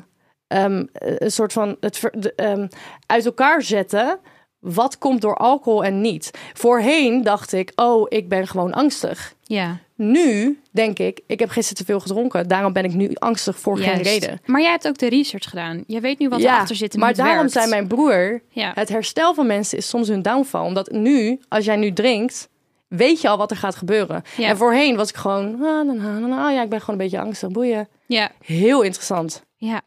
een 0.48 1.30
soort 1.30 1.52
van 1.52 1.76
het 1.80 1.98
ver- 1.98 2.20
de, 2.20 2.68
uit 3.06 3.24
elkaar 3.26 3.62
zetten. 3.62 4.18
Wat 4.58 4.98
komt 4.98 5.20
door 5.20 5.36
alcohol 5.36 5.84
en 5.84 6.00
niet? 6.00 6.30
Voorheen 6.52 7.22
dacht 7.22 7.52
ik, 7.52 7.72
oh, 7.74 8.06
ik 8.08 8.28
ben 8.28 8.46
gewoon 8.46 8.72
angstig. 8.72 9.34
ja. 9.42 9.78
Nu 9.96 10.60
denk 10.70 10.98
ik, 10.98 11.20
ik 11.26 11.38
heb 11.38 11.48
gisteren 11.48 11.76
te 11.78 11.84
veel 11.84 12.00
gedronken. 12.00 12.48
Daarom 12.48 12.72
ben 12.72 12.84
ik 12.84 12.94
nu 12.94 13.10
angstig 13.14 13.58
voor 13.58 13.78
geen 13.78 14.02
reden. 14.02 14.40
Maar 14.46 14.60
jij 14.60 14.70
hebt 14.70 14.88
ook 14.88 14.98
de 14.98 15.08
research 15.08 15.48
gedaan. 15.48 15.84
Je 15.86 16.00
weet 16.00 16.18
nu 16.18 16.28
wat 16.28 16.40
erachter 16.40 16.76
zit 16.76 16.94
en 16.94 17.00
maar 17.00 17.14
daarom 17.14 17.36
werkt. 17.36 17.52
zei 17.52 17.68
mijn 17.68 17.86
broer, 17.86 18.42
Ja. 18.48 18.72
het 18.74 18.88
herstel 18.88 19.34
van 19.34 19.46
mensen 19.46 19.78
is 19.78 19.88
soms 19.88 20.08
hun 20.08 20.22
downfall. 20.22 20.64
Omdat 20.66 20.90
nu, 20.90 21.40
als 21.48 21.64
jij 21.64 21.76
nu 21.76 21.92
drinkt, 21.92 22.48
weet 22.88 23.20
je 23.20 23.28
al 23.28 23.36
wat 23.38 23.50
er 23.50 23.56
gaat 23.56 23.76
gebeuren. 23.76 24.22
Ja. 24.36 24.48
En 24.48 24.56
voorheen 24.56 24.96
was 24.96 25.08
ik 25.08 25.16
gewoon, 25.16 25.54
ah, 25.54 25.60
na, 25.60 25.82
na, 25.82 26.18
na, 26.18 26.26
na, 26.26 26.50
ja, 26.50 26.62
ik 26.62 26.68
ben 26.68 26.80
gewoon 26.80 27.00
een 27.00 27.04
beetje 27.06 27.20
angstig, 27.20 27.48
boeien. 27.50 27.88
Ja. 28.06 28.30
Heel 28.44 28.82
interessant. 28.82 29.44
Ja. 29.56 29.80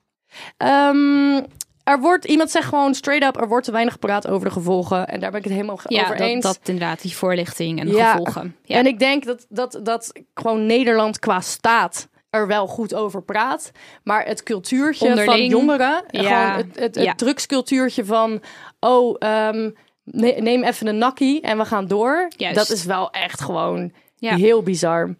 Ehm, 0.57 1.41
er 1.83 1.99
wordt, 1.99 2.25
iemand 2.25 2.51
zegt 2.51 2.67
gewoon 2.67 2.93
straight 2.93 3.27
up, 3.35 3.41
er 3.41 3.47
wordt 3.47 3.65
te 3.65 3.71
weinig 3.71 3.93
gepraat 3.93 4.27
over 4.27 4.47
de 4.47 4.53
gevolgen. 4.53 5.07
En 5.07 5.19
daar 5.19 5.29
ben 5.29 5.39
ik 5.39 5.45
het 5.45 5.53
helemaal 5.53 5.79
Ja, 5.87 6.01
over 6.03 6.17
dat, 6.17 6.27
eens. 6.27 6.43
dat 6.43 6.59
inderdaad, 6.63 7.01
die 7.01 7.15
voorlichting 7.15 7.79
en 7.79 7.87
Ja. 7.87 8.11
gevolgen. 8.11 8.55
Ja. 8.63 8.75
En 8.77 8.85
ik 8.85 8.99
denk 8.99 9.25
dat, 9.25 9.45
dat, 9.49 9.79
dat 9.83 10.11
gewoon 10.33 10.65
Nederland 10.65 11.19
qua 11.19 11.41
staat 11.41 12.07
er 12.29 12.47
wel 12.47 12.67
goed 12.67 12.93
over 12.95 13.21
praat. 13.21 13.71
Maar 14.03 14.25
het 14.25 14.43
cultuurtje 14.43 15.23
van 15.23 15.45
jongeren, 15.45 16.03
Ja. 16.09 16.23
gewoon 16.23 16.65
het, 16.65 16.79
het, 16.79 16.95
het 16.95 17.03
Ja. 17.05 17.13
drugscultuurtje 17.15 18.05
van... 18.05 18.41
oh, 18.79 19.15
ehm, 19.19 19.69
ne- 20.03 20.35
neem 20.39 20.63
even 20.63 20.87
een 20.87 20.97
nakkie 20.97 21.41
en 21.41 21.57
we 21.57 21.65
gaan 21.65 21.87
door. 21.87 22.27
Juist. 22.37 22.55
Dat 22.55 22.69
is 22.69 22.83
wel 22.85 23.11
echt 23.11 23.41
gewoon 23.41 23.91
Ja. 24.15 24.35
heel 24.35 24.63
bizar. 24.63 25.15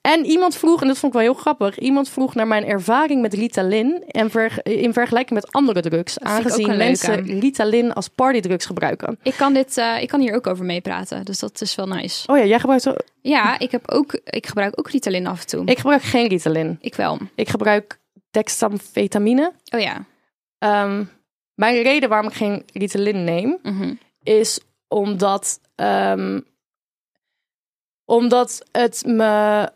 En 0.00 0.24
iemand 0.24 0.56
vroeg, 0.56 0.80
en 0.82 0.86
dat 0.88 0.98
vond 0.98 1.14
ik 1.14 1.18
wel 1.20 1.28
heel 1.32 1.40
grappig... 1.40 1.78
iemand 1.78 2.08
vroeg 2.08 2.34
naar 2.34 2.46
mijn 2.46 2.64
ervaring 2.64 3.20
met 3.22 3.34
Ritalin... 3.34 4.04
En 4.06 4.30
ver- 4.30 4.66
in 4.66 4.92
vergelijking 4.92 5.40
met 5.40 5.52
andere 5.52 5.80
drugs. 5.80 6.16
ik 6.16 6.22
Aangezien 6.26 6.66
leuke. 6.66 6.84
mensen 6.84 7.40
Ritalin 7.40 7.92
als 7.92 8.08
partydrugs 8.08 8.66
gebruiken. 8.66 9.18
Ik 9.22 9.34
kan, 9.34 9.52
dit, 9.54 9.76
eh, 9.76 10.02
ik 10.02 10.08
kan 10.08 10.20
hier 10.20 10.34
ook 10.34 10.46
over 10.46 10.64
meepraten, 10.64 11.24
dus 11.24 11.38
dat 11.38 11.60
is 11.60 11.74
wel 11.74 11.86
nice. 11.88 12.28
Oh 12.32 12.38
ja, 12.38 12.44
jij 12.44 12.58
gebruikt... 12.60 12.88
ook- 12.88 13.02
Ja, 13.22 13.58
ik, 13.58 13.70
heb 13.70 13.90
ook, 13.90 14.12
ik 14.24 14.46
gebruik 14.46 14.78
ook 14.78 14.90
Ritalin 14.90 15.26
af 15.26 15.40
en 15.40 15.46
toe. 15.46 15.62
Ik, 15.62 15.68
Ik 15.70 15.78
gebruik 15.78 16.02
geen 16.02 16.28
Ritalin. 16.28 16.78
wel. 16.96 17.18
Ik 17.34 17.48
gebruik 17.48 17.98
dexamfetamine. 18.30 19.52
Oh 19.74 19.80
ja. 19.80 20.04
Ehm, 20.58 21.04
mijn 21.54 21.82
reden 21.82 22.08
waarom 22.08 22.28
ik 22.28 22.36
geen 22.36 22.62
Ritalin 22.72 23.24
neem, 23.24 23.58
Mhm. 23.62 23.94
is 24.22 24.60
omdat, 24.88 25.60
ehm, 25.74 26.40
omdat 28.04 28.62
het 28.72 29.02
me... 29.06 29.68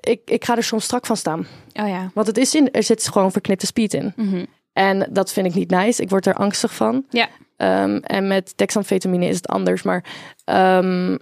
Ik, 0.00 0.20
ik 0.24 0.44
ga 0.44 0.56
er 0.56 0.62
soms 0.64 0.84
strak 0.84 1.06
van 1.06 1.16
staan. 1.16 1.46
Oh 1.74 1.88
ja. 1.88 2.10
Want 2.14 2.26
het 2.26 2.38
is 2.38 2.54
in, 2.54 2.70
er 2.72 2.82
zit 2.82 3.08
gewoon 3.08 3.32
verknipte 3.32 3.66
speed 3.66 3.94
in. 3.94 4.12
Mhm. 4.16 4.44
En 4.72 5.08
dat 5.10 5.32
vind 5.32 5.46
ik 5.46 5.54
niet 5.54 5.70
nice. 5.70 6.02
Ik 6.02 6.10
word 6.10 6.26
er 6.26 6.34
angstig 6.34 6.74
van. 6.74 7.04
Ja. 7.10 7.28
Ehm, 7.56 7.96
en 7.96 8.26
met 8.26 8.52
dexamfetamine 8.56 9.26
is 9.26 9.36
het 9.36 9.46
anders. 9.48 9.82
Maar 9.82 10.04
ehm, 10.44 11.16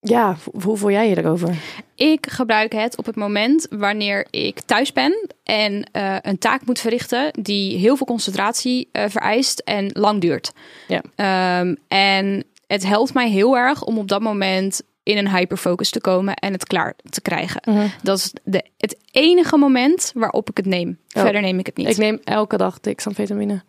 ja, 0.00 0.36
hoe- 0.44 0.62
hoe 0.62 0.76
voel 0.76 0.90
jij 0.90 1.08
je 1.08 1.18
erover? 1.18 1.54
Ik 1.94 2.26
gebruik 2.30 2.72
het 2.72 2.96
op 2.96 3.06
het 3.06 3.16
moment 3.16 3.66
wanneer 3.70 4.26
ik 4.30 4.60
thuis 4.60 4.92
ben 4.92 5.26
en 5.44 5.88
eh, 5.92 6.16
een 6.22 6.38
taak 6.38 6.66
moet 6.66 6.80
verrichten 6.80 7.30
die 7.42 7.78
heel 7.78 7.96
veel 7.96 8.06
concentratie 8.06 8.88
eh, 8.92 9.04
vereist 9.08 9.58
en 9.58 9.90
lang 9.92 10.20
duurt. 10.20 10.52
Ja. 10.88 11.02
Ehm, 11.14 11.74
en 11.88 12.44
het 12.66 12.86
helpt 12.86 13.14
mij 13.14 13.30
heel 13.30 13.56
erg 13.56 13.84
om 13.84 13.98
op 13.98 14.08
dat 14.08 14.20
moment 14.20 14.82
in 15.02 15.16
een 15.18 15.30
hyperfocus 15.36 15.90
te 15.90 16.00
komen 16.00 16.34
en 16.34 16.52
het 16.52 16.64
klaar 16.66 16.94
te 17.10 17.20
krijgen. 17.20 17.60
Mhm. 17.64 17.86
Dat 18.02 18.18
is 18.18 18.32
de, 18.44 18.64
het 18.76 18.96
enige 19.10 19.56
moment 19.56 20.12
waarop 20.14 20.50
ik 20.50 20.56
het 20.56 20.66
neem. 20.66 20.98
Oh. 21.12 21.22
Verder 21.22 21.40
neem 21.40 21.58
ik 21.58 21.66
het 21.66 21.76
niet. 21.76 21.88
Ik 21.88 21.96
neem 21.96 22.20
elke 22.24 22.56
dag 22.56 22.80
dexamfetamine. 22.80 23.62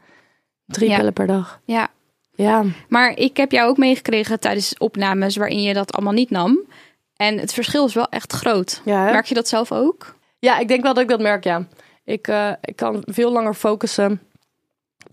Drie 0.66 0.90
Ja. 0.90 0.96
pillen 0.98 1.14
per 1.14 1.28
dag. 1.28 1.60
Ja, 1.66 1.88
Ja, 2.36 2.64
maar 2.90 3.18
ik 3.18 3.38
heb 3.38 3.52
jou 3.52 3.70
ook 3.70 3.78
meegekregen 3.78 4.40
tijdens 4.40 4.78
opnames 4.78 5.36
waarin 5.36 5.62
je 5.62 5.74
dat 5.74 5.92
allemaal 5.94 6.14
niet 6.14 6.30
nam. 6.30 6.60
En 7.16 7.38
het 7.38 7.54
verschil 7.54 7.86
is 7.86 7.94
wel 7.94 8.08
echt 8.10 8.34
groot. 8.34 8.82
ja? 8.86 9.04
Merk 9.04 9.26
je 9.26 9.34
dat 9.36 9.48
zelf 9.48 9.72
ook? 9.72 10.16
Ja, 10.40 10.58
ik 10.60 10.68
denk 10.68 10.84
wel 10.84 10.94
dat 10.94 11.04
ik 11.04 11.10
dat 11.10 11.20
merk, 11.22 11.44
ja. 11.44 11.68
Ik, 12.06 12.28
eh, 12.28 12.52
ik 12.62 12.76
kan 12.76 13.04
veel 13.06 13.32
langer 13.32 13.54
focussen. 13.54 14.22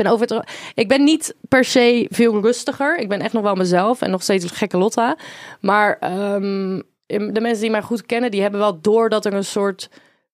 Ben, 0.03 0.13
over 0.13 0.27
het, 0.27 0.51
ik 0.75 0.89
ben 0.89 1.05
niet 1.05 1.35
per 1.49 1.65
se 1.65 2.07
veel 2.11 2.41
rustiger. 2.41 2.99
Ik 2.99 3.09
ben 3.09 3.21
echt 3.21 3.33
nog 3.33 3.43
wel 3.43 3.55
mezelf 3.55 4.03
en 4.03 4.11
nog 4.11 4.23
steeds 4.23 4.45
een 4.45 4.51
gekke 4.51 4.79
Lotta. 4.79 5.17
Maar 5.61 5.99
ehm, 5.99 6.81
de 7.07 7.41
mensen 7.41 7.61
die 7.61 7.71
mij 7.71 7.83
goed 7.83 8.07
kennen, 8.07 8.31
die 8.31 8.43
hebben 8.43 8.61
wel 8.61 8.81
door 8.81 9.09
dat 9.09 9.25
er 9.25 9.35
een 9.35 9.45
soort 9.45 9.91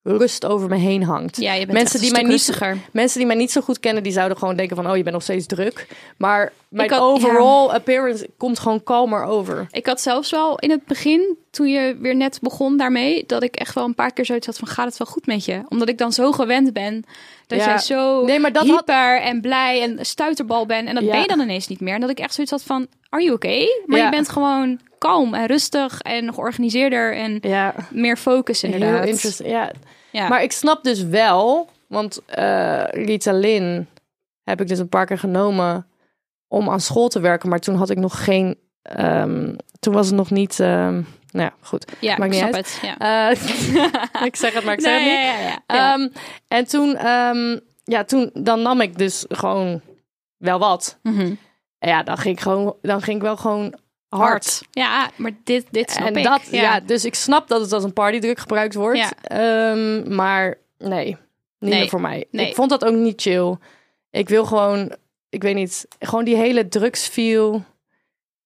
rust 0.08 0.44
over 0.46 0.68
me 0.68 0.76
heen 0.76 1.02
hangt. 1.02 1.36
Ja, 1.36 1.64
Mensen 1.66 2.00
die 2.00 2.10
mij 2.12 2.22
niet- 2.22 2.30
rustiger. 2.30 2.78
Mensen 2.92 3.18
die 3.18 3.26
mij 3.26 3.36
niet 3.36 3.50
zo 3.50 3.60
goed 3.60 3.80
kennen, 3.80 4.02
die 4.02 4.12
zouden 4.12 4.38
gewoon 4.38 4.56
denken 4.56 4.76
van... 4.76 4.90
oh, 4.90 4.96
je 4.96 5.02
bent 5.02 5.14
nog 5.14 5.22
steeds 5.24 5.46
druk. 5.46 5.86
Maar 6.16 6.52
mijn 6.68 6.90
had- 6.90 7.00
overall 7.00 7.68
appearance 7.68 8.28
komt 8.36 8.58
gewoon 8.58 8.82
kalmer 8.82 9.24
over. 9.24 9.66
Ik 9.70 9.86
had 9.86 10.00
zelfs 10.00 10.30
wel 10.30 10.58
in 10.58 10.70
het 10.70 10.84
begin, 10.84 11.36
toen 11.50 11.68
je 11.68 11.96
weer 12.00 12.16
net 12.16 12.38
begon 12.42 12.76
daarmee, 12.76 13.24
dat 13.26 13.42
ik 13.42 13.56
echt 13.56 13.74
wel 13.74 13.84
een 13.84 13.94
paar 13.94 14.12
keer 14.12 14.24
zoiets 14.26 14.46
had 14.46 14.58
van 14.58 14.68
gaat 14.68 14.86
het 14.86 14.96
wel 14.96 15.06
goed 15.06 15.26
met 15.26 15.44
je? 15.44 15.60
Omdat 15.68 15.88
ik 15.88 15.98
dan 15.98 16.12
zo 16.12 16.32
gewend 16.32 16.72
ben 16.72 17.04
dat 17.46 17.58
Ja. 17.58 17.64
jij 17.66 17.78
zo 17.78 18.24
Nee, 18.24 18.38
maar 18.38 18.52
dat 18.52 18.66
had- 18.66 18.76
hyper 18.76 19.20
en 19.20 19.40
blij 19.40 19.82
en 19.82 20.06
stuiterbal 20.06 20.66
bent. 20.66 20.88
En 20.88 20.94
dat 20.94 21.04
Ja. 21.04 21.10
ben 21.10 21.20
je 21.20 21.26
dan 21.26 21.40
ineens 21.40 21.68
niet 21.68 21.80
meer. 21.80 21.94
En 21.94 22.00
dat 22.00 22.10
ik 22.10 22.18
echt 22.18 22.34
zoiets 22.34 22.52
had 22.52 22.62
van, 22.62 22.86
are 23.08 23.22
you 23.22 23.34
okay? 23.34 23.68
Maar 23.86 23.98
je 24.04 24.10
bent 24.10 24.28
gewoon 24.28 24.80
kalm 24.98 25.34
en 25.34 25.46
rustig 25.46 26.00
en 26.00 26.34
georganiseerder 26.34 27.14
en 27.16 27.40
meer 27.90 28.16
focus 28.16 28.62
inderdaad. 28.62 29.04
heel. 29.22 29.48
Ja, 29.50 29.70
Ja. 30.16 30.28
Maar 30.28 30.42
ik 30.42 30.52
snap 30.52 30.84
dus 30.84 31.02
wel, 31.02 31.68
want 31.88 32.24
eh 32.26 32.84
Ritalin 32.84 33.86
heb 34.42 34.60
ik 34.60 34.68
dus 34.68 34.78
een 34.78 34.88
paar 34.88 35.06
keer 35.06 35.18
genomen 35.18 35.86
om 36.48 36.70
aan 36.70 36.80
school 36.80 37.08
te 37.08 37.20
werken. 37.20 37.48
Maar 37.48 37.58
toen 37.58 37.74
had 37.74 37.90
ik 37.90 37.98
nog 37.98 38.24
geen, 38.24 38.58
ehm, 38.82 39.54
toen 39.80 39.94
was 39.94 40.06
het 40.06 40.14
nog 40.16 40.30
niet, 40.30 40.60
ehm, 40.60 40.94
nou 41.30 41.44
ja, 41.50 41.52
goed. 41.60 41.92
ja, 42.00 42.16
maakt 42.16 42.22
ik 42.24 42.30
niet 42.30 42.38
snap 42.38 42.54
uit. 42.54 42.80
het. 42.80 42.98
Ja. 42.98 43.30
Eh, 43.30 44.24
ik 44.30 44.36
zeg 44.36 44.52
het, 44.54 44.64
maar 44.64 44.74
ik 44.74 44.80
zeg 44.80 45.00
Nee, 45.00 45.16
het 45.16 45.44
niet. 45.44 45.58
ja. 45.66 45.92
Ehm, 45.94 46.08
en 46.48 46.66
toen, 46.68 46.88
ja, 47.84 48.04
toen, 48.04 48.30
dan 48.34 48.62
nam 48.62 48.80
ik 48.80 48.98
dus 48.98 49.24
gewoon 49.28 49.80
wel 50.36 50.58
wat. 50.58 50.98
Mhm. 51.02 51.34
En 51.78 51.88
ja, 51.88 52.02
dan 52.02 52.16
ging 52.18 52.36
ik 52.36 52.42
gewoon, 52.42 52.76
dan 52.82 53.02
ging 53.02 53.16
ik 53.16 53.22
wel 53.22 53.36
gewoon 53.36 53.74
hard. 54.16 54.62
Ja, 54.70 55.10
maar 55.16 55.30
dit, 55.44 55.66
dit 55.70 55.90
snap 55.90 56.06
En 56.08 56.16
ik. 56.16 56.24
dat, 56.24 56.42
ja. 56.50 56.80
dus 56.80 57.04
ik 57.04 57.14
snap 57.14 57.48
dat 57.48 57.60
het 57.60 57.72
als 57.72 57.84
een 57.84 57.92
partydruk 57.92 58.38
gebruikt 58.38 58.74
wordt. 58.74 58.98
Ja. 58.98 59.12
Ehm, 59.22 60.14
maar 60.14 60.58
nee, 60.78 61.06
niet 61.58 61.70
Nee. 61.70 61.78
meer 61.80 61.88
voor 61.88 62.00
mij. 62.00 62.26
Nee. 62.30 62.48
Ik 62.48 62.54
vond 62.54 62.70
dat 62.70 62.84
ook 62.84 62.94
niet 62.94 63.20
chill. 63.22 63.56
Ik 64.10 64.28
wil 64.28 64.44
gewoon, 64.44 64.96
ik 65.28 65.42
weet 65.42 65.54
niet, 65.54 65.86
gewoon 65.98 66.24
die 66.24 66.36
hele 66.36 66.68
drugsfeel. 66.68 67.64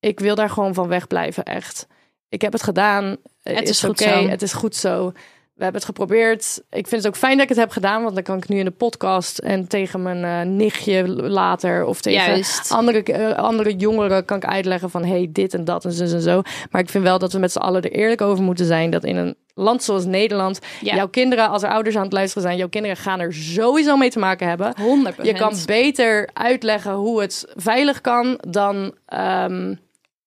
Ik 0.01 0.21
wil 0.21 0.35
daar 0.35 0.51
gewoon 0.51 0.75
van 0.75 0.89
wegblijven, 0.89 1.45
echt. 1.45 1.87
Ik 2.29 2.43
heb 2.43 2.53
het 2.53 2.63
gedaan. 2.63 3.17
Het 3.43 3.69
is 3.69 3.85
oké. 3.85 4.05
Het 4.11 4.43
is 4.43 4.53
goed 4.53 4.77
zo. 4.77 5.13
We 5.61 5.67
hebben 5.67 5.85
het 5.85 5.97
geprobeerd. 5.97 6.63
Ik 6.71 6.87
vind 6.89 7.03
het 7.03 7.07
ook 7.07 7.19
fijn 7.19 7.33
dat 7.33 7.43
ik 7.43 7.49
het 7.49 7.59
heb 7.59 7.71
gedaan, 7.71 8.03
want 8.03 8.15
dan 8.15 8.23
kan 8.25 8.37
ik 8.37 8.49
nu 8.49 8.59
in 8.59 8.65
de 8.65 8.71
podcast 8.71 9.39
en 9.39 9.69
tegen 9.69 10.03
mijn 10.03 10.25
eh, 10.25 10.55
nichtje 10.55 11.09
later 11.09 11.85
of 11.85 12.01
tegen 12.01 12.27
Juist. 12.27 12.71
andere, 12.73 13.03
eh, 13.03 13.37
andere 13.37 13.77
jongeren 13.77 14.25
kan 14.25 14.37
ik 14.37 14.45
uitleggen 14.45 14.91
van 14.91 15.05
hey, 15.05 15.29
dit 15.33 15.55
en 15.55 15.65
dat 15.65 15.85
en 15.85 15.93
zo 15.93 16.05
en 16.05 16.21
zo. 16.21 16.43
Maar 16.71 16.81
ik 16.81 16.89
vind 16.89 17.05
wel 17.05 17.19
dat 17.19 17.33
we 17.33 17.39
met 17.39 17.53
z'n 17.53 17.59
allen 17.59 17.83
er 17.83 17.93
eerlijk 17.93 18.21
over 18.21 18.45
moeten 18.45 18.67
zijn 18.67 18.91
dat 18.91 19.05
in 19.05 19.17
een 19.17 19.37
land 19.55 19.83
zoals 19.83 20.05
Nederland, 20.05 20.59
Ja. 20.81 20.95
jouw 20.95 21.09
kinderen, 21.09 21.49
als 21.49 21.63
er 21.63 21.71
ouders 21.71 21.97
aan 21.97 22.03
het 22.03 22.13
luisteren 22.13 22.43
zijn, 22.43 22.57
jouw 22.57 22.69
kinderen 22.69 22.97
gaan 22.97 23.21
er 23.21 23.35
sowieso 23.35 23.97
mee 23.97 24.11
te 24.11 24.19
maken 24.19 24.49
hebben. 24.49 24.75
100%. 24.77 25.27
Je 25.27 25.35
kan 25.35 25.55
beter 25.67 26.29
uitleggen 26.33 26.93
hoe 26.93 27.21
het 27.21 27.47
veilig 27.57 28.01
kan 28.01 28.39
dan 28.49 28.95
ehm, 29.07 29.75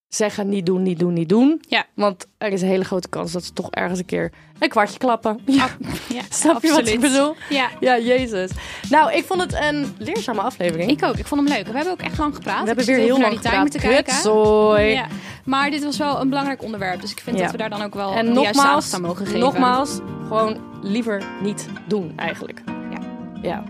zeggen 0.08 0.50
niet 0.50 0.66
doen, 0.66 0.84
niet 0.84 1.00
doen, 1.00 1.14
niet 1.14 1.30
doen. 1.30 1.62
Ja. 1.68 1.86
Want 1.96 2.28
er 2.38 2.52
is 2.52 2.62
een 2.62 2.68
hele 2.68 2.84
grote 2.84 3.10
kans 3.10 3.32
dat 3.32 3.44
ze 3.44 3.54
toch 3.54 3.72
ergens 3.72 4.00
een 4.00 4.06
keer 4.06 4.32
een 4.64 4.70
kwartje 4.70 4.98
klappen. 4.98 5.40
Ja. 5.46 5.66
Ja, 6.10 6.22
Snap 6.30 6.62
je 6.64 6.70
wat 6.70 6.88
ik 6.88 7.00
bedoel? 7.00 7.36
Ja, 7.50 7.70
Ja, 7.80 8.00
jezus. 8.00 8.52
Nou, 8.90 9.14
ik 9.14 9.26
vond 9.26 9.42
het 9.42 9.54
een 9.62 9.96
leerzame 9.98 10.42
aflevering. 10.42 10.92
ik 10.92 11.04
ook. 11.04 11.16
Ik 11.18 11.26
vond 11.28 11.42
hem 11.42 11.58
leuk. 11.58 11.68
We 11.68 11.74
hebben 11.76 11.94
ook 11.94 12.02
echt 12.02 12.18
lang 12.18 12.36
gepraat. 12.36 12.60
We 12.62 12.66
hebben 12.68 12.86
zit 12.86 12.96
weer 12.96 13.04
heel 13.06 13.18
naar 13.18 13.30
lang 13.30 13.42
die 13.42 13.50
timer 13.52 13.70
te 13.70 13.80
gepraat. 13.80 14.04
kijken. 14.04 14.86
Ja. 14.90 15.08
Maar 15.44 15.70
dit 15.72 15.84
was 15.84 15.98
wel 15.98 16.22
een 16.22 16.30
belangrijk 16.30 16.64
onderwerp. 16.64 17.02
Dus 17.02 17.12
ik 17.12 17.20
vind 17.24 17.36
Ja. 17.38 17.42
dat 17.44 17.52
we 17.52 17.58
daar 17.58 17.70
dan 17.70 17.82
ook 17.84 17.94
wel 17.94 18.14
En 18.14 18.34
nogmaals, 18.34 18.94
aan 18.94 19.02
mogen 19.02 19.26
geven. 19.26 19.40
nogmaals, 19.40 20.00
gewoon 20.28 20.58
liever 20.82 21.24
niet 21.42 21.68
doen 21.88 22.14
eigenlijk. 22.16 22.62
Ja. 22.92 23.00
ja. 23.42 23.64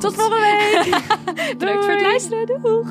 Tot 0.00 0.14
volgende 0.14 0.40
week. 0.40 0.96
Bedankt 1.58 1.84
voor 1.84 1.92
het 1.94 2.02
luisteren. 2.02 2.46
Doeg! 2.62 2.88